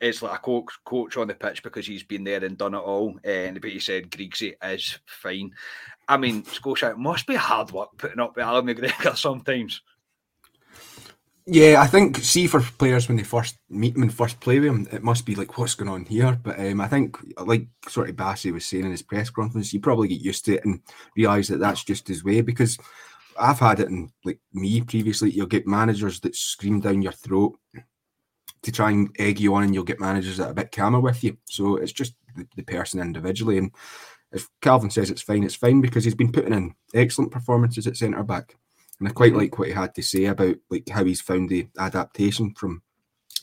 it's 0.00 0.22
like 0.22 0.38
a 0.38 0.42
coach, 0.42 0.72
coach 0.84 1.16
on 1.16 1.28
the 1.28 1.34
pitch 1.34 1.62
because 1.62 1.86
he's 1.86 2.04
been 2.04 2.24
there 2.24 2.44
and 2.44 2.56
done 2.56 2.74
it 2.74 2.78
all. 2.78 3.18
And 3.24 3.60
but 3.60 3.70
he 3.70 3.80
said 3.80 4.10
Griegsy 4.10 4.54
is 4.62 4.98
fine. 5.06 5.52
I 6.06 6.16
mean, 6.16 6.44
Scotia, 6.44 6.90
it 6.90 6.98
must 6.98 7.26
be 7.26 7.34
hard 7.34 7.72
work 7.72 7.90
putting 7.98 8.20
up 8.20 8.36
with 8.36 8.44
Alan 8.44 8.66
McGregor 8.66 9.16
sometimes. 9.16 9.82
Yeah, 11.50 11.80
I 11.80 11.86
think 11.86 12.18
see 12.18 12.46
for 12.46 12.60
players 12.60 13.08
when 13.08 13.16
they 13.16 13.22
first 13.24 13.56
meet 13.70 13.96
him 13.96 14.02
and 14.02 14.12
first 14.12 14.38
play 14.38 14.60
with 14.60 14.68
him, 14.68 14.86
it 14.92 15.02
must 15.02 15.24
be 15.24 15.34
like 15.34 15.56
what's 15.56 15.74
going 15.74 15.90
on 15.90 16.04
here. 16.04 16.38
But 16.42 16.60
um, 16.60 16.78
I 16.78 16.88
think, 16.88 17.16
like 17.40 17.66
sort 17.88 18.10
of 18.10 18.16
Bassey 18.16 18.52
was 18.52 18.66
saying 18.66 18.84
in 18.84 18.90
his 18.90 19.00
press 19.00 19.30
conference, 19.30 19.72
you 19.72 19.80
probably 19.80 20.08
get 20.08 20.20
used 20.20 20.44
to 20.44 20.56
it 20.56 20.64
and 20.66 20.82
realise 21.16 21.48
that 21.48 21.58
that's 21.58 21.84
just 21.84 22.06
his 22.06 22.22
way. 22.22 22.42
Because 22.42 22.76
I've 23.40 23.60
had 23.60 23.80
it 23.80 23.88
in 23.88 24.12
like 24.26 24.40
me 24.52 24.82
previously. 24.82 25.30
You'll 25.30 25.46
get 25.46 25.66
managers 25.66 26.20
that 26.20 26.36
scream 26.36 26.80
down 26.80 27.00
your 27.00 27.12
throat 27.12 27.58
to 28.60 28.70
try 28.70 28.90
and 28.90 29.08
egg 29.18 29.40
you 29.40 29.54
on, 29.54 29.62
and 29.62 29.74
you'll 29.74 29.84
get 29.84 30.00
managers 30.00 30.36
that 30.36 30.48
are 30.48 30.50
a 30.50 30.54
bit 30.54 30.70
calmer 30.70 31.00
with 31.00 31.24
you. 31.24 31.38
So 31.46 31.76
it's 31.76 31.92
just 31.92 32.12
the, 32.36 32.46
the 32.56 32.62
person 32.62 33.00
individually. 33.00 33.56
And 33.56 33.72
if 34.32 34.46
Calvin 34.60 34.90
says 34.90 35.10
it's 35.10 35.22
fine, 35.22 35.44
it's 35.44 35.54
fine 35.54 35.80
because 35.80 36.04
he's 36.04 36.14
been 36.14 36.30
putting 36.30 36.52
in 36.52 36.74
excellent 36.92 37.32
performances 37.32 37.86
at 37.86 37.96
centre 37.96 38.22
back. 38.22 38.54
And 38.98 39.08
I 39.08 39.12
quite 39.12 39.34
like 39.34 39.58
what 39.58 39.68
he 39.68 39.74
had 39.74 39.94
to 39.94 40.02
say 40.02 40.24
about 40.26 40.56
like 40.70 40.88
how 40.88 41.04
he's 41.04 41.20
found 41.20 41.48
the 41.48 41.68
adaptation 41.78 42.54
from 42.54 42.82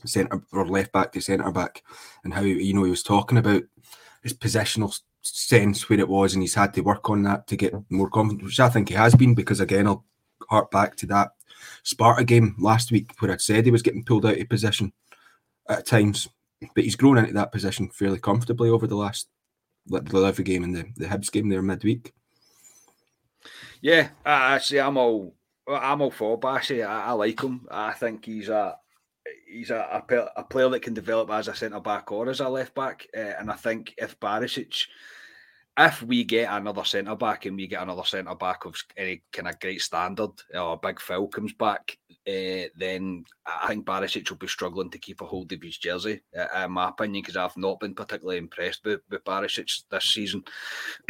centre 0.06 0.42
or 0.52 0.68
left 0.68 0.92
back 0.92 1.12
to 1.14 1.22
centre 1.22 1.52
back, 1.52 1.84
and 2.24 2.34
how 2.34 2.42
you 2.42 2.74
know 2.74 2.84
he 2.84 2.90
was 2.90 3.04
talking 3.04 3.38
about 3.38 3.64
his 4.24 4.34
positional 4.34 4.98
sense 5.22 5.90
where 5.90 6.00
it 6.00 6.10
was, 6.10 6.34
and 6.34 6.44
he's 6.44 6.54
had 6.54 6.74
to 6.74 6.82
work 6.82 7.10
on 7.10 7.24
that 7.24 7.48
to 7.48 7.56
get 7.56 7.74
more 7.90 8.10
confident, 8.10 8.44
which 8.44 8.60
I 8.60 8.70
think 8.70 8.90
he 8.90 8.96
has 8.96 9.16
been 9.16 9.34
because 9.34 9.60
again 9.60 9.88
I'll 9.88 10.06
hark 10.50 10.72
back 10.72 10.96
to 10.98 11.06
that 11.08 11.30
Sparta 11.84 12.24
game 12.24 12.56
last 12.60 12.92
week 12.92 13.12
where 13.20 13.32
I'd 13.32 13.42
said 13.42 13.66
he 13.66 13.72
was 13.72 13.82
getting 13.82 14.04
pulled 14.04 14.26
out 14.26 14.38
of 14.38 14.50
position 14.50 14.92
at 15.70 15.86
times, 15.86 16.28
but 16.74 16.84
he's 16.84 16.96
grown 16.96 17.18
into 17.18 17.34
that 17.34 17.52
position 17.52 17.90
fairly 17.90 18.20
comfortably 18.20 18.70
over 18.70 18.88
the 18.88 18.96
last 18.96 19.28
like 19.88 20.06
the 20.06 20.20
Liverpool 20.20 20.44
game 20.44 20.64
and 20.64 20.76
the 20.76 20.86
the 20.98 21.06
Hibs 21.06 21.32
game 21.32 21.50
there 21.50 21.62
midweek. 21.62 22.14
Yeah, 23.82 24.10
I, 24.26 24.60
I. 24.60 24.80
I'm 24.80 24.98
all 24.98 25.35
I'm 25.68 26.02
all 26.02 26.12
for 26.12 26.40
Bassey. 26.40 26.86
I, 26.86 27.06
I 27.06 27.12
like 27.12 27.42
him. 27.42 27.68
I 27.72 27.94
think 27.94 28.26
he's 28.26 28.50
a 28.50 28.78
he's 29.48 29.72
a, 29.72 30.04
a, 30.10 30.28
a 30.38 30.44
player 30.44 30.70
that 30.70 30.82
can 30.82 30.94
develop 30.94 31.30
as 31.30 31.48
a 31.48 31.56
centre 31.56 31.80
back 31.80 32.12
or 32.12 32.30
as 32.30 32.40
a 32.40 32.50
left 32.50 32.76
back. 32.76 33.08
Uh, 33.16 33.34
and 33.40 33.50
I 33.50 33.56
think 33.56 33.94
if 33.98 34.20
Barisic, 34.20 34.86
if 35.78 36.04
we 36.04 36.24
get 36.24 36.52
another 36.52 36.84
centre 36.84 37.16
back 37.16 37.46
and 37.46 37.56
we 37.56 37.68
get 37.68 37.82
another 37.82 38.04
centre 38.04 38.36
back 38.36 38.66
of 38.66 38.76
any 38.98 39.24
kind 39.32 39.48
of 39.48 39.60
great 39.60 39.82
standard, 39.82 40.32
or 40.54 40.78
Big 40.78 41.00
Phil 41.00 41.28
comes 41.28 41.54
back, 41.54 41.98
uh, 42.28 42.70
then 42.76 43.24
I 43.46 43.68
think 43.68 43.86
Barisic 43.86 44.30
will 44.30 44.38
be 44.38 44.48
struggling 44.48 44.90
to 44.92 45.00
keep 45.00 45.22
a 45.22 45.26
hold 45.26 45.52
of 45.52 45.62
his 45.62 45.78
jersey, 45.78 46.22
uh, 46.38 46.66
in 46.66 46.72
my 46.72 46.90
opinion, 46.90 47.22
because 47.22 47.38
I've 47.38 47.58
not 47.58 47.80
been 47.80 47.96
particularly 47.96 48.38
impressed 48.38 48.86
with, 48.86 49.02
with 49.10 49.24
Barisic 49.24 49.84
this 49.90 50.06
season, 50.06 50.44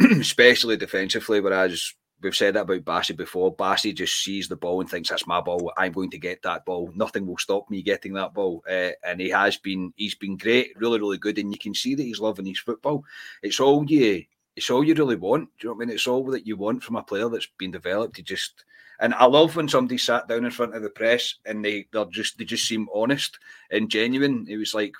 especially 0.00 0.76
defensively. 0.76 1.40
Whereas 1.40 1.94
we've 2.22 2.36
said 2.36 2.54
that 2.54 2.62
about 2.62 2.84
Bassey 2.84 3.16
before. 3.16 3.54
Bassey 3.54 3.94
just 3.94 4.22
sees 4.22 4.48
the 4.48 4.56
ball 4.56 4.80
and 4.80 4.88
thinks 4.90 5.10
that's 5.10 5.26
my 5.26 5.40
ball. 5.40 5.72
I'm 5.76 5.92
going 5.92 6.10
to 6.10 6.18
get 6.18 6.42
that 6.42 6.64
ball. 6.64 6.90
Nothing 6.94 7.26
will 7.26 7.38
stop 7.38 7.68
me 7.70 7.82
getting 7.82 8.14
that 8.14 8.34
ball. 8.34 8.64
Uh, 8.68 8.90
and 9.04 9.20
he 9.20 9.30
has 9.30 9.56
been. 9.56 9.92
He's 9.96 10.14
been 10.14 10.36
great, 10.36 10.72
really, 10.76 10.98
really 10.98 11.18
good. 11.18 11.38
And 11.38 11.52
you 11.52 11.58
can 11.58 11.74
see 11.74 11.94
that 11.94 12.02
he's 12.02 12.20
loving 12.20 12.46
his 12.46 12.58
football. 12.58 13.04
It's 13.42 13.60
all 13.60 13.84
you. 13.84 14.24
It's 14.56 14.70
all 14.70 14.82
you 14.82 14.94
really 14.94 15.16
want. 15.16 15.50
Do 15.58 15.66
you 15.66 15.68
know 15.68 15.74
what 15.74 15.84
I 15.84 15.86
mean? 15.86 15.94
It's 15.94 16.06
all 16.06 16.24
that 16.30 16.46
you 16.46 16.56
want 16.56 16.82
from 16.82 16.96
a 16.96 17.02
player 17.02 17.28
that's 17.28 17.48
been 17.58 17.70
developed. 17.70 18.18
You 18.18 18.24
just. 18.24 18.64
And 18.98 19.12
I 19.12 19.26
love 19.26 19.54
when 19.54 19.68
somebody 19.68 19.98
sat 19.98 20.26
down 20.26 20.46
in 20.46 20.50
front 20.50 20.74
of 20.74 20.82
the 20.82 20.88
press 20.88 21.34
and 21.44 21.62
they 21.62 21.86
they're 21.92 22.06
just 22.06 22.38
they 22.38 22.46
just 22.46 22.66
seem 22.66 22.88
honest 22.94 23.38
and 23.70 23.90
genuine. 23.90 24.46
It 24.48 24.56
was 24.56 24.74
like 24.74 24.94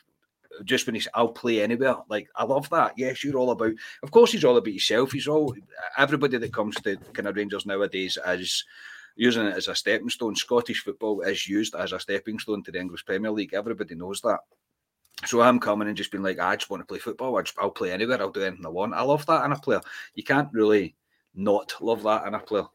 just 0.64 0.87
when 0.87 0.95
he 0.95 1.01
said, 1.01 1.12
I'll 1.14 1.29
play 1.29 1.62
anywhere. 1.62 1.97
Like, 2.09 2.29
I 2.35 2.45
love 2.45 2.69
that. 2.71 2.95
Yes, 2.97 3.23
you're 3.23 3.37
all 3.37 3.51
about, 3.51 3.73
of 4.03 4.11
course, 4.11 4.33
he's 4.33 4.45
all 4.45 4.57
about 4.57 4.69
himself. 4.69 5.12
He's 5.12 5.29
all, 5.29 5.55
everybody 5.99 6.38
that 6.38 6.53
comes 6.53 6.77
to 6.83 6.97
kind 7.12 7.29
of 7.29 7.37
Rangers 7.37 7.66
nowadays 7.66 8.19
is 8.27 8.64
using 9.16 9.47
it 9.47 9.57
as 9.57 9.69
a 9.69 9.75
stepping 9.75 10.11
stone. 10.11 10.37
Scottish 10.37 10.83
football 10.83 11.23
is 11.23 11.49
used 11.49 11.75
as 11.75 11.92
a 11.92 12.01
stepping 12.01 12.38
stone 12.38 12.62
to 12.64 12.73
the 12.73 12.81
English 12.81 13.05
Premier 13.05 13.31
League. 13.31 13.55
Everybody 13.55 13.95
knows 13.95 14.21
that. 14.23 14.40
So 15.25 15.40
I'm 15.40 15.59
coming 15.59 15.88
and 15.88 15.97
just 15.97 16.12
being 16.12 16.23
like, 16.23 16.38
ah, 16.40 16.49
I 16.49 16.57
just 16.57 16.69
want 16.69 16.83
to 16.83 16.87
play 16.87 16.99
football. 16.99 17.37
I 17.38 17.42
just, 17.42 17.59
I'll 17.59 17.71
play 17.71 17.90
anywhere. 17.90 18.21
I'll 18.21 18.31
do 18.31 18.42
anything 18.42 18.66
I 18.66 18.69
want. 18.69 18.92
I 18.92 19.03
love 19.03 19.25
that 19.27 19.45
in 19.45 19.53
a 19.53 19.59
player. 19.59 19.81
You 20.14 20.23
can't 20.23 20.53
really 20.53 20.95
not 21.35 21.75
love 21.81 22.03
that 22.03 22.27
in 22.27 22.35
a 22.35 22.38
player. 22.38 22.66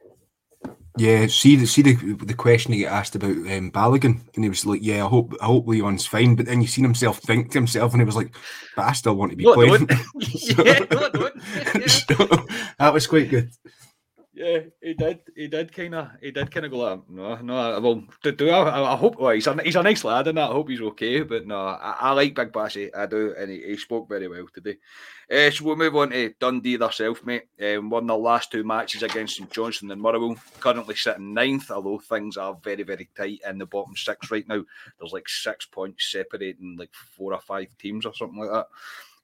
Yeah, 0.97 1.27
see 1.27 1.55
the 1.55 1.65
see 1.65 1.81
the 1.81 1.95
the 2.25 2.33
question 2.33 2.73
he 2.73 2.79
get 2.79 2.91
asked 2.91 3.15
about 3.15 3.31
um, 3.31 3.71
Balogun, 3.71 4.19
and 4.35 4.43
he 4.43 4.49
was 4.49 4.65
like, 4.65 4.81
"Yeah, 4.83 5.05
I 5.05 5.07
hope 5.07 5.33
I 5.41 5.45
hope 5.45 5.65
Leon's 5.67 6.05
fine." 6.05 6.35
But 6.35 6.47
then 6.47 6.61
you 6.61 6.67
seen 6.67 6.83
himself 6.83 7.19
think 7.19 7.51
to 7.51 7.59
himself, 7.59 7.93
and 7.93 8.01
he 8.01 8.05
was 8.05 8.17
like, 8.17 8.35
"But 8.75 8.85
I 8.85 8.91
still 8.91 9.15
want 9.15 9.31
to 9.31 9.37
be 9.37 9.45
playing." 9.45 9.87
no, 10.57 10.65
Yeah. 10.65 10.85
So, 11.87 12.13
that 12.79 12.93
was 12.93 13.07
quite 13.07 13.29
good. 13.29 13.51
Yeah, 14.41 14.59
he 14.81 14.95
did. 14.95 15.19
He 15.35 15.47
did 15.47 15.71
kind 15.71 15.93
of. 15.93 16.09
He 16.19 16.31
did 16.31 16.49
kind 16.49 16.65
of 16.65 16.71
go 16.71 16.79
like, 16.79 17.07
no, 17.07 17.35
no. 17.35 17.79
Well, 17.79 18.03
do, 18.23 18.31
do 18.31 18.49
I, 18.49 18.93
I 18.93 18.95
hope. 18.95 19.19
Well, 19.19 19.35
he's 19.35 19.45
a 19.45 19.61
he's 19.61 19.75
a 19.75 19.83
nice 19.83 20.03
lad, 20.03 20.27
and 20.29 20.39
I 20.39 20.47
hope 20.47 20.67
he's 20.67 20.81
okay. 20.81 21.21
But 21.21 21.45
no, 21.45 21.59
I, 21.59 21.97
I 21.99 22.11
like 22.13 22.33
Big 22.33 22.51
Bassey. 22.51 22.89
I 22.95 23.05
do, 23.05 23.35
and 23.37 23.51
he, 23.51 23.61
he 23.61 23.77
spoke 23.77 24.09
very 24.09 24.27
well 24.27 24.47
today. 24.51 24.77
Uh, 25.31 25.51
so 25.51 25.63
we'll 25.63 25.75
move 25.75 25.95
on 25.95 26.09
to 26.09 26.33
Dundee 26.39 26.77
themselves, 26.77 27.23
mate. 27.23 27.49
Um, 27.61 27.91
won 27.91 28.07
their 28.07 28.17
last 28.17 28.51
two 28.51 28.63
matches 28.63 29.03
against 29.03 29.35
St 29.35 29.51
Johnstone 29.51 29.91
and 29.91 30.01
Motherwell. 30.01 30.35
Currently 30.59 30.95
sitting 30.95 31.35
ninth, 31.35 31.69
although 31.69 31.99
things 31.99 32.35
are 32.35 32.57
very, 32.63 32.81
very 32.81 33.09
tight 33.15 33.41
in 33.47 33.59
the 33.59 33.67
bottom 33.67 33.95
six 33.95 34.31
right 34.31 34.47
now. 34.47 34.63
There's 34.99 35.13
like 35.13 35.29
six 35.29 35.67
points 35.67 36.11
separating 36.11 36.77
like 36.79 36.93
four 36.93 37.35
or 37.35 37.41
five 37.41 37.67
teams 37.77 38.07
or 38.07 38.15
something 38.15 38.39
like 38.39 38.49
that. 38.49 38.67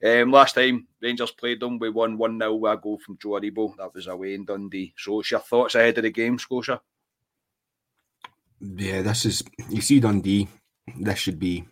Um, 0.04 0.30
last 0.30 0.54
time 0.54 0.86
Rangers 1.02 1.32
played 1.32 1.60
them, 1.60 1.78
we 1.78 1.90
won 1.90 2.18
1 2.18 2.38
0 2.38 2.54
with 2.54 2.72
a 2.72 2.76
goal 2.76 2.98
from 2.98 3.18
Joe 3.20 3.30
Aribo. 3.30 3.76
That 3.76 3.94
was 3.94 4.06
away 4.06 4.34
in 4.34 4.44
Dundee. 4.44 4.94
So, 4.96 5.14
what's 5.14 5.30
your 5.30 5.40
thoughts 5.40 5.74
ahead 5.74 5.98
of 5.98 6.04
the 6.04 6.10
game, 6.10 6.38
Scotia? 6.38 6.80
Yeah, 8.60 9.02
this 9.02 9.24
is 9.24 9.42
you 9.68 9.80
see 9.80 10.00
Dundee. 10.00 10.48
This 11.00 11.18
should 11.18 11.38
be 11.38 11.64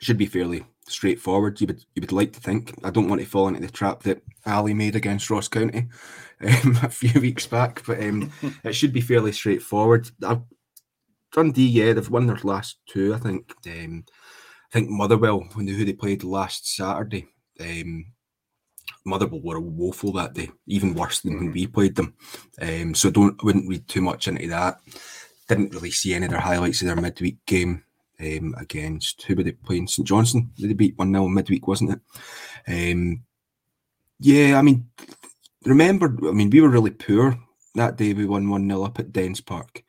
should 0.00 0.18
be 0.18 0.26
fairly 0.26 0.64
straightforward. 0.86 1.60
You 1.60 1.68
would 1.68 1.84
you 1.94 2.00
would 2.00 2.12
like 2.12 2.32
to 2.34 2.40
think. 2.40 2.74
I 2.84 2.90
don't 2.90 3.08
want 3.08 3.20
to 3.20 3.26
fall 3.26 3.48
into 3.48 3.60
the 3.60 3.68
trap 3.68 4.02
that 4.04 4.22
Ali 4.46 4.74
made 4.74 4.94
against 4.94 5.28
Ross 5.28 5.48
County 5.48 5.88
um, 6.40 6.78
a 6.82 6.88
few 6.88 7.20
weeks 7.20 7.46
back, 7.46 7.82
but 7.84 8.00
um, 8.00 8.32
it 8.64 8.74
should 8.74 8.92
be 8.92 9.00
fairly 9.00 9.32
straightforward. 9.32 10.10
I've, 10.24 10.42
Dundee, 11.32 11.66
yeah, 11.68 11.92
they've 11.92 12.10
won 12.10 12.26
their 12.26 12.40
last 12.44 12.78
two. 12.86 13.14
I 13.14 13.18
think. 13.18 13.52
Um, 13.66 14.04
I 14.70 14.72
think 14.72 14.88
Motherwell, 14.88 15.48
when 15.54 15.66
they, 15.66 15.72
who 15.72 15.84
they 15.84 15.92
played 15.92 16.22
last 16.22 16.76
Saturday, 16.76 17.26
um, 17.60 18.06
Motherwell 19.04 19.40
were 19.40 19.60
woeful 19.60 20.12
that 20.12 20.34
day, 20.34 20.50
even 20.66 20.94
worse 20.94 21.20
than 21.20 21.36
when 21.36 21.52
we 21.52 21.66
played 21.66 21.96
them. 21.96 22.14
Um, 22.60 22.94
so 22.94 23.10
don't 23.10 23.42
wouldn't 23.42 23.68
read 23.68 23.88
too 23.88 24.02
much 24.02 24.28
into 24.28 24.46
that. 24.48 24.80
Didn't 25.48 25.74
really 25.74 25.90
see 25.90 26.14
any 26.14 26.26
of 26.26 26.30
their 26.30 26.40
highlights 26.40 26.82
of 26.82 26.88
their 26.88 26.96
midweek 26.96 27.44
game 27.46 27.82
um, 28.20 28.54
against 28.58 29.22
who 29.22 29.34
were 29.34 29.42
they 29.42 29.52
playing? 29.52 29.88
St 29.88 30.06
Johnstone. 30.06 30.50
Did 30.56 30.70
they 30.70 30.74
beat 30.74 30.98
one 30.98 31.12
0 31.12 31.28
midweek, 31.28 31.66
wasn't 31.66 31.92
it? 31.92 32.00
Um, 32.92 33.22
yeah, 34.18 34.58
I 34.58 34.62
mean, 34.62 34.86
remember, 35.64 36.14
I 36.28 36.32
mean, 36.32 36.50
we 36.50 36.60
were 36.60 36.68
really 36.68 36.90
poor 36.90 37.38
that 37.74 37.96
day. 37.96 38.12
We 38.12 38.26
won 38.26 38.48
one 38.48 38.68
0 38.68 38.84
up 38.84 38.98
at 38.98 39.12
Dens 39.12 39.40
Park. 39.40 39.82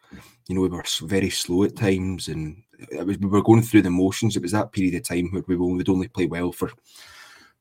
You 0.48 0.56
know, 0.56 0.62
we 0.62 0.70
were 0.70 0.84
very 1.02 1.30
slow 1.30 1.64
at 1.64 1.76
times, 1.76 2.28
and 2.28 2.64
was, 3.06 3.18
we 3.20 3.28
were 3.28 3.44
going 3.44 3.62
through 3.62 3.84
the 3.84 3.90
motions. 3.90 4.36
It 4.36 4.42
was 4.42 4.52
that 4.54 4.72
period 4.72 4.96
of 4.96 5.08
time 5.08 5.30
where 5.32 5.44
we 5.48 5.56
would 5.56 5.90
only 5.90 6.08
play 6.08 6.26
well 6.26 6.52
for 6.52 6.72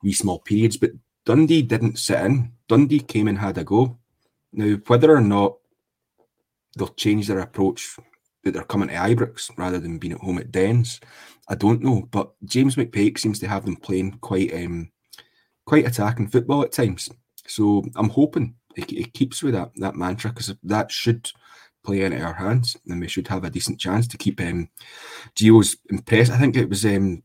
wee 0.02 0.12
small 0.12 0.38
periods. 0.38 0.76
But 0.76 0.92
Dundee 1.24 1.62
didn't 1.62 1.98
sit 1.98 2.20
in. 2.20 2.52
Dundee 2.68 3.00
came 3.00 3.28
and 3.28 3.38
had 3.38 3.58
a 3.58 3.64
go. 3.64 3.98
Now, 4.52 4.76
whether 4.86 5.14
or 5.14 5.20
not 5.20 5.56
they'll 6.76 6.88
change 6.88 7.26
their 7.26 7.40
approach 7.40 7.96
that 8.44 8.52
they're 8.52 8.62
coming 8.64 8.88
to 8.88 8.94
Ibrox 8.94 9.50
rather 9.56 9.78
than 9.78 9.98
being 9.98 10.14
at 10.14 10.20
home 10.20 10.38
at 10.38 10.50
Dens, 10.50 11.00
I 11.48 11.54
don't 11.54 11.82
know. 11.82 12.08
But 12.10 12.32
James 12.44 12.76
McPake 12.76 13.18
seems 13.18 13.38
to 13.40 13.48
have 13.48 13.64
them 13.64 13.76
playing 13.76 14.18
quite 14.20 14.54
um, 14.54 14.90
quite 15.66 15.86
attacking 15.86 16.28
football 16.28 16.62
at 16.62 16.72
times. 16.72 17.08
So 17.46 17.84
I'm 17.96 18.08
hoping 18.08 18.54
it, 18.76 18.92
it 18.92 19.12
keeps 19.12 19.42
with 19.42 19.54
that 19.54 19.72
that 19.76 19.96
mantra 19.96 20.30
because 20.30 20.54
that 20.62 20.90
should 20.90 21.30
play 21.84 22.02
into 22.02 22.20
our 22.20 22.34
hands, 22.34 22.76
and 22.88 23.00
we 23.00 23.08
should 23.08 23.28
have 23.28 23.44
a 23.44 23.50
decent 23.50 23.80
chance 23.80 24.06
to 24.08 24.18
keep 24.18 24.40
um, 24.40 24.68
impressed. 25.40 26.32
I 26.32 26.38
think 26.38 26.56
it 26.56 26.68
was 26.68 26.84
um, 26.84 27.22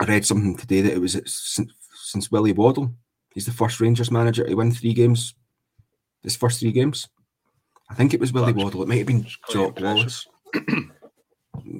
I 0.00 0.04
read 0.04 0.26
something 0.26 0.56
today 0.56 0.80
that 0.82 0.92
it 0.92 1.00
was 1.00 1.20
since, 1.24 1.70
since 2.14 2.30
Willie 2.30 2.52
Waddell. 2.52 2.94
He's 3.34 3.44
the 3.44 3.52
first 3.52 3.80
Rangers 3.80 4.12
manager 4.12 4.46
to 4.46 4.54
win 4.54 4.70
three 4.70 4.94
games. 4.94 5.34
His 6.22 6.36
first 6.36 6.60
three 6.60 6.70
games. 6.70 7.08
I 7.90 7.94
think 7.94 8.14
it 8.14 8.20
was 8.20 8.32
Willie 8.32 8.52
Waddell. 8.52 8.82
It 8.82 8.88
might 8.88 8.98
have 8.98 9.08
been 9.08 9.26
Jock 9.50 9.80
Wallace. 9.80 10.26
it 10.54 10.90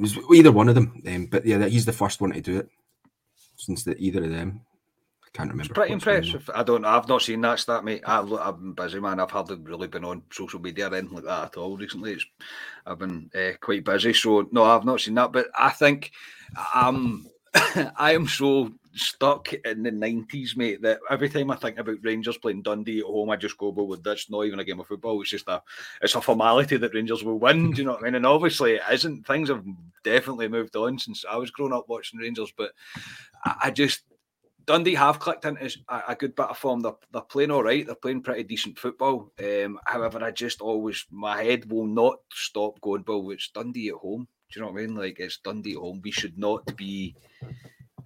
was 0.01 0.19
either 0.35 0.51
one 0.51 0.69
of 0.69 0.75
them. 0.75 1.01
Um, 1.07 1.27
but 1.27 1.47
yeah, 1.47 1.65
he's 1.67 1.87
the 1.87 1.93
first 1.93 2.21
one 2.21 2.33
to 2.33 2.41
do 2.41 2.59
it 2.59 2.69
since 3.57 3.85
the, 3.85 3.97
either 3.97 4.25
of 4.25 4.31
them. 4.31 4.61
I 5.25 5.29
can't 5.33 5.51
remember. 5.51 5.71
It's 5.71 5.73
pretty 5.73 5.93
impressive. 5.93 6.51
I 6.53 6.65
don't 6.65 6.83
know. 6.83 6.89
I've 6.89 7.09
not 7.09 7.23
seen 7.23 7.41
that 7.43 7.61
stat, 7.61 7.85
mate. 7.85 8.03
I've, 8.05 8.33
I've 8.33 8.59
been 8.59 8.73
busy, 8.73 8.99
man. 8.99 9.21
I've 9.21 9.31
hardly 9.31 9.57
really 9.57 9.87
been 9.87 10.05
on 10.05 10.25
social 10.33 10.61
media 10.61 10.91
or 10.91 10.95
anything 10.97 11.15
like 11.15 11.25
that 11.25 11.45
at 11.45 11.57
all 11.57 11.77
recently. 11.77 12.15
It's, 12.15 12.27
I've 12.85 12.99
been 12.99 13.31
uh, 13.35 13.53
quite 13.61 13.85
busy. 13.85 14.13
So, 14.13 14.49
no, 14.51 14.65
I've 14.65 14.85
not 14.85 15.01
seen 15.01 15.15
that. 15.15 15.31
But 15.31 15.47
I 15.57 15.71
think 15.71 16.11
um, 16.75 17.29
I 17.97 18.13
am 18.13 18.27
so 18.27 18.73
stuck 18.95 19.53
in 19.53 19.83
the 19.83 19.91
nineties, 19.91 20.57
mate. 20.57 20.83
That 20.83 21.01
every 21.09 21.29
time 21.29 21.51
I 21.51 21.57
think 21.57 21.79
about 21.79 21.99
Rangers 22.03 22.39
playing 22.39 22.63
Dundee 22.63 23.01
at 23.01 23.05
home, 23.05 23.31
I 23.31 23.37
just 23.37 23.59
go, 23.59 23.69
"Well, 23.69 23.99
that's 24.03 24.31
not 24.31 24.45
even 24.45 24.59
a 24.59 24.65
game 24.65 24.81
of 24.81 24.87
football. 24.87 25.21
It's 25.21 25.31
just 25.31 25.49
a, 25.49 25.63
it's 26.03 26.15
a 26.15 26.21
formality 26.21 26.77
that 26.77 26.95
Rangers 26.95 27.23
will 27.23 27.39
win." 27.39 27.71
Do 27.71 27.79
you 27.79 27.85
know 27.85 27.93
what 27.93 28.03
I 28.03 28.05
mean? 28.05 28.17
And 28.17 28.27
obviously, 28.27 28.75
it 28.75 28.83
isn't. 28.91 29.27
Things 29.27 29.51
have 29.51 29.65
definitely 30.03 30.49
moved 30.49 30.75
on 30.75 30.99
since 30.99 31.25
I 31.29 31.37
was 31.37 31.51
growing 31.51 31.73
up 31.73 31.89
watching 31.89 32.19
Rangers, 32.19 32.53
but 32.57 32.73
I, 33.45 33.55
I 33.65 33.71
just 33.71 34.03
Dundee 34.67 34.95
have 34.95 35.19
clicked 35.19 35.45
into 35.45 35.79
a, 35.89 36.03
a, 36.09 36.15
good 36.15 36.35
bit 36.35 36.47
of 36.47 36.59
form. 36.59 36.81
They're, 36.81 36.93
they're 37.13 37.23
playing 37.23 37.51
all 37.51 37.63
right. 37.63 37.85
They're 37.85 37.95
playing 37.95 38.23
pretty 38.23 38.45
decent 38.45 38.79
football. 38.79 39.33
Um, 39.39 39.79
however, 39.85 40.25
I 40.25 40.31
just 40.31 40.61
always 40.61 41.05
my 41.11 41.43
head 41.43 41.71
will 41.71 41.87
not 41.87 42.19
stop 42.33 42.81
going. 42.81 43.05
Well, 43.07 43.31
it's 43.31 43.51
Dundee 43.51 43.89
at 43.89 43.95
home. 43.95 44.29
Do 44.51 44.61
you 44.61 44.67
know 44.67 44.73
what 44.73 44.83
I 44.83 44.87
mean? 44.87 44.95
Like 44.97 45.21
it's 45.21 45.39
Dundee 45.39 45.75
home. 45.75 46.01
We 46.03 46.11
should 46.11 46.39
not 46.39 46.77
be 46.77 47.15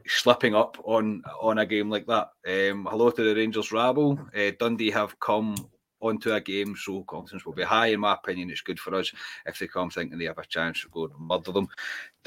slipping 0.07 0.55
up 0.55 0.79
on 0.85 1.23
on 1.41 1.59
a 1.59 1.67
game 1.67 1.91
like 1.91 2.07
that. 2.07 2.31
Um, 2.47 2.87
hello 2.91 3.11
to 3.11 3.23
the 3.23 3.35
Rangers 3.35 3.73
rabble. 3.73 4.19
Uh, 4.37 4.53
Dundee 4.59 4.91
have 4.91 5.19
come 5.21 5.55
onto 6.01 6.33
a 6.33 6.41
game, 6.41 6.77
so 6.77 7.03
confidence 7.05 7.45
will 7.45 7.53
be 7.53 7.65
high. 7.65 7.89
In 7.89 8.01
my 8.01 8.15
opinion, 8.15 8.51
it's 8.51 8.61
good 8.61 8.79
for 8.79 8.95
us 8.95 9.13
if 9.47 9.59
they 9.59 9.67
come 9.67 9.91
thinking 9.91 10.19
they 10.19 10.27
have 10.27 10.39
a 10.39 10.47
chance 10.47 10.83
to 10.83 10.89
go 10.89 11.05
and 11.05 11.19
murder 11.19 11.53
them. 11.53 11.69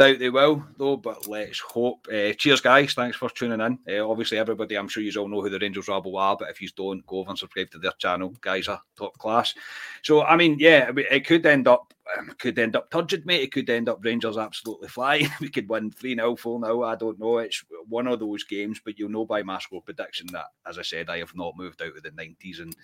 Doubt 0.02 0.18
they 0.18 0.32
will, 0.32 0.66
though, 0.78 0.98
but 0.98 1.28
let's 1.28 1.60
hope. 1.60 2.08
Uh, 2.12 2.34
cheers, 2.34 2.60
guys. 2.60 2.96
Thanks 2.96 3.18
for 3.18 3.30
tuning 3.30 3.62
in. 3.62 3.78
Uh, 3.88 4.10
obviously, 4.10 4.40
everybody, 4.40 4.76
I'm 4.76 4.88
sure 4.88 5.04
you 5.04 5.12
all 5.22 5.28
know 5.28 5.44
who 5.44 5.50
the 5.52 5.60
Rangers 5.60 5.88
Rabble 5.88 6.18
are, 6.18 6.36
but 6.36 6.50
if 6.50 6.60
you 6.60 6.70
don't, 6.76 7.06
go 7.06 7.18
over 7.20 7.30
and 7.30 7.38
subscribe 7.38 7.70
to 7.70 7.78
their 7.78 7.92
channel. 8.00 8.34
Guys 8.42 8.68
are 8.68 8.82
top 8.98 9.16
class. 9.20 9.54
So, 10.02 10.24
I 10.24 10.38
mean, 10.38 10.58
yeah, 10.58 10.92
it 10.98 11.28
could 11.28 11.46
end 11.46 11.68
up 11.68 11.94
um, 12.18 12.34
could 12.38 12.58
end 12.58 12.76
up 12.76 12.90
turgid, 12.90 13.26
mate. 13.26 13.42
It 13.42 13.52
could 13.52 13.70
end 13.70 13.90
up 13.90 14.04
Rangers 14.04 14.38
absolutely 14.38 14.88
flying. 14.88 15.30
we 15.42 15.50
could 15.50 15.70
win 15.70 15.92
3 15.92 16.16
0, 16.16 16.36
4 16.36 16.62
0. 16.62 16.84
I 16.84 16.96
don't 16.96 17.20
know. 17.20 17.38
It's 17.38 17.64
one 17.88 18.08
of 18.08 18.20
those 18.20 18.44
games, 18.44 18.82
but 18.84 18.98
you'll 18.98 19.10
know 19.10 19.26
by 19.26 19.44
my 19.44 19.60
score 19.60 19.82
prediction 19.82 20.28
that, 20.32 20.48
as 20.68 20.78
I 20.78 20.82
said, 20.82 21.10
I 21.10 21.20
have 21.20 21.36
not 21.36 21.58
moved 21.58 21.82
out 21.82 21.96
of 21.96 22.04
the 22.04 22.12
90s, 22.12 22.62
and 22.62 22.76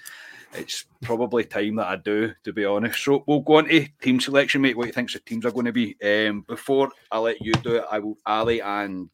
it's 0.53 0.86
probably 1.01 1.43
time 1.43 1.76
that 1.78 1.88
I 1.88 1.95
do, 1.97 2.34
to 2.43 2.53
be 2.53 2.65
honest. 2.65 3.03
So 3.03 3.24
we'll 3.28 3.41
go 3.41 3.57
on 3.57 3.65
to 3.65 3.88
team 4.01 4.20
selection, 4.20 4.61
mate. 4.61 4.78
What 4.78 4.88
you 4.88 4.93
think 4.93 5.11
the 5.11 5.20
teams 5.20 5.45
are 5.45 5.51
going 5.51 5.65
to 5.65 5.74
be? 5.74 5.95
Um, 6.03 6.41
before 6.41 6.91
I 7.12 7.20
let 7.20 7.41
you 7.41 7.53
do 7.53 7.76
it, 7.76 7.86
I 7.89 7.99
will, 7.99 8.18
Ali 8.26 8.62
and 8.62 9.10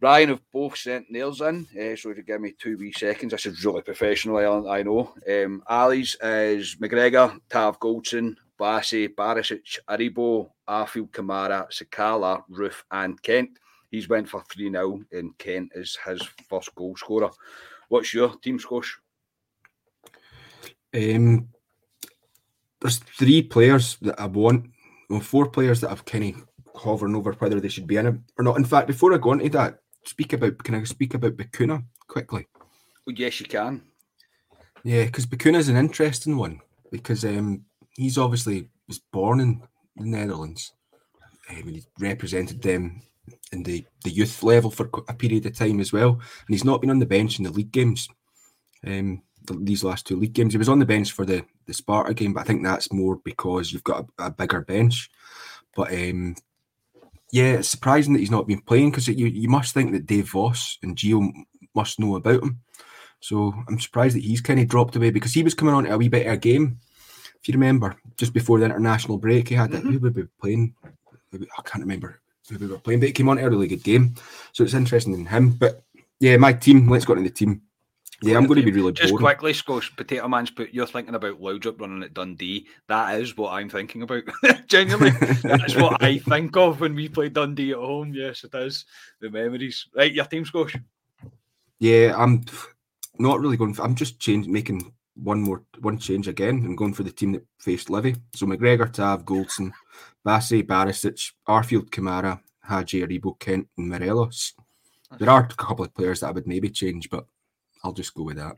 Ryan 0.00 0.30
have 0.30 0.40
both 0.50 0.78
sent 0.78 1.10
nails 1.10 1.42
in, 1.42 1.66
uh, 1.78 1.94
so 1.94 2.14
to 2.14 2.22
give 2.22 2.40
me 2.40 2.54
two 2.58 2.78
wee 2.78 2.92
seconds. 2.92 3.32
This 3.32 3.44
is 3.44 3.64
really 3.64 3.82
professional, 3.82 4.38
I, 4.38 4.78
I 4.78 4.82
know. 4.82 5.12
Um, 5.28 5.62
Ali's 5.68 6.16
is 6.22 6.76
McGregor, 6.76 7.38
Tav 7.50 7.78
Goldson, 7.78 8.34
Bassey, 8.58 9.08
Barisic, 9.14 9.78
Aribo, 9.88 10.50
Arfield, 10.66 11.10
Kamara, 11.10 11.68
Sakala, 11.70 12.42
Roofe, 12.50 12.82
and 12.90 13.20
Kent. 13.22 13.50
He's 13.90 14.08
went 14.08 14.28
for 14.28 14.42
3 14.50 14.70
0, 14.70 15.02
and 15.12 15.36
Kent 15.36 15.72
is 15.74 15.98
his 16.06 16.22
first 16.48 16.74
goal 16.74 16.96
scorer. 16.96 17.30
What's 17.88 18.14
your 18.14 18.36
team, 18.36 18.58
Scosh? 18.58 18.92
Um, 20.94 21.48
there's 22.80 22.98
three 22.98 23.42
players 23.42 23.96
that 24.02 24.18
I 24.18 24.26
want, 24.26 24.70
well, 25.10 25.20
four 25.20 25.46
players 25.50 25.80
that 25.80 25.90
I've 25.90 26.04
kind 26.04 26.34
of 26.34 26.46
hovering 26.74 27.16
over 27.16 27.32
whether 27.32 27.60
they 27.60 27.68
should 27.68 27.86
be 27.86 27.96
in 27.96 28.06
it 28.06 28.14
or 28.38 28.44
not. 28.44 28.56
In 28.56 28.64
fact, 28.64 28.86
before 28.86 29.12
I 29.12 29.18
go 29.18 29.32
into 29.32 29.48
that, 29.50 29.80
speak 30.04 30.32
about 30.32 30.62
can 30.62 30.76
I 30.76 30.84
speak 30.84 31.14
about 31.14 31.36
Bacuna 31.36 31.84
quickly? 32.08 32.46
Well, 33.06 33.16
yes, 33.16 33.40
you 33.40 33.46
can. 33.46 33.82
Yeah, 34.84 35.04
because 35.04 35.26
Bacuna 35.26 35.58
is 35.58 35.68
an 35.68 35.76
interesting 35.76 36.36
one 36.36 36.60
because 36.90 37.24
um, 37.24 37.64
he's 37.96 38.16
obviously 38.16 38.68
was 38.88 38.98
born 38.98 39.40
in 39.40 39.62
the 39.96 40.04
Netherlands. 40.04 40.72
Um, 41.50 41.64
he 41.64 41.84
represented 41.98 42.62
them 42.62 43.02
in 43.52 43.64
the, 43.64 43.84
the 44.04 44.10
youth 44.10 44.42
level 44.42 44.70
for 44.70 44.88
a 45.08 45.14
period 45.14 45.44
of 45.46 45.56
time 45.56 45.80
as 45.80 45.92
well, 45.92 46.12
and 46.12 46.48
he's 46.48 46.64
not 46.64 46.80
been 46.80 46.90
on 46.90 47.00
the 47.00 47.06
bench 47.06 47.38
in 47.38 47.44
the 47.44 47.50
league 47.50 47.72
games. 47.72 48.08
Um, 48.86 49.22
these 49.60 49.84
last 49.84 50.06
two 50.06 50.16
league 50.16 50.32
games, 50.32 50.52
he 50.52 50.58
was 50.58 50.68
on 50.68 50.78
the 50.78 50.86
bench 50.86 51.12
for 51.12 51.24
the 51.24 51.44
the 51.66 51.74
Sparta 51.74 52.14
game, 52.14 52.32
but 52.32 52.40
I 52.40 52.44
think 52.44 52.62
that's 52.62 52.92
more 52.92 53.16
because 53.24 53.72
you've 53.72 53.84
got 53.84 54.06
a, 54.18 54.26
a 54.26 54.30
bigger 54.30 54.60
bench. 54.60 55.10
But 55.74 55.92
um, 55.92 56.36
yeah, 57.32 57.54
it's 57.54 57.68
surprising 57.68 58.12
that 58.12 58.20
he's 58.20 58.30
not 58.30 58.46
been 58.46 58.60
playing 58.60 58.90
because 58.90 59.08
you, 59.08 59.26
you 59.26 59.48
must 59.48 59.72
think 59.72 59.92
that 59.92 60.06
Dave 60.06 60.30
Vos 60.30 60.78
and 60.82 60.96
Gio 60.96 61.30
must 61.74 62.00
know 62.00 62.16
about 62.16 62.42
him. 62.42 62.60
So 63.20 63.54
I'm 63.68 63.78
surprised 63.78 64.16
that 64.16 64.24
he's 64.24 64.40
kind 64.40 64.58
of 64.58 64.68
dropped 64.68 64.96
away 64.96 65.10
because 65.10 65.34
he 65.34 65.42
was 65.42 65.54
coming 65.54 65.74
on 65.74 65.84
to 65.84 65.92
a 65.92 65.98
wee 65.98 66.08
bit 66.08 66.26
of 66.26 66.32
a 66.32 66.36
game. 66.36 66.80
If 67.40 67.48
you 67.48 67.54
remember, 67.54 67.96
just 68.16 68.32
before 68.32 68.58
the 68.58 68.66
international 68.66 69.18
break, 69.18 69.48
he 69.48 69.54
had 69.54 69.70
mm-hmm. 69.70 69.86
that. 69.86 69.92
Who 69.92 69.98
would 70.00 70.14
be 70.14 70.24
playing? 70.40 70.74
I 71.32 71.62
can't 71.64 71.82
remember 71.82 72.20
who 72.48 72.58
we 72.58 72.66
were 72.66 72.78
playing, 72.78 73.00
but 73.00 73.06
he 73.06 73.12
came 73.12 73.28
on 73.28 73.36
to 73.36 73.46
a 73.46 73.50
really 73.50 73.68
good 73.68 73.84
game. 73.84 74.14
So 74.52 74.64
it's 74.64 74.74
interesting 74.74 75.14
in 75.14 75.26
him. 75.26 75.50
But 75.50 75.84
yeah, 76.18 76.36
my 76.36 76.52
team. 76.52 76.88
Let's 76.88 77.04
go 77.04 77.12
into 77.12 77.28
the 77.28 77.34
team. 77.34 77.62
Yeah, 78.22 78.36
I'm 78.36 78.46
going 78.46 78.60
to 78.60 78.64
be 78.64 78.72
really 78.72 78.92
just 78.92 79.10
boring. 79.10 79.24
quickly, 79.24 79.52
Scosh 79.52 79.94
Potato 79.96 80.28
Man's 80.28 80.50
put. 80.50 80.74
You're 80.74 80.86
thinking 80.86 81.14
about 81.14 81.40
Laudrup 81.40 81.80
running 81.80 82.02
at 82.02 82.12
Dundee. 82.12 82.66
That 82.86 83.18
is 83.20 83.36
what 83.36 83.52
I'm 83.52 83.70
thinking 83.70 84.02
about. 84.02 84.24
Genuinely, 84.66 85.10
that's 85.42 85.74
what 85.74 86.02
I 86.02 86.18
think 86.28 86.56
of 86.56 86.80
when 86.80 86.94
we 86.94 87.08
play 87.08 87.30
Dundee 87.30 87.72
at 87.72 87.78
home. 87.78 88.12
Yes, 88.12 88.44
it 88.44 88.54
is 88.54 88.84
the 89.20 89.30
memories. 89.30 89.86
Right, 89.94 90.12
your 90.12 90.26
team, 90.26 90.44
Scosh. 90.44 90.78
Yeah, 91.78 92.14
I'm 92.16 92.44
not 93.18 93.40
really 93.40 93.56
going. 93.56 93.72
For, 93.72 93.82
I'm 93.82 93.94
just 93.94 94.20
changing, 94.20 94.52
making 94.52 94.92
one 95.14 95.40
more 95.40 95.64
one 95.80 95.98
change 95.98 96.28
again. 96.28 96.62
I'm 96.64 96.76
going 96.76 96.92
for 96.92 97.04
the 97.04 97.12
team 97.12 97.32
that 97.32 97.46
faced 97.58 97.88
Livy. 97.88 98.16
So 98.34 98.46
McGregor, 98.46 98.92
Tav, 98.92 99.24
Goldson, 99.24 99.72
Bassey, 100.26 100.62
Barisic, 100.62 101.32
Arfield, 101.48 101.88
Kamara, 101.88 102.40
Hagi, 102.62 103.00
Aribo, 103.00 103.38
Kent, 103.38 103.68
and 103.78 103.88
Morelos. 103.88 104.52
There 105.18 105.30
are 105.30 105.48
a 105.50 105.54
couple 105.54 105.84
of 105.84 105.94
players 105.94 106.20
that 106.20 106.28
I 106.28 106.32
would 106.32 106.46
maybe 106.46 106.68
change, 106.68 107.10
but 107.10 107.26
I'll 107.82 107.92
just 107.92 108.14
go 108.14 108.24
with 108.24 108.36
that. 108.36 108.56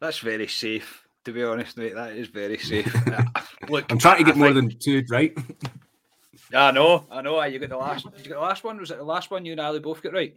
That's 0.00 0.18
very 0.18 0.46
safe, 0.46 1.06
to 1.24 1.32
be 1.32 1.42
honest, 1.42 1.76
mate. 1.76 1.94
That 1.94 2.12
is 2.12 2.28
very 2.28 2.58
safe. 2.72 2.92
Look, 3.68 3.90
I'm 3.90 3.98
trying 3.98 4.18
to 4.18 4.24
get 4.24 4.36
I 4.36 4.38
more 4.38 4.52
think... 4.52 4.70
than 4.70 4.78
two 4.78 5.04
right. 5.10 5.36
yeah, 6.52 6.66
I 6.66 6.70
know, 6.70 7.06
I 7.10 7.22
know. 7.22 7.42
You 7.44 7.58
got 7.58 7.70
the 7.70 7.76
last. 7.76 8.04
You 8.04 8.10
get 8.24 8.34
the 8.34 8.40
last 8.40 8.64
one? 8.64 8.78
Was 8.78 8.90
it 8.90 8.98
the 8.98 9.04
last 9.04 9.30
one 9.30 9.44
you 9.44 9.52
and 9.52 9.60
Ali 9.60 9.80
both 9.80 10.02
got 10.02 10.12
right? 10.12 10.36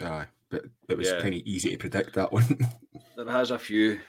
Yeah, 0.00 0.24
but 0.48 0.64
it 0.88 0.96
was 0.96 1.08
yeah. 1.08 1.20
kind 1.20 1.34
of 1.34 1.42
easy 1.44 1.70
to 1.70 1.76
predict 1.76 2.14
that 2.14 2.32
one. 2.32 2.58
there 3.16 3.30
has 3.30 3.50
a 3.50 3.58
few 3.58 4.00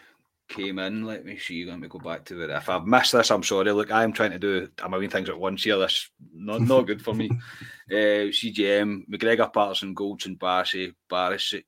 came 0.51 0.79
in. 0.79 1.05
Let 1.05 1.25
me 1.25 1.38
see. 1.38 1.65
Let 1.65 1.79
me 1.79 1.88
go 1.88 1.99
back 1.99 2.25
to 2.25 2.41
it. 2.43 2.49
If 2.49 2.69
I've 2.69 2.86
missed 2.86 3.13
this, 3.13 3.32
I'm 3.32 3.43
sorry. 3.43 3.71
Look, 3.71 3.91
I'm 3.91 4.13
trying 4.13 4.32
to 4.32 4.39
do 4.39 4.67
a 4.84 4.89
million 4.89 5.09
things 5.09 5.29
at 5.29 5.39
once 5.39 5.63
here. 5.63 5.77
This 5.77 6.09
not 6.34 6.61
not 6.61 6.88
good 6.88 7.01
for 7.01 7.13
me. 7.13 7.32
Uh, 7.91 8.32
CGM, 8.32 9.05
McGregor, 9.09 9.51
Patterson, 9.51 9.93
Goldson, 9.93 10.38
Bassey, 10.38 10.93
Barisic, 11.11 11.65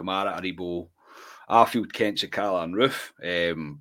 Kamara, 0.00 0.40
Aribo, 0.40 0.88
Arfield, 1.48 1.92
Kent, 1.92 2.18
Sakala, 2.18 2.64
and 2.64 2.74
Roofe. 2.74 3.52
Um, 3.52 3.80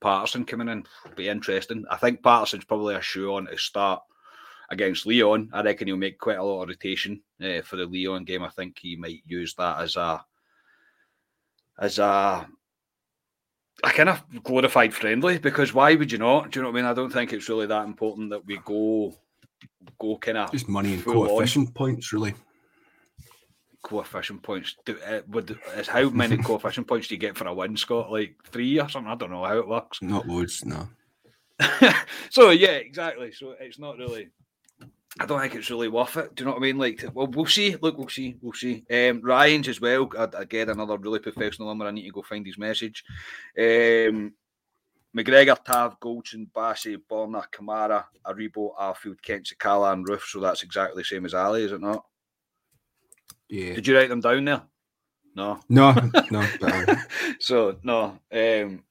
Patterson 0.00 0.44
coming 0.44 0.68
in 0.68 0.84
be 1.16 1.28
interesting. 1.28 1.84
I 1.90 1.96
think 1.96 2.22
Patterson's 2.22 2.64
probably 2.64 2.94
a 2.94 3.02
shoe 3.02 3.34
on 3.34 3.46
to 3.46 3.58
start 3.58 4.02
against 4.70 5.06
Lyon. 5.06 5.50
I 5.52 5.62
reckon 5.62 5.88
he'll 5.88 5.96
make 5.96 6.18
quite 6.18 6.38
a 6.38 6.42
lot 6.42 6.62
of 6.62 6.68
rotation 6.68 7.20
uh, 7.42 7.62
for 7.62 7.76
the 7.76 7.86
Lyon 7.86 8.24
game. 8.24 8.42
I 8.42 8.50
think 8.50 8.78
he 8.78 8.96
might 8.96 9.22
use 9.26 9.54
that 9.54 9.80
as 9.80 9.96
a 9.96 10.24
as 11.80 11.98
a 11.98 12.46
a 13.84 13.90
kind 13.90 14.08
of 14.08 14.22
glorified 14.42 14.92
friendly 14.92 15.38
because 15.38 15.72
why 15.72 15.94
would 15.94 16.10
you 16.10 16.18
not? 16.18 16.50
Do 16.50 16.58
you 16.58 16.62
know 16.62 16.70
what 16.70 16.78
I 16.78 16.82
mean? 16.82 16.90
I 16.90 16.94
don't 16.94 17.12
think 17.12 17.32
it's 17.32 17.48
really 17.48 17.66
that 17.66 17.86
important 17.86 18.30
that 18.30 18.44
we 18.44 18.58
go 18.64 19.14
go 19.98 20.18
kind 20.18 20.38
of 20.38 20.52
just 20.52 20.68
money 20.68 20.94
and 20.94 21.04
coefficient 21.04 21.68
on. 21.68 21.74
points, 21.74 22.12
really. 22.12 22.34
Coefficient 23.88 24.42
points. 24.42 24.76
Do, 24.84 24.98
uh, 25.00 25.22
would 25.28 25.58
is 25.76 25.88
how 25.88 26.10
many 26.10 26.36
coefficient 26.42 26.86
points 26.86 27.08
do 27.08 27.14
you 27.14 27.20
get 27.20 27.36
for 27.36 27.46
a 27.46 27.54
win, 27.54 27.76
Scott? 27.76 28.12
Like 28.12 28.36
three 28.44 28.78
or 28.78 28.88
something? 28.88 29.10
I 29.10 29.14
don't 29.14 29.30
know 29.30 29.44
how 29.44 29.56
it 29.56 29.66
works. 29.66 30.02
Not 30.02 30.28
loads, 30.28 30.64
no. 30.64 30.88
so 32.30 32.50
yeah, 32.50 32.72
exactly. 32.72 33.32
So 33.32 33.54
it's 33.58 33.78
not 33.78 33.96
really 33.96 34.28
I 35.20 35.26
don't 35.26 35.40
think 35.40 35.54
it's 35.54 35.70
really 35.70 35.88
worth 35.88 36.16
it. 36.16 36.34
Do 36.34 36.42
you 36.42 36.46
know 36.46 36.52
what 36.52 36.60
I 36.60 36.62
mean? 36.62 36.78
Like, 36.78 37.04
well, 37.12 37.26
we'll 37.26 37.46
see. 37.46 37.76
Look, 37.80 37.98
we'll 37.98 38.08
see. 38.08 38.36
We'll 38.40 38.52
see. 38.52 38.84
Um, 38.90 39.20
Ryan's 39.22 39.68
as 39.68 39.80
well. 39.80 40.08
Again, 40.34 40.70
another 40.70 40.96
really 40.96 41.18
professional 41.18 41.68
number. 41.68 41.86
I 41.86 41.90
need 41.90 42.04
to 42.04 42.12
go 42.12 42.22
find 42.22 42.46
his 42.46 42.58
message. 42.58 43.04
Um, 43.58 44.32
McGregor, 45.16 45.62
Tav, 45.64 45.98
Goldson, 45.98 46.48
Bassey, 46.54 46.98
Borna, 47.10 47.44
Kamara, 47.50 48.04
Aribo, 48.24 48.76
Arfield, 48.78 49.20
Kent, 49.20 49.50
Sakala, 49.52 49.92
and 49.92 50.06
Roofe. 50.06 50.28
So 50.28 50.40
that's 50.40 50.62
exactly 50.62 51.02
the 51.02 51.06
same 51.06 51.24
as 51.24 51.34
Ali, 51.34 51.64
is 51.64 51.72
it 51.72 51.80
not? 51.80 52.04
Yeah. 53.48 53.74
Did 53.74 53.86
you 53.86 53.96
write 53.96 54.08
them 54.08 54.20
down 54.20 54.44
there? 54.44 54.62
No. 55.34 55.60
No, 55.68 55.92
no. 56.30 56.46
so, 57.38 57.78
no. 57.82 58.18
Um, 58.32 58.82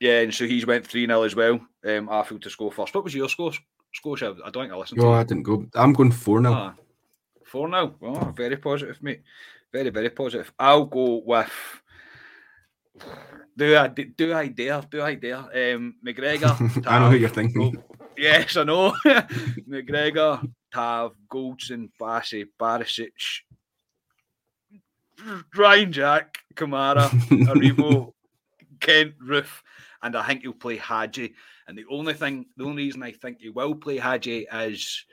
yeah, 0.00 0.20
and 0.20 0.34
so 0.34 0.46
he's 0.46 0.66
went 0.66 0.86
3 0.86 1.06
0 1.06 1.22
as 1.22 1.34
well. 1.34 1.54
Um, 1.54 2.08
Arfield 2.08 2.42
to 2.42 2.50
score 2.50 2.72
first. 2.72 2.94
What 2.94 3.04
was 3.04 3.14
your 3.14 3.28
score? 3.28 3.52
Scotia. 3.94 4.36
I 4.44 4.50
don't 4.50 4.64
think 4.64 4.72
I 4.72 4.76
listened. 4.76 5.00
No, 5.00 5.12
I 5.12 5.24
didn't 5.24 5.44
go. 5.44 5.66
I'm 5.74 5.92
going 5.92 6.12
four 6.12 6.40
now. 6.40 6.52
Ah, 6.52 6.74
four 7.44 7.68
now. 7.68 7.94
Oh, 8.02 8.32
very 8.36 8.56
positive, 8.56 9.02
mate. 9.02 9.22
Very, 9.72 9.90
very 9.90 10.10
positive. 10.10 10.52
I'll 10.58 10.84
go 10.84 11.22
with. 11.24 11.50
Do 13.56 13.76
I 13.76 13.88
do 13.88 14.34
I 14.34 14.48
dare? 14.48 14.82
Do 14.90 15.02
I 15.02 15.14
dare? 15.14 15.38
Um, 15.74 15.94
McGregor. 16.06 16.86
I 16.86 16.98
know 16.98 17.10
who 17.10 17.16
you're 17.16 17.28
thinking. 17.28 17.82
Yes, 18.16 18.56
I 18.56 18.64
know. 18.64 18.92
McGregor, 19.68 20.48
Tav, 20.72 21.12
Goldson, 21.32 21.90
Bassey, 22.00 22.44
Barisic, 22.60 23.42
Ryan 25.54 25.92
Jack, 25.92 26.38
Kamara, 26.54 27.08
Aribo, 27.48 28.12
Kent, 28.80 29.14
Roofe, 29.20 29.62
and 30.02 30.16
I 30.16 30.26
think 30.26 30.42
he'll 30.42 30.52
play 30.52 30.76
Hagi. 30.76 31.34
And 31.66 31.76
the 31.76 31.84
only 31.90 32.14
thing, 32.14 32.46
the 32.56 32.64
only 32.64 32.84
reason 32.84 33.02
I 33.02 33.12
think 33.12 33.38
he 33.40 33.50
will 33.50 33.74
play 33.74 33.98
Hagi 33.98 34.46
is 34.52 35.04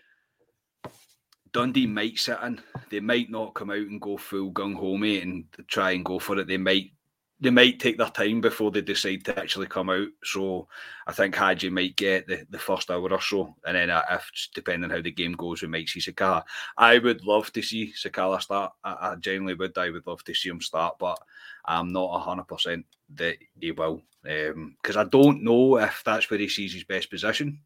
Dundee 1.51 1.87
might 1.87 2.19
sit 2.19 2.37
in. 2.43 2.61
They 2.89 2.99
might 2.99 3.29
not 3.29 3.53
come 3.53 3.69
out 3.69 3.77
and 3.77 4.01
go 4.01 4.17
full 4.17 4.51
gung 4.51 4.75
ho 4.75 4.97
mate 4.97 5.23
and 5.23 5.45
try 5.67 5.91
and 5.91 6.03
go 6.03 6.19
for 6.19 6.37
it. 6.39 6.47
They 6.47 6.57
might 6.57 6.91
they 7.39 7.49
might 7.49 7.79
take 7.79 7.97
their 7.97 8.09
time 8.09 8.39
before 8.39 8.71
they 8.71 8.81
decide 8.81 9.25
to 9.25 9.37
actually 9.37 9.67
come 9.67 9.89
out. 9.89 10.07
So 10.23 10.67
I 11.05 11.11
think 11.11 11.35
Hagi 11.35 11.69
might 11.69 11.95
get 11.95 12.27
the, 12.27 12.45
the 12.49 12.59
first 12.59 12.89
hour 12.89 13.11
or 13.11 13.21
so, 13.21 13.55
and 13.65 13.75
then 13.75 13.89
uh, 13.89 14.03
if 14.11 14.29
depending 14.53 14.89
on 14.89 14.95
how 14.95 15.01
the 15.01 15.11
game 15.11 15.33
goes, 15.33 15.61
we 15.61 15.67
might 15.67 15.89
see 15.89 15.99
Sakala. 15.99 16.43
I 16.77 16.97
would 16.97 17.25
love 17.25 17.51
to 17.53 17.61
see 17.61 17.93
Sakala 17.93 18.41
start. 18.41 18.73
I, 18.83 19.11
I 19.11 19.15
genuinely 19.15 19.55
would. 19.55 19.77
I 19.77 19.89
would 19.89 20.07
love 20.07 20.23
to 20.23 20.33
see 20.33 20.49
him 20.49 20.61
start, 20.61 20.97
but 20.99 21.19
I'm 21.65 21.91
not 21.91 22.19
hundred 22.19 22.47
percent 22.47 22.85
that 23.15 23.37
he 23.59 23.71
will 23.71 24.01
because 24.23 24.95
um, 24.95 24.97
I 24.97 25.03
don't 25.03 25.43
know 25.43 25.77
if 25.77 26.01
that's 26.03 26.29
where 26.29 26.39
he 26.39 26.49
sees 26.49 26.73
his 26.73 26.83
best 26.83 27.09
position. 27.09 27.59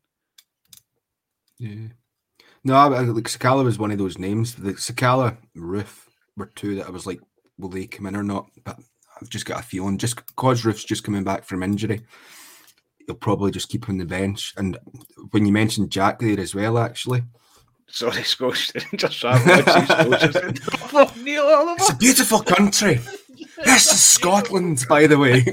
Yeah. 1.57 1.89
No, 2.63 2.75
I, 2.75 2.87
like 2.87 3.25
Sakala 3.25 3.63
was 3.63 3.79
one 3.79 3.91
of 3.91 3.97
those 3.97 4.17
names. 4.17 4.55
The 4.55 4.73
Sakala 4.73 5.37
Roofe 5.55 6.07
were 6.35 6.47
two 6.47 6.75
that 6.75 6.87
I 6.87 6.89
was 6.89 7.05
like, 7.05 7.21
will 7.57 7.69
they 7.69 7.85
come 7.85 8.07
in 8.07 8.15
or 8.15 8.23
not? 8.23 8.49
But 8.63 8.79
I've 9.21 9.29
just 9.29 9.45
got 9.45 9.59
a 9.59 9.63
feeling, 9.63 9.97
just 9.97 10.25
because 10.25 10.65
Roofe's 10.65 10.83
just 10.83 11.03
coming 11.03 11.23
back 11.23 11.43
from 11.43 11.63
injury, 11.63 12.01
he'll 13.05 13.15
probably 13.15 13.51
just 13.51 13.69
keep 13.69 13.85
him 13.85 13.95
on 13.95 13.97
the 13.99 14.05
bench. 14.05 14.53
And 14.57 14.77
when 15.31 15.45
you 15.45 15.51
mentioned 15.51 15.91
Jack 15.91 16.19
there 16.19 16.39
as 16.39 16.55
well, 16.55 16.77
actually. 16.77 17.23
Sorry, 17.87 18.23
Scotia. 18.23 18.79
Just 18.95 19.23
It's 21.81 21.89
a 21.89 21.97
beautiful 21.97 22.41
country. 22.41 22.99
This 23.65 23.91
is 23.91 24.03
Scotland, 24.03 24.85
by 24.87 25.07
the 25.07 25.17
way. 25.17 25.39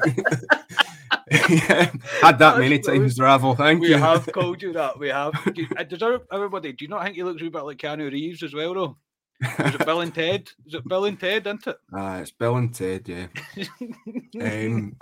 Had 2.21 2.39
that 2.39 2.59
many 2.59 2.79
times, 2.79 3.19
Ravel. 3.19 3.55
Thank 3.55 3.81
we 3.81 3.89
you. 3.89 3.95
We 3.95 4.01
have 4.01 4.31
called 4.33 4.61
you 4.63 4.75
that. 4.75 4.99
We 4.99 5.09
have. 5.09 5.35
Uh, 5.77 5.83
does 5.85 6.21
everybody? 6.31 6.73
Do 6.73 6.85
you 6.85 6.89
not 6.89 7.05
think 7.05 7.17
he 7.17 7.23
looks 7.23 7.41
a 7.43 7.49
bit 7.49 7.65
like 7.65 7.79
Keanu 7.79 8.13
Reeves 8.13 8.43
as 8.43 8.53
well, 8.55 8.75
though? 8.75 8.97
Is 9.41 9.75
it 9.75 9.85
Bill 9.85 10.01
and 10.01 10.15
Ted? 10.15 10.49
Is 10.67 10.75
it 10.75 10.89
Bill 10.89 11.05
and 11.05 11.21
Ted, 11.21 11.47
isn't 11.47 11.67
it? 11.67 11.77
Ah, 11.93 12.17
uh, 12.17 12.21
it's 12.21 12.31
Bill 12.31 12.57
and 12.57 12.75
Ted, 12.75 13.07
yeah. 13.07 13.27
um, 14.41 14.97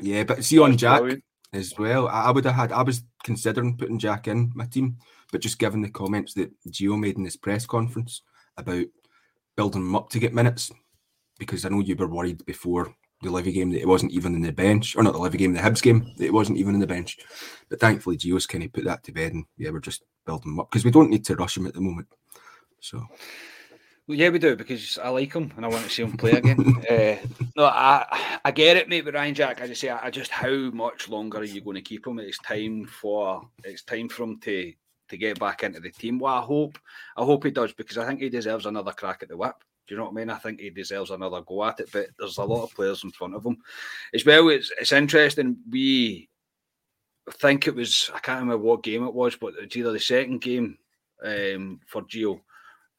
yeah, 0.00 0.24
but 0.24 0.44
see 0.44 0.58
on 0.58 0.76
Jack 0.76 1.00
brilliant. 1.00 1.24
as 1.52 1.74
well. 1.78 2.08
I, 2.08 2.24
I 2.24 2.30
would 2.30 2.44
have 2.46 2.54
had. 2.54 2.72
I 2.72 2.82
was 2.82 3.02
considering 3.22 3.76
putting 3.76 3.98
Jack 3.98 4.28
in 4.28 4.50
my 4.54 4.64
team, 4.64 4.96
but 5.30 5.42
just 5.42 5.58
given 5.58 5.82
the 5.82 5.90
comments 5.90 6.32
that 6.34 6.50
Gio 6.68 6.98
made 6.98 7.18
in 7.18 7.24
his 7.24 7.36
press 7.36 7.66
conference 7.66 8.22
about 8.56 8.86
building 9.56 9.82
him 9.82 9.96
up 9.96 10.08
to 10.10 10.18
get 10.18 10.34
minutes, 10.34 10.70
because 11.38 11.64
I 11.64 11.68
know 11.68 11.80
you 11.80 11.96
were 11.96 12.08
worried 12.08 12.46
before 12.46 12.94
the 13.22 13.30
Livy 13.30 13.52
game 13.52 13.70
that 13.72 13.80
it 13.80 13.88
wasn't 13.88 14.12
even 14.12 14.34
in 14.34 14.42
the 14.42 14.52
bench, 14.52 14.96
or 14.96 15.02
not 15.02 15.12
the 15.12 15.18
Livy 15.18 15.36
game, 15.36 15.52
the 15.52 15.60
Hibs 15.60 15.82
game 15.82 16.14
that 16.16 16.24
it 16.24 16.32
wasn't 16.32 16.58
even 16.58 16.74
in 16.74 16.80
the 16.80 16.86
bench. 16.86 17.18
But 17.68 17.80
thankfully, 17.80 18.16
Gio's 18.16 18.46
kind 18.46 18.64
of 18.64 18.72
put 18.72 18.84
that 18.84 19.02
to 19.04 19.12
bed, 19.12 19.34
and 19.34 19.44
yeah, 19.58 19.70
we're 19.70 19.80
just 19.80 20.02
building 20.24 20.52
him 20.52 20.60
up 20.60 20.70
because 20.70 20.84
we 20.86 20.90
don't 20.90 21.10
need 21.10 21.26
to 21.26 21.36
rush 21.36 21.58
him 21.58 21.66
at 21.66 21.74
the 21.74 21.82
moment. 21.82 22.08
So. 22.80 23.02
Well, 24.08 24.16
yeah, 24.16 24.28
we 24.28 24.38
do 24.38 24.54
because 24.54 24.98
I 24.98 25.08
like 25.08 25.32
him 25.32 25.52
and 25.56 25.64
I 25.64 25.68
want 25.68 25.82
to 25.82 25.90
see 25.90 26.02
him 26.02 26.16
play 26.16 26.32
again. 26.32 26.60
uh, 26.88 27.16
no, 27.56 27.64
I 27.64 28.38
I 28.44 28.50
get 28.52 28.76
it, 28.76 28.88
mate. 28.88 29.04
But 29.04 29.14
Ryan 29.14 29.34
Jack, 29.34 29.60
I 29.60 29.66
just 29.66 29.80
say, 29.80 29.88
I 29.88 30.10
just 30.10 30.30
how 30.30 30.54
much 30.70 31.08
longer 31.08 31.38
are 31.38 31.44
you 31.44 31.60
going 31.60 31.74
to 31.74 31.82
keep 31.82 32.06
him? 32.06 32.20
It's 32.20 32.38
time 32.38 32.86
for 32.86 33.48
it's 33.64 33.82
time 33.82 34.08
for 34.08 34.22
him 34.22 34.38
to 34.40 34.72
to 35.08 35.16
get 35.16 35.40
back 35.40 35.64
into 35.64 35.80
the 35.80 35.90
team. 35.90 36.18
Well, 36.20 36.34
I 36.34 36.42
hope 36.42 36.78
I 37.16 37.24
hope 37.24 37.44
he 37.44 37.50
does 37.50 37.72
because 37.72 37.98
I 37.98 38.06
think 38.06 38.20
he 38.20 38.28
deserves 38.28 38.66
another 38.66 38.92
crack 38.92 39.22
at 39.22 39.28
the 39.28 39.36
whip. 39.36 39.56
Do 39.86 39.94
you 39.94 39.98
know 39.98 40.04
what 40.06 40.12
I 40.12 40.14
mean? 40.14 40.30
I 40.30 40.38
think 40.38 40.60
he 40.60 40.70
deserves 40.70 41.10
another 41.10 41.42
go 41.42 41.64
at 41.64 41.80
it, 41.80 41.90
but 41.92 42.06
there's 42.18 42.38
a 42.38 42.44
lot 42.44 42.64
of 42.64 42.74
players 42.74 43.04
in 43.04 43.10
front 43.12 43.34
of 43.34 43.46
him. 43.46 43.56
As 44.12 44.24
well, 44.24 44.48
it's, 44.48 44.72
it's 44.80 44.90
interesting. 44.90 45.58
We 45.70 46.28
think 47.34 47.68
it 47.68 47.74
was, 47.74 48.10
I 48.12 48.18
can't 48.18 48.40
remember 48.40 48.64
what 48.64 48.82
game 48.82 49.04
it 49.04 49.14
was, 49.14 49.36
but 49.36 49.54
it's 49.60 49.76
either 49.76 49.92
the 49.92 50.00
second 50.00 50.40
game 50.40 50.76
um, 51.24 51.80
for 51.86 52.02
Gio. 52.02 52.40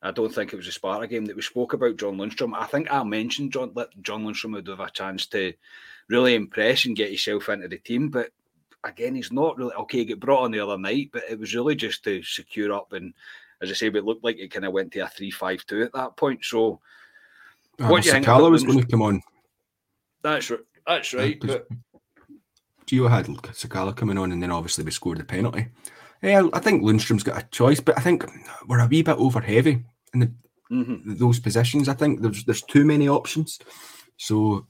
I 0.07 0.11
don't 0.11 0.33
think 0.33 0.53
it 0.53 0.57
was 0.57 0.67
a 0.67 0.71
Sparta 0.71 1.07
game 1.07 1.25
that 1.25 1.35
we 1.35 1.41
spoke 1.41 1.73
about 1.73 1.97
John 1.97 2.17
Lundstram. 2.17 2.57
I 2.57 2.65
think 2.65 2.91
I 2.91 3.03
mentioned 3.03 3.53
John, 3.53 3.73
that 3.75 3.89
John 4.01 4.25
Lundstram 4.25 4.53
would 4.53 4.67
have 4.67 4.79
a 4.79 4.89
chance 4.89 5.25
to 5.27 5.53
really 6.07 6.35
impress 6.35 6.85
and 6.85 6.95
get 6.95 7.09
himself 7.09 7.49
into 7.49 7.67
the 7.67 7.77
team, 7.77 8.09
but 8.09 8.29
again, 8.83 9.15
he's 9.15 9.31
not 9.31 9.57
really 9.57 9.73
okay. 9.73 9.99
He 9.99 10.05
got 10.05 10.19
brought 10.19 10.43
on 10.43 10.51
the 10.51 10.59
other 10.59 10.77
night, 10.77 11.09
but 11.11 11.23
it 11.29 11.39
was 11.39 11.53
really 11.53 11.75
just 11.75 12.03
to 12.05 12.23
secure 12.23 12.71
up 12.71 12.93
and 12.93 13.13
as 13.61 13.71
I 13.71 13.73
say, 13.73 13.87
it 13.87 14.05
looked 14.05 14.23
like 14.23 14.37
it 14.37 14.51
kind 14.51 14.65
of 14.65 14.73
went 14.73 14.91
to 14.93 14.99
a 14.99 15.07
three-five-two 15.07 15.83
at 15.83 15.93
that 15.93 16.15
point. 16.15 16.45
So, 16.45 16.79
uh, 17.79 17.87
what 17.87 18.03
do 18.03 18.09
you 18.09 18.13
think? 18.13 18.25
Sakala 18.25 18.51
was 18.51 18.63
going 18.63 18.81
to 18.81 18.87
come 18.87 19.01
on. 19.01 19.21
That's 20.21 20.51
right. 20.51 20.59
That's 20.85 21.13
right. 21.13 21.43
Uh, 21.43 21.47
but... 21.47 21.67
Gio 22.85 23.09
had 23.09 23.25
Sakala 23.25 23.95
coming 23.95 24.17
on, 24.17 24.31
and 24.31 24.41
then 24.41 24.51
obviously 24.51 24.83
we 24.83 24.91
scored 24.91 25.17
the 25.17 25.23
penalty. 25.23 25.67
Yeah, 26.21 26.47
I 26.53 26.59
think 26.59 26.83
Lundstram's 26.83 27.23
got 27.23 27.41
a 27.41 27.47
choice, 27.47 27.79
but 27.79 27.97
I 27.97 28.01
think 28.01 28.25
we're 28.67 28.79
a 28.79 28.87
wee 28.87 29.01
bit 29.01 29.17
over 29.17 29.41
heavy 29.41 29.83
in 30.13 30.19
the, 30.19 30.31
mm-hmm. 30.71 31.15
those 31.15 31.39
positions. 31.39 31.89
I 31.89 31.93
think 31.93 32.21
there's 32.21 32.43
there's 32.45 32.63
too 32.63 32.85
many 32.85 33.07
options. 33.07 33.59
So 34.17 34.67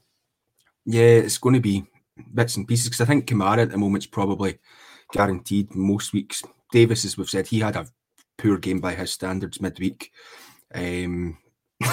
yeah, 0.84 1.02
it's 1.02 1.38
going 1.38 1.54
to 1.54 1.60
be 1.60 1.84
bits 2.34 2.56
and 2.56 2.66
pieces 2.66 2.86
because 2.86 3.00
I 3.00 3.04
think 3.04 3.26
Kamara 3.26 3.62
at 3.62 3.70
the 3.70 3.78
moment's 3.78 4.06
probably 4.06 4.58
guaranteed 5.12 5.74
most 5.74 6.12
weeks. 6.12 6.42
Davis, 6.72 7.04
as 7.04 7.16
we've 7.16 7.28
said, 7.28 7.46
he 7.46 7.60
had 7.60 7.76
a 7.76 7.86
poor 8.36 8.58
game 8.58 8.80
by 8.80 8.94
his 8.94 9.12
standards 9.12 9.60
midweek. 9.60 10.12
Um, 10.74 11.38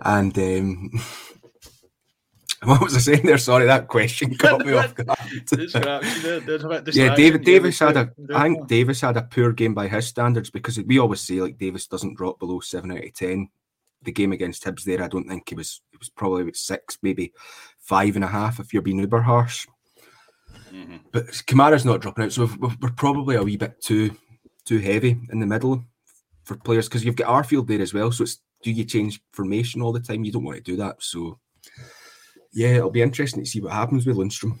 and 0.00 0.38
um, 0.38 0.90
what 2.70 2.80
was 2.80 2.96
I 2.96 2.98
saying 2.98 3.24
there? 3.24 3.38
Sorry, 3.38 3.66
that 3.66 3.88
question 3.88 4.34
caught 4.38 4.64
me 4.66 4.72
off 4.72 4.94
guard. 4.94 5.18
yeah, 6.94 7.14
David 7.14 7.44
Davis 7.44 7.78
had 7.78 7.96
a. 7.96 8.12
I 8.34 8.42
think 8.42 8.66
Davis 8.66 9.00
had 9.00 9.16
a 9.16 9.22
poor 9.22 9.52
game 9.52 9.74
by 9.74 9.88
his 9.88 10.06
standards 10.06 10.50
because 10.50 10.78
we 10.80 10.98
always 10.98 11.20
say 11.20 11.40
like 11.40 11.58
Davis 11.58 11.86
doesn't 11.86 12.16
drop 12.16 12.38
below 12.38 12.60
seven 12.60 12.92
out 12.92 13.04
of 13.04 13.14
ten. 13.14 13.48
The 14.02 14.12
game 14.12 14.32
against 14.32 14.64
Hibs 14.64 14.84
there, 14.84 15.02
I 15.02 15.08
don't 15.08 15.28
think 15.28 15.48
he 15.48 15.54
was. 15.54 15.80
It 15.92 15.98
was 15.98 16.10
probably 16.10 16.42
about 16.42 16.56
six, 16.56 16.98
maybe 17.02 17.32
five 17.78 18.14
and 18.16 18.24
a 18.24 18.28
half 18.28 18.60
if 18.60 18.72
you're 18.72 18.82
being 18.82 18.98
uber 18.98 19.22
harsh. 19.22 19.66
Mm-hmm. 20.72 20.96
But 21.12 21.26
Kamara's 21.26 21.84
not 21.84 22.00
dropping 22.00 22.24
out, 22.24 22.32
so 22.32 22.48
we're 22.58 22.90
probably 22.90 23.36
a 23.36 23.42
wee 23.42 23.56
bit 23.56 23.80
too 23.80 24.16
too 24.64 24.78
heavy 24.78 25.16
in 25.30 25.40
the 25.40 25.46
middle 25.46 25.84
for 26.44 26.56
players 26.56 26.88
because 26.88 27.04
you've 27.04 27.16
got 27.16 27.28
Arfield 27.44 27.66
there 27.68 27.80
as 27.80 27.94
well. 27.94 28.10
So 28.12 28.24
it's 28.24 28.40
do 28.62 28.72
you 28.72 28.84
change 28.84 29.20
formation 29.32 29.80
all 29.82 29.92
the 29.92 30.00
time? 30.00 30.24
You 30.24 30.32
don't 30.32 30.44
want 30.44 30.56
to 30.56 30.62
do 30.62 30.76
that. 30.76 31.02
So, 31.02 31.38
yeah, 32.56 32.76
it'll 32.76 32.90
be 32.90 33.02
interesting 33.02 33.44
to 33.44 33.50
see 33.50 33.60
what 33.60 33.74
happens 33.74 34.06
with 34.06 34.16
Lundstram. 34.16 34.58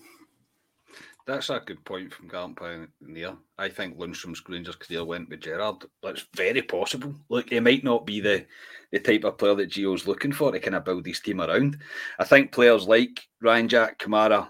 That's 1.26 1.48
a 1.48 1.58
good 1.58 1.82
point 1.84 2.12
from 2.12 2.28
Gallon 2.28 2.54
Pioneer. 2.54 3.36
I 3.58 3.70
think 3.70 3.96
Lundstram's 3.96 4.42
Rangers 4.46 4.76
career 4.76 5.02
went 5.02 5.30
with 5.30 5.40
Gerrard. 5.40 5.86
That's 6.02 6.26
very 6.36 6.60
possible. 6.60 7.14
Look, 7.30 7.50
he 7.50 7.58
might 7.58 7.82
not 7.82 8.06
be 8.06 8.20
the, 8.20 8.44
the 8.92 9.00
type 9.00 9.24
of 9.24 9.38
player 9.38 9.54
that 9.56 9.70
Gio's 9.70 10.06
looking 10.06 10.30
for 10.30 10.52
to 10.52 10.60
kind 10.60 10.76
of 10.76 10.84
build 10.84 11.06
his 11.06 11.20
team 11.20 11.40
around. 11.40 11.78
I 12.18 12.24
think 12.24 12.52
players 12.52 12.86
like 12.86 13.26
Ryan 13.40 13.66
Jack, 13.66 13.98
Kamara, 13.98 14.46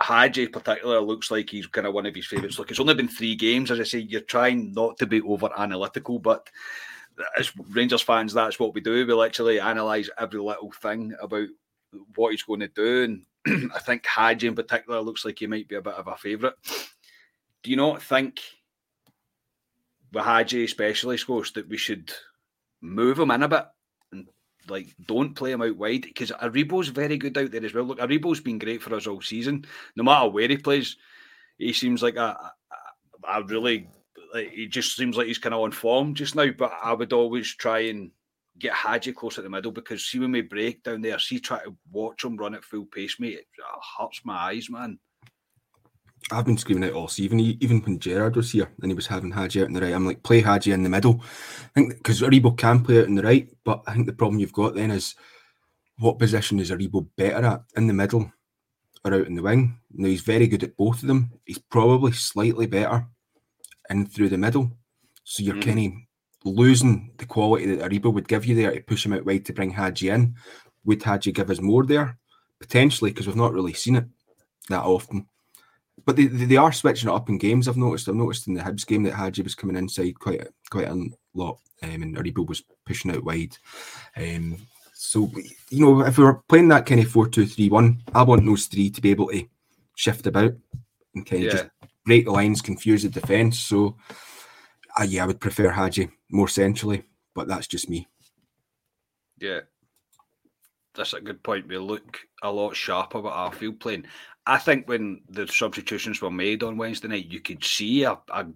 Hagi 0.00 0.46
particularly 0.46 1.04
looks 1.04 1.32
like 1.32 1.50
he's 1.50 1.66
kind 1.66 1.88
of 1.88 1.94
one 1.94 2.06
of 2.06 2.14
his 2.14 2.26
favourites. 2.26 2.58
Look, 2.60 2.70
it's 2.70 2.80
only 2.80 2.94
been 2.94 3.08
three 3.08 3.34
games, 3.34 3.72
as 3.72 3.80
I 3.80 3.84
say. 3.84 3.98
You're 3.98 4.20
trying 4.20 4.72
not 4.72 4.96
to 4.98 5.06
be 5.06 5.20
over 5.20 5.50
analytical, 5.58 6.20
but 6.20 6.48
as 7.36 7.52
Rangers 7.70 8.02
fans, 8.02 8.32
that's 8.32 8.60
what 8.60 8.72
we 8.72 8.80
do. 8.80 9.04
We 9.06 9.12
literally 9.12 9.58
analyse 9.58 10.08
every 10.16 10.40
little 10.40 10.72
thing 10.72 11.12
about 11.20 11.48
what 12.14 12.30
he's 12.30 12.42
going 12.42 12.60
to 12.60 12.68
do. 12.68 13.04
And 13.46 13.70
I 13.74 13.78
think 13.78 14.06
Hagi 14.06 14.46
in 14.46 14.54
particular 14.54 15.00
looks 15.00 15.24
like 15.24 15.38
he 15.38 15.46
might 15.46 15.68
be 15.68 15.76
a 15.76 15.82
bit 15.82 15.94
of 15.94 16.06
a 16.06 16.16
favourite. 16.16 16.54
Do 17.62 17.70
you 17.70 17.76
not 17.76 18.02
think, 18.02 18.40
with 20.12 20.24
Hagi 20.24 20.64
especially, 20.64 21.16
Scores, 21.16 21.52
that 21.52 21.68
we 21.68 21.76
should 21.76 22.12
move 22.80 23.18
him 23.18 23.30
in 23.30 23.42
a 23.42 23.48
bit 23.48 23.64
and 24.12 24.28
like 24.68 24.94
don't 25.06 25.34
play 25.34 25.52
him 25.52 25.62
out 25.62 25.76
wide? 25.76 26.02
Because 26.02 26.30
Aribo's 26.30 26.88
very 26.88 27.16
good 27.16 27.36
out 27.38 27.50
there 27.50 27.64
as 27.64 27.74
well. 27.74 27.84
Look, 27.84 27.98
Aribo's 27.98 28.40
been 28.40 28.58
great 28.58 28.82
for 28.82 28.94
us 28.94 29.06
all 29.06 29.22
season. 29.22 29.64
No 29.96 30.04
matter 30.04 30.28
where 30.28 30.48
he 30.48 30.58
plays, 30.58 30.96
he 31.58 31.72
seems 31.72 32.02
like 32.02 32.16
a, 32.16 32.36
a, 33.26 33.40
a 33.40 33.44
really, 33.44 33.88
like, 34.34 34.50
he 34.50 34.66
just 34.66 34.96
seems 34.96 35.16
like 35.16 35.26
he's 35.26 35.38
kind 35.38 35.54
of 35.54 35.60
on 35.60 35.72
form 35.72 36.14
just 36.14 36.34
now. 36.34 36.50
But 36.56 36.72
I 36.82 36.92
would 36.92 37.12
always 37.12 37.54
try 37.54 37.80
and 37.80 38.10
get 38.58 38.72
Hagi 38.72 39.12
close 39.12 39.38
at 39.38 39.44
the 39.44 39.50
middle 39.50 39.72
because 39.72 40.06
see 40.06 40.18
when 40.18 40.32
we 40.32 40.42
break 40.42 40.82
down 40.82 41.02
there, 41.02 41.18
see 41.18 41.38
try 41.38 41.62
to 41.64 41.74
watch 41.90 42.24
him 42.24 42.36
run 42.36 42.54
at 42.54 42.64
full 42.64 42.86
pace, 42.86 43.18
mate, 43.18 43.34
it 43.34 43.46
hurts 43.98 44.20
my 44.24 44.34
eyes, 44.34 44.70
man. 44.70 44.98
I've 46.30 46.46
been 46.46 46.56
screaming 46.56 46.84
out 46.84 46.94
all 46.94 47.08
season, 47.08 47.38
even 47.38 47.80
when 47.82 47.98
Gerrard 47.98 48.36
was 48.36 48.52
here 48.52 48.70
and 48.80 48.90
he 48.90 48.94
was 48.94 49.06
having 49.06 49.30
Hagi 49.30 49.60
out 49.60 49.68
in 49.68 49.74
the 49.74 49.80
right. 49.80 49.92
I'm 49.92 50.06
like, 50.06 50.22
play 50.22 50.40
Hagi 50.40 50.72
in 50.72 50.82
the 50.82 50.88
middle. 50.88 51.20
I 51.22 51.68
think 51.74 51.96
because 51.98 52.22
Aribo 52.22 52.56
can 52.56 52.82
play 52.82 53.00
out 53.00 53.08
in 53.08 53.14
the 53.14 53.22
right, 53.22 53.48
but 53.64 53.82
I 53.86 53.92
think 53.92 54.06
the 54.06 54.14
problem 54.14 54.40
you've 54.40 54.52
got 54.52 54.74
then 54.74 54.90
is 54.90 55.14
what 55.98 56.18
position 56.18 56.60
is 56.60 56.70
Aribo 56.70 57.06
better 57.16 57.44
at 57.44 57.64
in 57.76 57.86
the 57.86 57.92
middle 57.92 58.32
or 59.04 59.14
out 59.14 59.26
in 59.26 59.34
the 59.34 59.42
wing? 59.42 59.78
Now 59.92 60.08
he's 60.08 60.22
very 60.22 60.46
good 60.46 60.64
at 60.64 60.76
both 60.76 61.02
of 61.02 61.08
them. 61.08 61.30
He's 61.44 61.58
probably 61.58 62.12
slightly 62.12 62.66
better 62.66 63.06
in 63.90 64.06
through 64.06 64.30
the 64.30 64.38
middle. 64.38 64.70
So 65.24 65.42
you're 65.42 65.56
mm. 65.56 65.62
kind 65.62 65.78
of 65.86 65.92
losing 66.44 67.10
the 67.16 67.26
quality 67.26 67.66
that 67.66 67.90
Aribo 67.90 68.12
would 68.12 68.28
give 68.28 68.44
you 68.44 68.54
there 68.54 68.72
to 68.72 68.80
push 68.80 69.04
him 69.04 69.12
out 69.12 69.24
wide 69.24 69.44
to 69.46 69.52
bring 69.52 69.70
Hagi 69.70 70.10
in. 70.10 70.36
Would 70.84 71.02
Hagi 71.02 71.32
give 71.32 71.50
us 71.50 71.60
more 71.60 71.84
there? 71.84 72.18
Potentially, 72.60 73.10
because 73.10 73.26
we've 73.26 73.36
not 73.36 73.52
really 73.52 73.72
seen 73.72 73.96
it 73.96 74.04
that 74.68 74.82
often. 74.82 75.26
But 76.04 76.16
they, 76.16 76.26
they, 76.26 76.56
are 76.56 76.72
switching 76.72 77.08
it 77.08 77.14
up 77.14 77.28
in 77.28 77.38
games. 77.38 77.66
I've 77.66 77.76
noticed. 77.76 78.08
I've 78.08 78.14
noticed 78.14 78.46
in 78.46 78.54
the 78.54 78.60
Hibs 78.60 78.86
game 78.86 79.04
that 79.04 79.14
Hagi 79.14 79.42
was 79.42 79.54
coming 79.54 79.76
inside 79.76 80.18
quite 80.18 80.40
a, 80.42 80.48
quite 80.70 80.88
a 80.88 81.06
lot, 81.34 81.58
um, 81.82 82.02
and 82.02 82.16
Aribo 82.16 82.46
was 82.46 82.62
pushing 82.84 83.12
out 83.12 83.24
wide. 83.24 83.56
Um, 84.16 84.58
so 84.92 85.30
you 85.70 85.80
know, 85.80 86.02
if 86.02 86.18
we 86.18 86.24
were 86.24 86.42
playing 86.48 86.68
that 86.68 86.86
kind 86.86 87.00
of 87.00 87.08
four 87.08 87.28
two 87.28 87.46
three 87.46 87.70
one, 87.70 88.02
I 88.14 88.22
want 88.22 88.44
those 88.44 88.66
three 88.66 88.90
to 88.90 89.00
be 89.00 89.12
able 89.12 89.28
to 89.28 89.46
shift 89.94 90.26
about 90.26 90.52
and 91.14 91.24
kind 91.24 91.44
of 91.44 91.52
yeah. 91.52 91.52
just 91.52 91.70
break 92.04 92.24
the 92.24 92.32
lines, 92.32 92.60
confuse 92.60 93.04
the 93.04 93.08
defence. 93.08 93.60
So 93.60 93.96
uh, 94.98 95.04
yeah, 95.04 95.24
I 95.24 95.26
would 95.26 95.40
prefer 95.40 95.70
Hagi 95.70 96.10
more 96.30 96.48
centrally, 96.48 97.04
but 97.34 97.48
that's 97.48 97.66
just 97.66 97.90
me. 97.90 98.06
Yeah, 99.40 99.60
that's 100.94 101.12
a 101.12 101.20
good 101.20 101.42
point. 101.42 101.68
We 101.68 101.78
look 101.78 102.18
a 102.42 102.50
lot 102.50 102.76
sharper 102.76 103.20
with 103.20 103.32
Arfield 103.32 103.80
playing. 103.80 104.06
I 104.46 104.58
think 104.58 104.88
when 104.88 105.22
the 105.28 105.46
substitutions 105.46 106.20
were 106.20 106.30
made 106.30 106.62
on 106.62 106.76
Wednesday 106.76 107.08
night, 107.08 107.26
you 107.26 107.40
could 107.40 107.64
see 107.64 108.04
a, 108.04 108.18
a, 108.28 108.46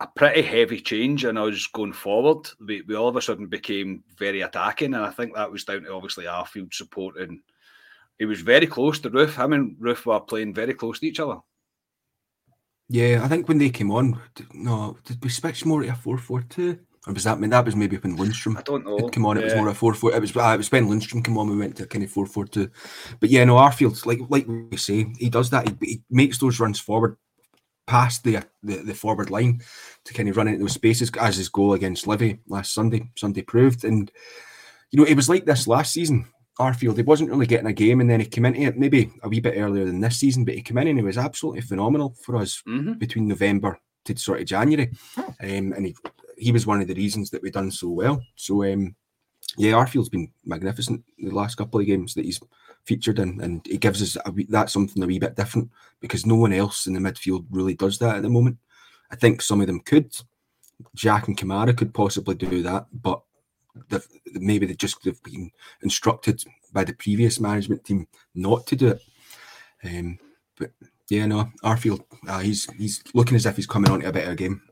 a 0.00 0.06
pretty 0.16 0.42
heavy 0.42 0.80
change 0.80 1.24
in 1.24 1.36
us 1.36 1.66
going 1.66 1.92
forward. 1.92 2.48
We, 2.66 2.82
we 2.82 2.96
all 2.96 3.08
of 3.08 3.16
a 3.16 3.22
sudden 3.22 3.46
became 3.46 4.02
very 4.18 4.40
attacking, 4.40 4.94
and 4.94 5.04
I 5.04 5.10
think 5.10 5.34
that 5.34 5.52
was 5.52 5.64
down 5.64 5.82
to 5.82 5.92
obviously 5.92 6.24
Arfield 6.24 6.74
support. 6.74 7.18
And 7.18 7.40
he 8.18 8.24
was 8.24 8.40
very 8.40 8.66
close 8.66 8.98
to 9.00 9.10
Roofe. 9.10 9.42
Him 9.42 9.52
and 9.52 9.76
Roofe 9.76 10.06
were 10.06 10.20
playing 10.20 10.54
very 10.54 10.74
close 10.74 10.98
to 11.00 11.06
each 11.06 11.20
other. 11.20 11.38
Yeah, 12.92 13.24
I 13.24 13.28
think 13.28 13.48
when 13.48 13.56
they 13.56 13.70
came 13.70 13.90
on, 13.90 14.20
no, 14.52 14.98
did 15.04 15.22
we 15.24 15.30
switch 15.30 15.64
more 15.64 15.82
to 15.82 15.88
a 15.88 15.94
4 15.94 16.18
4 16.18 16.42
2? 16.42 16.78
Or 17.06 17.14
was 17.14 17.24
that 17.24 17.40
mean 17.40 17.50
that 17.50 17.64
was 17.64 17.74
maybe 17.74 17.96
when 17.96 18.16
Lundstram 18.16 18.58
I 18.58 18.62
don't 18.62 18.84
know. 18.84 19.08
come 19.08 19.26
on? 19.26 19.36
Yeah. 19.36 19.42
It 19.42 19.44
was 19.46 19.54
more 19.56 19.68
a 19.68 19.74
four 19.74 19.92
four. 19.92 20.14
It 20.14 20.20
was 20.20 20.36
uh, 20.36 20.52
it 20.54 20.58
was 20.58 20.70
when 20.70 20.88
Lundstram 20.88 21.24
came 21.24 21.36
on. 21.36 21.50
We 21.50 21.56
went 21.56 21.76
to 21.78 21.86
kind 21.86 22.04
of 22.04 22.10
four 22.10 22.26
four 22.26 22.44
two. 22.46 22.70
But 23.18 23.30
yeah, 23.30 23.44
no, 23.44 23.56
Arfield 23.56 24.06
like 24.06 24.20
like 24.28 24.46
we 24.46 24.76
say, 24.76 25.12
he 25.18 25.28
does 25.28 25.50
that. 25.50 25.68
He, 25.68 25.74
he 25.80 26.02
makes 26.10 26.38
those 26.38 26.60
runs 26.60 26.78
forward 26.78 27.16
past 27.88 28.22
the, 28.22 28.44
the 28.62 28.76
the 28.76 28.94
forward 28.94 29.30
line 29.30 29.62
to 30.04 30.14
kind 30.14 30.28
of 30.28 30.36
run 30.36 30.46
into 30.46 30.60
those 30.60 30.74
spaces 30.74 31.10
as 31.20 31.38
his 31.38 31.48
goal 31.48 31.72
against 31.72 32.06
Livy 32.06 32.38
last 32.46 32.72
Sunday. 32.72 33.10
Sunday 33.16 33.42
proved, 33.42 33.84
and 33.84 34.12
you 34.92 35.00
know 35.00 35.06
it 35.06 35.16
was 35.16 35.28
like 35.28 35.44
this 35.44 35.66
last 35.66 35.92
season. 35.92 36.26
Arfield, 36.62 36.96
he 36.96 37.02
wasn't 37.02 37.30
really 37.30 37.46
getting 37.46 37.66
a 37.66 37.72
game, 37.72 38.00
and 38.00 38.08
then 38.08 38.20
he 38.20 38.26
came 38.26 38.44
into 38.44 38.62
it 38.62 38.78
maybe 38.78 39.10
a 39.22 39.28
wee 39.28 39.40
bit 39.40 39.56
earlier 39.56 39.84
than 39.84 40.00
this 40.00 40.18
season, 40.18 40.44
but 40.44 40.54
he 40.54 40.62
came 40.62 40.78
in 40.78 40.88
and 40.88 40.98
he 40.98 41.04
was 41.04 41.18
absolutely 41.18 41.60
phenomenal 41.60 42.14
for 42.22 42.36
us 42.36 42.62
mm-hmm. 42.66 42.94
between 42.94 43.28
November 43.28 43.78
to 44.04 44.16
sort 44.16 44.40
of 44.40 44.46
January, 44.46 44.90
um, 45.16 45.72
and 45.72 45.86
he 45.86 45.96
he 46.36 46.52
was 46.52 46.66
one 46.66 46.80
of 46.80 46.88
the 46.88 46.94
reasons 46.94 47.30
that 47.30 47.42
we've 47.42 47.52
done 47.52 47.70
so 47.70 47.88
well. 47.88 48.22
So 48.36 48.64
um, 48.64 48.94
yeah, 49.56 49.72
Arfield's 49.72 50.08
been 50.08 50.30
magnificent 50.44 51.04
the 51.18 51.30
last 51.30 51.56
couple 51.56 51.80
of 51.80 51.86
games 51.86 52.14
that 52.14 52.24
he's 52.24 52.40
featured 52.84 53.18
in, 53.18 53.40
and 53.40 53.66
it 53.66 53.80
gives 53.80 54.02
us 54.02 54.16
a 54.26 54.30
wee, 54.30 54.46
that's 54.48 54.72
something 54.72 55.02
a 55.02 55.06
wee 55.06 55.18
bit 55.18 55.36
different 55.36 55.70
because 56.00 56.26
no 56.26 56.36
one 56.36 56.52
else 56.52 56.86
in 56.86 56.94
the 56.94 57.00
midfield 57.00 57.44
really 57.50 57.74
does 57.74 57.98
that 57.98 58.16
at 58.16 58.22
the 58.22 58.30
moment. 58.30 58.58
I 59.10 59.16
think 59.16 59.42
some 59.42 59.60
of 59.60 59.66
them 59.66 59.80
could. 59.80 60.14
Jack 60.94 61.28
and 61.28 61.36
Kamara 61.36 61.76
could 61.76 61.94
possibly 61.94 62.34
do 62.34 62.62
that, 62.62 62.86
but 62.92 63.22
they've, 63.88 64.06
maybe 64.34 64.66
they 64.66 64.74
just 64.74 65.02
they've 65.02 65.22
been 65.22 65.50
instructed 65.82 66.42
by 66.72 66.84
the 66.84 66.94
previous 66.94 67.40
management 67.40 67.84
team 67.84 68.06
not 68.34 68.66
to 68.66 68.76
do 68.76 68.88
it. 68.88 69.02
Um, 69.84 70.18
but 70.58 70.70
yeah, 71.08 71.26
no, 71.26 71.48
Arfield, 71.64 72.04
uh, 72.28 72.38
he's 72.38 72.70
he's 72.78 73.02
looking 73.14 73.36
as 73.36 73.46
if 73.46 73.56
he's 73.56 73.66
coming 73.66 73.90
on 73.90 74.00
to 74.00 74.08
a 74.08 74.12
better 74.12 74.34
game. 74.34 74.62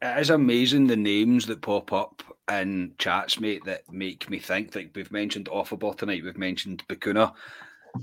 It 0.00 0.18
is 0.18 0.30
amazing 0.30 0.88
the 0.88 0.96
names 0.96 1.46
that 1.46 1.62
pop 1.62 1.92
up 1.92 2.22
in 2.50 2.92
chats, 2.98 3.38
mate, 3.38 3.64
that 3.66 3.90
make 3.90 4.28
me 4.28 4.38
think. 4.38 4.74
Like 4.74 4.90
we've 4.94 5.12
mentioned 5.12 5.46
Ofoborh 5.46 5.96
tonight, 5.96 6.24
we've 6.24 6.36
mentioned 6.36 6.82
Bacuna. 6.88 7.32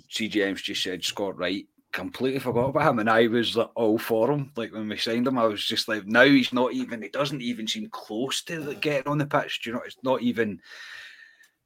CGM's 0.09 0.61
just 0.61 0.83
said 0.83 1.03
Scott 1.03 1.37
Wright 1.37 1.65
completely 1.91 2.39
forgot 2.39 2.69
about 2.69 2.89
him, 2.89 2.99
and 2.99 3.09
I 3.09 3.27
was 3.27 3.55
like 3.55 3.69
all 3.75 3.97
for 3.97 4.31
him. 4.31 4.51
Like 4.55 4.73
when 4.73 4.89
we 4.89 4.97
signed 4.97 5.27
him, 5.27 5.37
I 5.37 5.45
was 5.45 5.63
just 5.63 5.87
like, 5.87 6.05
now 6.05 6.25
he's 6.25 6.53
not 6.53 6.73
even. 6.73 7.01
He 7.01 7.09
doesn't 7.09 7.41
even 7.41 7.67
seem 7.67 7.89
close 7.89 8.41
to 8.43 8.75
getting 8.75 9.11
on 9.11 9.17
the 9.17 9.25
pitch. 9.25 9.61
Do 9.61 9.69
you 9.69 9.75
know? 9.75 9.81
It's 9.85 9.97
not 10.03 10.21
even. 10.21 10.61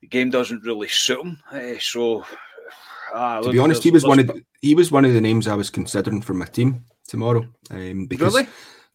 The 0.01 0.07
game 0.07 0.29
doesn't 0.29 0.63
really 0.63 0.89
suit 0.89 1.21
him. 1.21 1.39
Uh, 1.51 1.79
so, 1.79 2.25
uh, 3.13 3.41
to 3.41 3.51
be 3.51 3.59
honest, 3.59 3.83
he 3.83 3.91
was 3.91 4.03
one 4.03 4.19
of 4.19 4.27
the, 4.27 4.43
he 4.61 4.75
was 4.75 4.91
one 4.91 5.05
of 5.05 5.13
the 5.13 5.21
names 5.21 5.47
I 5.47 5.55
was 5.55 5.69
considering 5.69 6.21
for 6.21 6.33
my 6.33 6.45
team 6.45 6.83
tomorrow. 7.07 7.47
Um, 7.71 8.07
because, 8.07 8.33
really? 8.33 8.47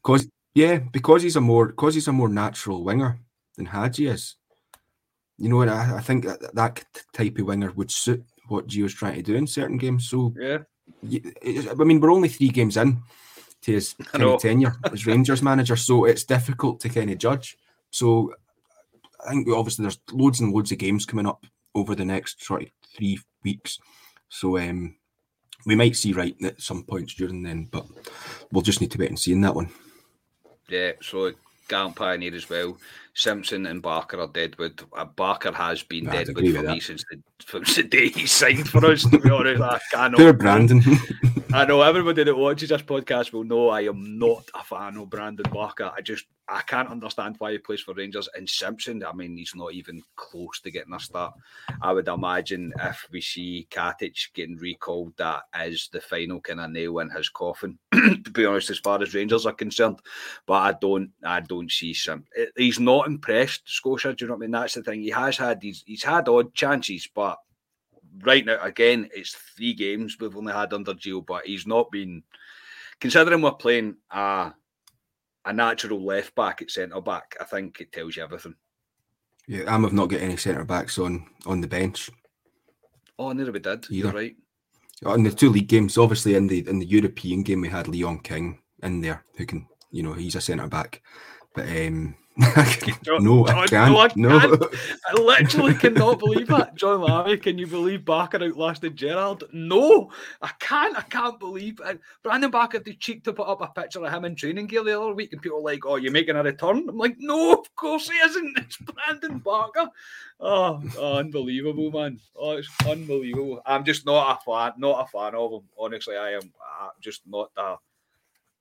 Because 0.03 0.29
yeah, 0.55 0.79
because 0.79 1.23
he's 1.23 1.37
a 1.37 1.41
more 1.41 1.69
because 1.69 1.95
he's 1.95 2.09
a 2.09 2.13
more 2.13 2.29
natural 2.29 2.85
winger 2.85 3.19
than 3.57 3.67
Hagi 3.67 4.09
is. 4.09 4.37
You 5.39 5.49
know, 5.49 5.63
I, 5.63 5.97
I 5.97 6.01
think 6.01 6.25
that, 6.25 6.55
that 6.55 6.85
type 7.13 7.39
of 7.39 7.47
winger 7.47 7.71
would 7.73 7.91
suit 7.91 8.25
what 8.49 8.67
Gio's 8.67 8.93
trying 8.93 9.15
to 9.15 9.23
do 9.23 9.37
in 9.37 9.47
certain 9.47 9.79
games. 9.79 10.09
So 10.09 10.35
yeah, 10.39 10.59
I 11.05 11.85
mean, 11.85 12.01
we're 12.01 12.13
only 12.13 12.29
three 12.29 12.49
games 12.49 12.77
in 12.77 13.03
to 13.63 13.73
his 13.73 13.95
tenure 14.41 14.77
as 14.93 15.07
Rangers 15.07 15.43
manager, 15.43 15.77
so 15.77 16.05
it's 16.05 16.25
difficult 16.25 16.81
to 16.81 16.89
kind 16.89 17.11
of 17.11 17.19
judge. 17.19 17.57
So 17.91 18.35
I 19.25 19.31
think 19.31 19.49
obviously 19.49 19.85
there's 19.85 20.01
loads 20.13 20.41
and 20.41 20.53
loads 20.53 20.73
of 20.73 20.79
games 20.79 21.07
coming 21.07 21.27
up 21.27 21.45
over 21.75 21.95
the 21.95 22.05
next 22.05 22.45
sort 22.45 22.63
of 22.63 22.69
three 22.97 23.19
weeks. 23.45 23.79
So 24.29 24.59
um, 24.59 24.97
we 25.67 25.75
might 25.75 25.97
see 25.97 26.13
Wright 26.13 26.37
at 26.43 26.61
some 26.61 26.85
points 26.85 27.15
during 27.15 27.43
then, 27.43 27.69
but 27.71 27.87
we'll 28.53 28.63
just 28.63 28.81
need 28.81 28.91
to 28.93 28.99
wait 28.99 29.11
and 29.11 29.19
see 29.19 29.33
in 29.33 29.41
that 29.43 29.55
one. 29.55 29.71
Yeah, 30.69 30.93
so 31.01 31.33
Gallon 31.69 31.93
Pioneer 31.93 32.35
as 32.35 32.49
well. 32.49 32.79
Simpson 33.15 33.67
and 33.67 33.83
Barker 33.83 34.21
are 34.21 34.29
Deadwood. 34.29 34.81
Uh, 34.97 35.05
Barker 35.05 35.53
has 35.53 35.83
been 35.83 36.05
no, 36.05 36.13
Deadwood 36.13 36.55
for 36.55 36.63
me 36.63 36.81
since 36.81 37.05
the, 37.11 37.21
since 37.45 37.77
the 37.77 37.83
day 37.83 38.09
he 38.09 38.27
signed 38.27 38.69
for 38.69 38.85
us, 38.87 39.09
to 39.11 39.19
be 39.19 39.31
honest. 39.31 39.61
I 39.63 39.79
cannot. 39.93 40.19
Poor 40.19 40.33
Brandon. 40.33 40.81
I 41.53 41.65
know 41.65 41.83
everybody 41.83 42.25
that 42.25 42.37
watches 42.37 42.69
this 42.69 42.83
podcast 42.83 43.33
will 43.33 43.45
know 43.45 43.71
I 43.71 43.83
am 43.83 44.19
not 44.19 44.49
a 44.55 44.63
fan 44.63 44.97
of 44.97 45.11
Brandon 45.11 45.47
Barker. 45.51 45.91
I 45.97 46.01
just 46.01 46.27
I 46.49 46.63
can't 46.63 46.89
understand 46.89 47.37
why 47.39 47.53
he 47.53 47.59
plays 47.59 47.81
for 47.81 47.93
Rangers. 47.95 48.29
And 48.35 48.49
Simpson, 48.49 49.05
I 49.05 49.13
mean, 49.13 49.37
he's 49.37 49.55
not 49.55 49.75
even 49.75 50.03
close 50.17 50.61
to 50.61 50.71
getting 50.71 50.95
a 50.95 51.01
start. 51.01 51.35
I 51.83 51.93
would 51.93 52.09
imagine 52.09 52.73
if 52.81 53.07
we 53.13 53.21
see 53.21 53.69
Katic 53.71 54.33
getting 54.33 54.57
recalled, 54.57 55.15
that 55.19 55.43
is 55.65 55.89
the 55.93 56.01
final 56.01 56.41
kind 56.41 56.61
of 56.61 56.71
nail 56.71 57.01
in 57.01 57.11
his 57.11 57.29
coffin. 57.29 57.79
to 57.93 58.31
be 58.33 58.47
honest, 58.47 58.71
as 58.71 58.79
far 58.79 59.03
as 59.03 59.15
Rangers 59.15 59.45
are 59.45 59.53
concerned, 59.53 60.01
but 60.47 60.55
I 60.55 60.73
don't, 60.81 61.11
I 61.23 61.41
don't 61.41 61.71
see 61.71 61.93
some. 61.93 62.25
Eh, 62.37 62.47
he's 62.57 62.81
not 62.81 63.07
impressed, 63.07 63.63
Scotia. 63.67 64.15
Do 64.15 64.25
you 64.25 64.29
know 64.29 64.35
what 64.35 64.45
I 64.45 64.47
mean? 64.47 64.51
That's 64.53 64.75
the 64.75 64.83
thing. 64.83 65.03
He 65.03 65.11
has 65.11 65.37
had 65.37 65.63
he's 65.63 65.85
he's 65.87 66.03
had 66.03 66.29
odd 66.29 66.55
chances, 66.55 67.09
but 67.15 67.39
right 68.23 68.45
now, 68.45 68.59
again, 68.63 69.09
it's 69.15 69.33
three 69.57 69.75
games 69.75 70.17
we've 70.19 70.37
only 70.37 70.53
had 70.53 70.73
under 70.73 70.95
Gio, 70.95 71.25
but 71.25 71.47
he's 71.47 71.67
not 71.67 71.91
been. 71.91 72.23
Considering 73.01 73.43
we're 73.43 73.53
playing 73.53 73.95
a 74.11 74.53
a 75.49 75.53
natural 75.53 76.05
left 76.05 76.35
back 76.35 76.63
at 76.63 76.71
centre 76.71 77.01
back, 77.01 77.37
I 77.41 77.45
think 77.45 77.81
it 77.81 77.91
tells 77.91 78.17
you 78.17 78.23
everything. 78.23 78.55
Yeah, 79.47 79.65
I'm 79.67 79.83
have 79.83 79.95
not 79.95 80.11
got 80.11 80.21
any 80.21 80.37
centre 80.37 80.65
backs 80.65 80.99
on 80.99 81.27
on 81.47 81.61
the 81.61 81.67
bench. 81.67 82.11
Oh, 83.19 83.33
neither 83.33 83.51
we 83.51 83.59
did. 83.59 83.87
You're 83.89 84.13
right. 84.13 84.37
In 85.07 85.23
the 85.23 85.31
two 85.31 85.51
league 85.51 85.69
games, 85.69 85.97
obviously 85.97 86.35
in 86.35 86.47
the 86.47 86.69
in 86.69 86.79
the 86.79 86.87
European 86.87 87.43
game, 87.43 87.63
we 87.63 87.69
had 87.69 87.89
Leon 87.89 88.21
King 88.21 88.61
in 88.83 89.01
there 89.01 89.25
who 89.37 89.47
can, 89.47 89.67
you 89.91 90.03
know, 90.03 90.13
he's 90.13 90.37
a 90.37 90.41
centre 90.41 90.69
back. 90.69 91.03
But 91.55 91.69
um, 91.69 92.15
no, 92.39 93.47
I 93.47 93.67
can't. 93.67 94.17
No. 94.17 94.39
Can't. 94.39 94.63
I 95.07 95.13
literally 95.15 95.75
cannot 95.75 96.21
believe 96.21 96.47
that. 96.49 96.77
John 96.77 97.01
Larry, 97.01 97.37
can 97.39 97.59
you 97.59 97.67
believe 97.67 98.05
Barker 98.05 98.43
outlasted 98.43 98.97
Gerrard? 98.97 99.43
No, 99.53 100.11
I 100.41 100.51
can't. 100.61 100.97
I 100.97 101.03
can't 101.03 101.41
believe 101.41 101.81
it. 101.85 102.01
Brandon 102.23 102.51
Barker 102.51 102.79
had 102.79 102.85
the 102.85 102.95
cheek 102.95 103.25
to 103.25 103.33
put 103.33 103.49
up 103.49 103.61
a 103.61 103.67
picture 103.69 104.05
of 104.05 104.13
him 104.13 104.25
in 104.25 104.37
training 104.37 104.67
gear 104.67 104.85
the 104.85 105.01
other 105.01 105.15
week, 105.15 105.33
and 105.33 105.43
people 105.43 105.59
were 105.59 105.71
like, 105.71 105.85
"Oh, 105.85 105.97
you're 105.97 106.13
making 106.13 106.37
a 106.37 106.43
return?" 106.43 106.89
I'm 106.89 106.97
like, 106.97 107.17
"No, 107.19 107.55
of 107.55 107.75
course 107.75 108.09
he 108.09 108.17
isn't. 108.17 108.59
It's 108.59 108.77
Brandon 108.77 109.39
Barker." 109.39 109.89
Oh, 110.39 110.81
oh 110.97 111.17
unbelievable, 111.17 111.91
man! 111.91 112.21
Oh, 112.37 112.53
it's 112.53 112.71
unbelievable. 112.87 113.61
I'm 113.67 113.85
just 113.85 114.07
not 114.07 114.39
a 114.39 114.45
fan. 114.45 114.73
Not 114.79 115.05
a 115.05 115.11
fan 115.11 115.35
of 115.35 115.53
him. 115.53 115.69
Honestly, 115.77 116.17
I 116.17 116.35
am 116.35 116.53
uh, 116.81 116.91
just 117.01 117.23
not 117.27 117.51
a 117.57 117.77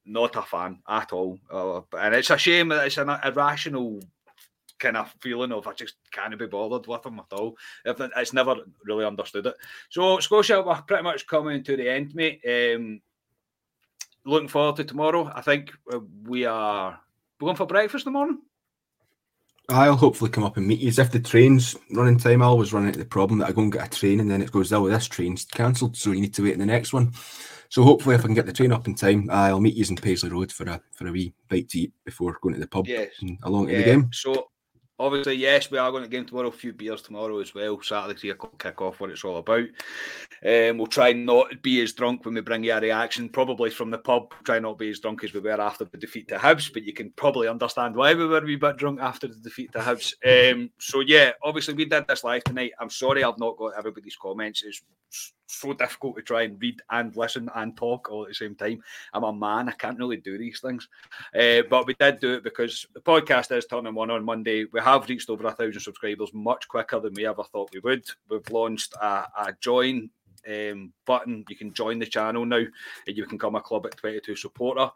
not 0.08 0.36
a 0.36 0.42
fan 0.42 0.80
at 0.88 1.12
all. 1.14 1.40
Uh, 1.52 1.82
and 2.00 2.16
it's 2.16 2.30
a 2.30 2.38
shame 2.38 2.70
that 2.70 2.88
it's 2.88 2.98
an 2.98 3.10
irrational 3.24 4.00
kind 4.80 4.98
of 4.98 5.14
feeling 5.20 5.52
of 5.52 5.68
I 5.68 5.74
just 5.74 5.96
can't 6.12 6.38
be 6.38 6.46
bothered 6.46 6.88
with 6.88 7.04
them 7.04 7.20
at 7.20 7.38
all. 7.38 7.58
If 7.86 8.00
it's 8.00 8.34
never 8.34 8.56
really 8.86 9.06
understood 9.06 9.48
it. 9.48 9.56
So 9.90 10.20
Scotia, 10.20 10.62
we're 10.62 10.82
pretty 10.82 11.04
much 11.04 11.28
coming 11.28 11.64
to 11.64 11.78
the 11.78 11.90
end, 11.90 12.16
mate. 12.16 12.42
Um, 12.48 13.02
looking 14.26 14.50
forward 14.50 14.76
to 14.78 14.84
tomorrow. 14.84 15.32
I 15.34 15.42
think 15.42 15.74
we 16.24 16.46
are 16.46 17.00
going 17.40 17.56
for 17.56 17.66
breakfast 17.66 18.06
in 18.06 18.14
the 18.14 18.18
morning. 18.18 18.40
I'll 19.70 19.98
hopefully 19.98 20.32
come 20.32 20.46
up 20.46 20.56
and 20.56 20.66
meet 20.66 20.80
you. 20.80 20.88
If 20.88 21.12
the 21.12 21.20
train's 21.20 21.76
running 21.92 22.18
time, 22.18 22.42
I 22.42 22.46
always 22.46 22.72
run 22.72 22.86
into 22.86 23.00
the 23.00 23.06
problem 23.06 23.40
that 23.40 23.50
I 23.50 23.52
go 23.52 23.64
and 23.64 23.72
get 23.72 23.88
a 23.88 24.00
train 24.00 24.22
and 24.22 24.32
then 24.32 24.42
it 24.42 24.52
goes, 24.52 24.72
oh, 24.72 24.88
this 24.88 25.08
train's 25.08 25.44
cancelled, 25.44 25.98
so 25.98 26.12
you 26.12 26.22
need 26.22 26.34
to 26.36 26.44
wait 26.44 26.54
in 26.54 26.60
the 26.60 26.66
next 26.66 26.94
one. 26.94 27.12
So 27.70 27.84
hopefully, 27.84 28.16
if 28.16 28.22
I 28.22 28.28
can 28.28 28.34
get 28.34 28.46
the 28.46 28.54
train 28.54 28.72
up 28.72 28.88
in 28.88 28.96
time, 28.96 29.30
I'll 29.30 29.60
meet 29.60 29.76
you 29.76 29.86
in 29.90 29.98
Paisley 29.98 30.30
Road 30.30 30.54
for 30.54 30.64
a 30.70 30.82
for 30.94 31.08
a 31.08 31.12
wee 31.12 31.34
bite 31.50 31.68
to 31.70 31.80
eat 31.80 31.94
before 32.06 32.38
going 32.42 32.56
to 32.56 32.62
the 32.62 32.68
pub 32.68 32.88
yes. 32.88 33.10
along 33.44 33.68
yeah. 33.68 33.72
to 33.72 33.78
the 33.78 33.84
game. 33.84 34.10
So 34.14 34.48
obviously, 35.00 35.36
yes, 35.36 35.70
we 35.72 35.78
are 35.78 35.92
going 35.92 36.04
to 36.04 36.10
game 36.10 36.26
tomorrow. 36.26 36.48
A 36.48 36.52
few 36.52 36.74
beers 36.74 37.02
tomorrow 37.02 37.40
as 37.40 37.54
well. 37.54 37.82
Saturday 37.82 38.20
three 38.20 38.30
o'clock 38.32 38.62
kick 38.62 38.82
off. 38.82 39.00
What 39.00 39.10
it's 39.10 39.24
all 39.24 39.38
about. 39.38 39.68
Um, 40.46 40.78
we'll 40.78 40.88
try 40.88 41.14
not 41.14 41.62
be 41.62 41.82
as 41.82 41.94
drunk 41.94 42.26
when 42.26 42.36
we 42.36 42.42
bring 42.42 42.64
you 42.64 42.74
a 42.74 42.82
reaction. 42.82 43.30
Probably 43.30 43.70
from 43.70 43.92
the 43.92 43.98
pub. 43.98 44.34
Try 44.44 44.60
not 44.60 44.78
be 44.78 44.90
as 44.90 45.00
drunk 45.00 45.24
as 45.24 45.34
we 45.34 45.40
were 45.40 45.60
after 45.62 45.86
the 45.86 45.98
defeat 45.98 46.28
to 46.30 46.38
Hibs, 46.38 46.72
but 46.72 46.84
you 46.84 46.94
can 46.94 47.12
probably 47.12 47.48
understand 47.48 47.96
why 47.96 48.14
we 48.14 48.26
were 48.26 48.40
a 48.40 48.46
wee 48.46 48.56
bit 48.56 48.78
drunk 48.78 49.00
after 49.02 49.28
the 49.28 49.36
defeat 49.36 49.72
to 49.74 49.80
Hibs. 49.80 50.14
Um, 50.26 50.70
so 50.80 51.00
yeah, 51.02 51.32
obviously 51.44 51.74
we 51.74 51.86
did 51.86 52.08
this 52.08 52.24
live 52.24 52.44
tonight. 52.44 52.72
I'm 52.80 52.90
sorry 52.90 53.24
I've 53.24 53.40
not 53.40 53.58
got 53.58 53.78
everybody's 53.78 54.16
comments. 54.16 54.64
It's 54.64 54.82
so 55.48 55.74
difficult 55.74 56.16
to 56.18 56.22
try 56.22 56.44
and 56.44 56.62
read 56.62 56.82
and 56.92 57.16
listen 57.16 57.50
and 57.56 57.76
talk 57.76 58.10
all 58.10 58.24
at 58.24 58.30
the 58.30 58.36
same 58.36 58.56
time. 58.56 58.82
I'm 59.14 59.24
a 59.24 59.34
man, 59.34 59.70
I 59.70 59.74
can't 59.74 59.98
really 59.98 60.18
do 60.18 60.38
these 60.38 60.60
things. 60.60 60.88
Uh, 61.34 61.64
but 61.70 61.88
we 61.88 61.94
did 61.96 62.20
do 62.20 62.36
it 62.36 62.44
because 62.44 62.86
the 62.94 63.02
podcast 63.02 63.56
is 63.56 63.66
turning 63.66 63.96
one 63.96 64.12
on 64.12 64.26
Monday. 64.26 64.66
We 64.72 64.80
have 64.82 65.08
reached 65.08 65.30
over 65.30 65.48
a 65.48 65.52
thousand 65.52 65.82
subscribers 65.82 66.34
much 66.34 66.68
quicker 66.68 67.00
than 67.00 67.14
we 67.14 67.26
ever 67.26 67.44
thought 67.44 67.74
we 67.74 67.80
would. 67.80 68.06
We've 68.30 68.50
launched 68.50 68.94
a, 69.02 69.28
a 69.38 69.56
join 69.62 70.10
um, 70.48 70.94
button. 71.06 71.46
You 71.50 71.56
can 71.56 71.74
join 71.74 72.00
the 72.00 72.06
channel 72.06 72.46
now 72.46 72.58
and 72.58 73.18
you 73.18 73.26
can 73.26 73.38
become 73.38 73.56
a 73.56 73.62
Club 73.62 73.86
at 73.86 73.98
22 73.98 74.36
supporter. 74.36 74.90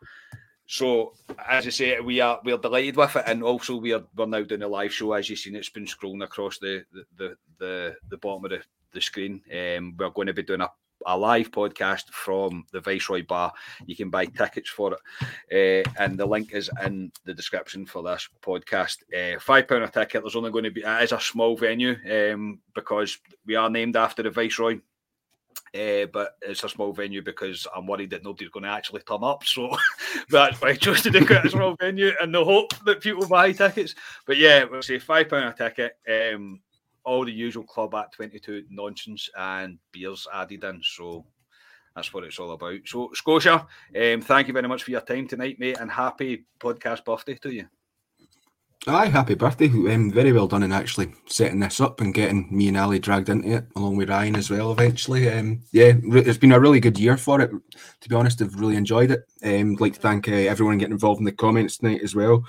So 0.67 1.13
as 1.49 1.67
I 1.67 1.69
say, 1.69 1.99
we 1.99 2.21
are 2.21 2.39
we're 2.45 2.57
delighted 2.57 2.95
with 2.95 3.13
it, 3.17 3.23
and 3.27 3.43
also 3.43 3.75
we 3.75 3.91
are 3.93 4.03
we're 4.15 4.25
now 4.25 4.41
doing 4.43 4.63
a 4.63 4.67
live 4.69 4.93
show. 4.93 5.11
As 5.11 5.29
you've 5.29 5.39
seen, 5.39 5.55
it's 5.55 5.67
been 5.67 5.85
scrolling 5.85 6.23
across 6.23 6.59
the 6.59 6.85
the 7.17 7.35
the, 7.59 7.95
the 8.09 8.17
bottom 8.17 8.45
of 8.45 8.51
the 8.51 8.63
the 8.91 9.01
screen. 9.01 9.41
Um, 9.51 9.95
we're 9.97 10.09
going 10.09 10.27
to 10.27 10.33
be 10.33 10.43
doing 10.43 10.61
a, 10.61 10.69
a 11.05 11.17
live 11.17 11.51
podcast 11.51 12.09
from 12.11 12.65
the 12.71 12.79
Viceroy 12.79 13.25
Bar. 13.25 13.51
You 13.85 13.95
can 13.95 14.09
buy 14.09 14.25
tickets 14.25 14.69
for 14.69 14.93
it, 14.93 15.85
uh, 15.87 15.91
and 15.99 16.17
the 16.17 16.25
link 16.25 16.53
is 16.53 16.69
in 16.83 17.11
the 17.25 17.33
description 17.33 17.85
for 17.85 18.03
this 18.03 18.27
podcast. 18.41 18.97
Uh, 19.15 19.39
Five 19.39 19.67
pound 19.67 19.83
a 19.83 19.87
ticket. 19.87 20.23
There's 20.23 20.35
only 20.35 20.51
going 20.51 20.65
to 20.65 20.71
be 20.71 20.81
it 20.81 21.03
is 21.03 21.11
a 21.11 21.19
small 21.19 21.55
venue 21.55 21.95
um, 22.11 22.59
because 22.75 23.17
we 23.45 23.55
are 23.55 23.69
named 23.69 23.95
after 23.95 24.23
the 24.23 24.29
Viceroy. 24.29 24.79
Uh, 25.73 26.05
but 26.11 26.35
it's 26.41 26.65
a 26.65 26.69
small 26.69 26.91
venue 26.91 27.21
because 27.21 27.65
I'm 27.73 27.87
worried 27.87 28.09
that 28.09 28.25
nobody's 28.25 28.49
going 28.49 28.63
to 28.63 28.69
actually 28.69 29.01
turn 29.03 29.23
up. 29.23 29.45
So 29.45 29.73
that's 30.29 30.61
why 30.61 30.69
I 30.69 30.75
chose 30.75 31.01
to 31.03 31.11
do 31.11 31.19
it 31.19 31.45
a 31.45 31.49
small 31.49 31.77
venue 31.79 32.11
and 32.21 32.35
the 32.35 32.43
hope 32.43 32.73
that 32.83 32.99
people 32.99 33.25
buy 33.25 33.53
tickets. 33.53 33.95
But 34.25 34.35
yeah, 34.35 34.65
we'll 34.65 34.81
say 34.81 34.99
five 34.99 35.29
pound 35.29 35.45
a 35.45 35.53
ticket. 35.53 35.93
Um, 36.09 36.59
all 37.03 37.25
the 37.25 37.31
usual 37.31 37.63
club 37.63 37.95
at 37.95 38.11
22 38.13 38.65
nonsense 38.69 39.29
and 39.37 39.77
beers 39.91 40.27
added 40.33 40.63
in. 40.63 40.81
So 40.83 41.25
that's 41.95 42.13
what 42.13 42.23
it's 42.23 42.39
all 42.39 42.51
about. 42.51 42.79
So, 42.85 43.11
Scotia, 43.13 43.67
um, 43.95 44.21
thank 44.21 44.47
you 44.47 44.53
very 44.53 44.67
much 44.67 44.83
for 44.83 44.91
your 44.91 45.01
time 45.01 45.27
tonight, 45.27 45.59
mate, 45.59 45.77
and 45.79 45.91
happy 45.91 46.45
podcast 46.59 47.03
birthday 47.03 47.35
to 47.35 47.53
you. 47.53 47.65
Aye, 48.87 49.07
happy 49.07 49.35
birthday. 49.35 49.67
Um, 49.67 50.11
very 50.11 50.31
well 50.31 50.47
done 50.47 50.63
in 50.63 50.71
actually 50.71 51.13
setting 51.27 51.59
this 51.59 51.79
up 51.79 52.01
and 52.01 52.15
getting 52.15 52.47
me 52.49 52.67
and 52.67 52.77
Ali 52.77 52.97
dragged 52.97 53.29
into 53.29 53.57
it, 53.57 53.67
along 53.75 53.97
with 53.97 54.09
Ryan 54.09 54.35
as 54.35 54.49
well, 54.49 54.71
eventually. 54.71 55.29
Um, 55.29 55.61
yeah, 55.71 55.93
it's 56.03 56.39
been 56.39 56.51
a 56.51 56.59
really 56.59 56.79
good 56.79 56.97
year 56.97 57.15
for 57.15 57.41
it. 57.41 57.51
To 57.51 58.09
be 58.09 58.15
honest, 58.15 58.41
I've 58.41 58.55
really 58.55 58.77
enjoyed 58.77 59.11
it. 59.11 59.21
Um, 59.43 59.73
I'd 59.73 59.81
like 59.81 59.93
to 59.93 59.99
thank 59.99 60.27
uh, 60.27 60.31
everyone 60.31 60.79
getting 60.79 60.93
involved 60.93 61.19
in 61.19 61.25
the 61.25 61.31
comments 61.31 61.77
tonight 61.77 62.01
as 62.03 62.15
well. 62.15 62.43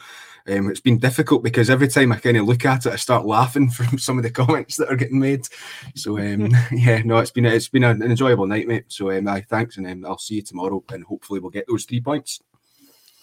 Um, 0.49 0.71
it's 0.71 0.81
been 0.81 0.99
difficult 0.99 1.43
because 1.43 1.71
every 1.71 1.89
time 1.89 2.13
I 2.13 2.17
kind 2.17 2.37
of 2.37 2.47
look 2.47 2.65
at 2.65 2.87
it, 2.87 2.93
I 2.93 2.97
start 2.97 3.27
laughing 3.27 3.71
from 3.71 3.99
some 3.99 4.19
of 4.19 4.25
the 4.25 4.31
comments 4.31 4.77
that 4.77 4.91
are 4.91 4.97
getting 4.97 5.21
made. 5.21 5.47
So 5.95 6.19
um, 6.19 6.51
yeah, 6.73 7.03
no, 7.05 7.19
it's 7.19 7.31
been 7.31 7.47
it's 7.47 7.69
been 7.69 7.85
an 7.85 8.03
enjoyable 8.03 8.47
night, 8.47 8.67
mate. 8.67 8.85
So 8.89 9.11
um, 9.11 9.29
aye, 9.29 9.45
thanks, 9.49 9.77
and 9.77 9.87
um, 9.87 10.05
I'll 10.05 10.19
see 10.19 10.37
you 10.37 10.43
tomorrow, 10.43 10.83
and 10.91 11.05
hopefully 11.05 11.41
we'll 11.41 11.51
get 11.51 11.67
those 11.69 11.85
three 11.85 12.01
points. 12.01 12.41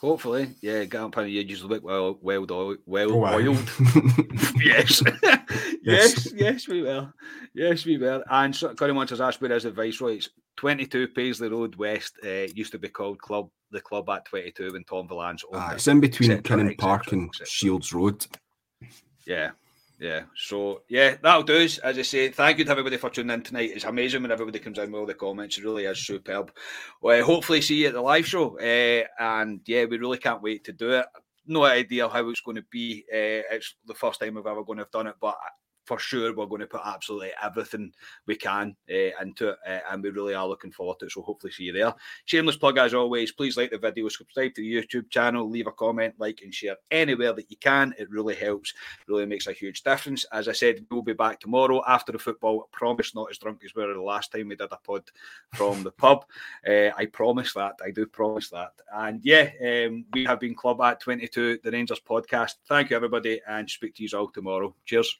Hopefully, 0.02 0.56
yeah, 0.62 0.86
Gavin 0.86 1.12
Penny, 1.12 1.32
you 1.32 1.44
just 1.44 1.66
look 1.66 1.84
well, 1.84 2.18
well, 2.22 2.46
well 2.86 3.12
oh, 3.12 3.26
oiled. 3.26 3.70
yes. 4.56 5.04
yes, 5.84 6.32
yes, 6.34 6.70
we 6.70 6.82
will. 6.84 7.12
Yes, 7.54 7.86
we 7.86 7.98
will. 7.98 8.24
And 8.32 8.56
so, 8.56 8.74
Connie 8.76 8.94
wants 8.94 9.12
us 9.12 9.20
ask 9.20 9.42
where 9.42 9.52
is 9.52 9.64
the 9.64 9.72
Viceroy? 9.72 10.16
It's 10.16 10.30
22 10.56 11.10
Paisley 11.10 11.50
Road 11.50 11.76
West. 11.76 12.14
Uh, 12.24 12.48
used 12.56 12.72
to 12.72 12.80
be 12.80 12.88
called 12.88 13.20
Club 13.20 13.50
the 13.72 13.82
Club 13.82 14.10
at 14.10 14.26
22 14.26 14.74
when 14.74 14.84
Tom 14.84 15.08
Vallance 15.08 15.44
owned 15.46 15.62
ah, 15.62 15.72
It's 15.74 15.88
in 15.88 16.00
between 16.00 16.42
Kinning 16.42 16.78
Park 16.78 17.12
and 17.12 17.34
Shields 17.46 17.94
Road. 17.94 18.26
Yeah, 19.26 19.52
yeah. 20.00 20.22
So 20.36 20.84
yeah, 20.88 21.18
that'll 21.22 21.44
do 21.44 21.58
us. 21.58 21.78
As 21.80 21.98
I 21.98 22.02
say, 22.04 22.30
thank 22.30 22.58
you 22.58 22.66
to 22.66 22.72
everybody 22.72 22.98
for 22.98 23.10
tuning 23.10 23.34
in 23.34 23.44
tonight. 23.44 23.72
It's 23.74 23.86
amazing 23.86 24.22
when 24.22 24.32
everybody 24.32 24.60
comes 24.60 24.78
in 24.78 24.92
with 24.92 25.00
all 25.00 25.06
the 25.06 25.14
comments. 25.14 25.58
It 25.58 25.64
really 25.64 25.86
is 25.86 26.06
superb. 26.06 26.52
Well, 27.02 27.24
hopefully 27.24 27.62
see 27.62 27.82
you 27.82 27.88
at 27.88 27.94
the 27.94 28.02
live 28.02 28.26
show. 28.26 28.58
Uh, 28.58 29.06
and 29.20 29.62
yeah, 29.66 29.86
we 29.86 29.98
really 29.98 30.18
can't 30.18 30.42
wait 30.42 30.64
to 30.66 30.74
do 30.74 30.92
it. 30.92 31.06
No 31.46 31.66
idea 31.66 32.08
how 32.08 32.30
it's 32.30 32.42
going 32.42 32.58
to 32.58 32.66
be. 32.70 33.04
Uh, 33.12 33.44
it's 33.52 33.76
the 33.86 33.94
first 33.94 34.20
time 34.20 34.36
we've 34.36 34.46
ever 34.46 34.64
going 34.64 34.78
to 34.78 34.84
have 34.84 34.92
done 34.92 35.08
it, 35.08 35.16
but 35.20 35.36
for 35.90 35.98
sure 35.98 36.36
we're 36.36 36.46
going 36.46 36.62
to 36.62 36.68
put 36.68 36.82
absolutely 36.86 37.32
everything 37.42 37.92
we 38.28 38.36
can 38.36 38.76
uh, 38.92 39.10
into 39.24 39.50
it, 39.50 39.58
uh, 39.68 39.80
and 39.90 40.04
we 40.04 40.12
really 40.12 40.36
are 40.36 40.48
looking 40.48 40.72
forward 40.72 41.00
to 41.00 41.08
it. 41.08 41.12
So 41.12 41.24
hopefully 41.24 41.52
see 41.52 41.64
you 41.64 41.74
there. 41.74 41.96
Shameless 42.26 42.58
plug 42.58 42.78
as 42.78 42.94
always. 42.94 43.32
Please 43.32 43.58
like 43.58 43.72
the 43.72 43.80
video, 43.80 44.08
subscribe 44.08 44.54
to 44.54 44.62
the 44.62 44.72
YouTube 44.72 45.10
channel, 45.10 45.50
leave 45.50 45.66
a 45.66 45.72
comment, 45.72 46.14
like 46.20 46.42
and 46.44 46.54
share 46.54 46.76
anywhere 46.92 47.34
that 47.34 47.50
you 47.50 47.58
can. 47.58 47.96
It 47.98 48.12
really 48.12 48.36
helps. 48.36 48.72
really 49.08 49.26
makes 49.26 49.48
a 49.48 49.52
huge 49.52 49.82
difference. 49.82 50.26
As 50.32 50.48
I 50.48 50.52
said, 50.52 50.86
we'll 50.92 51.02
be 51.02 51.14
back 51.14 51.40
tomorrow 51.40 51.82
after 51.88 52.12
the 52.12 52.20
football. 52.20 52.62
I 52.62 52.78
promise 52.78 53.16
not 53.16 53.32
as 53.32 53.40
drunk 53.40 53.62
as 53.66 53.74
we 53.74 53.84
were 53.84 53.96
the 53.96 54.00
last 54.00 54.32
time 54.32 54.50
we 54.50 54.56
did 54.56 54.72
a 54.72 54.78
pod 54.78 55.10
from 55.56 55.82
the 55.82 55.92
pub. 55.92 56.24
Uh, 56.68 56.92
I 56.98 57.08
promise 57.08 57.52
that. 57.56 57.78
I 57.84 57.90
do 57.90 58.06
promise 58.06 58.52
that. 58.52 58.74
And 58.94 59.22
yeah, 59.24 59.50
um, 59.66 60.06
we 60.14 60.26
have 60.26 60.40
been 60.40 60.54
Club 60.54 60.82
at 60.82 61.00
22, 61.00 61.62
the 61.64 61.72
Rangers 61.72 62.00
podcast. 62.08 62.58
Thank 62.68 62.92
you 62.92 62.96
everybody, 62.96 63.42
and 63.48 63.68
speak 63.68 63.96
to 63.96 64.04
you 64.04 64.10
all 64.16 64.30
tomorrow. 64.30 64.76
Cheers. 64.86 65.20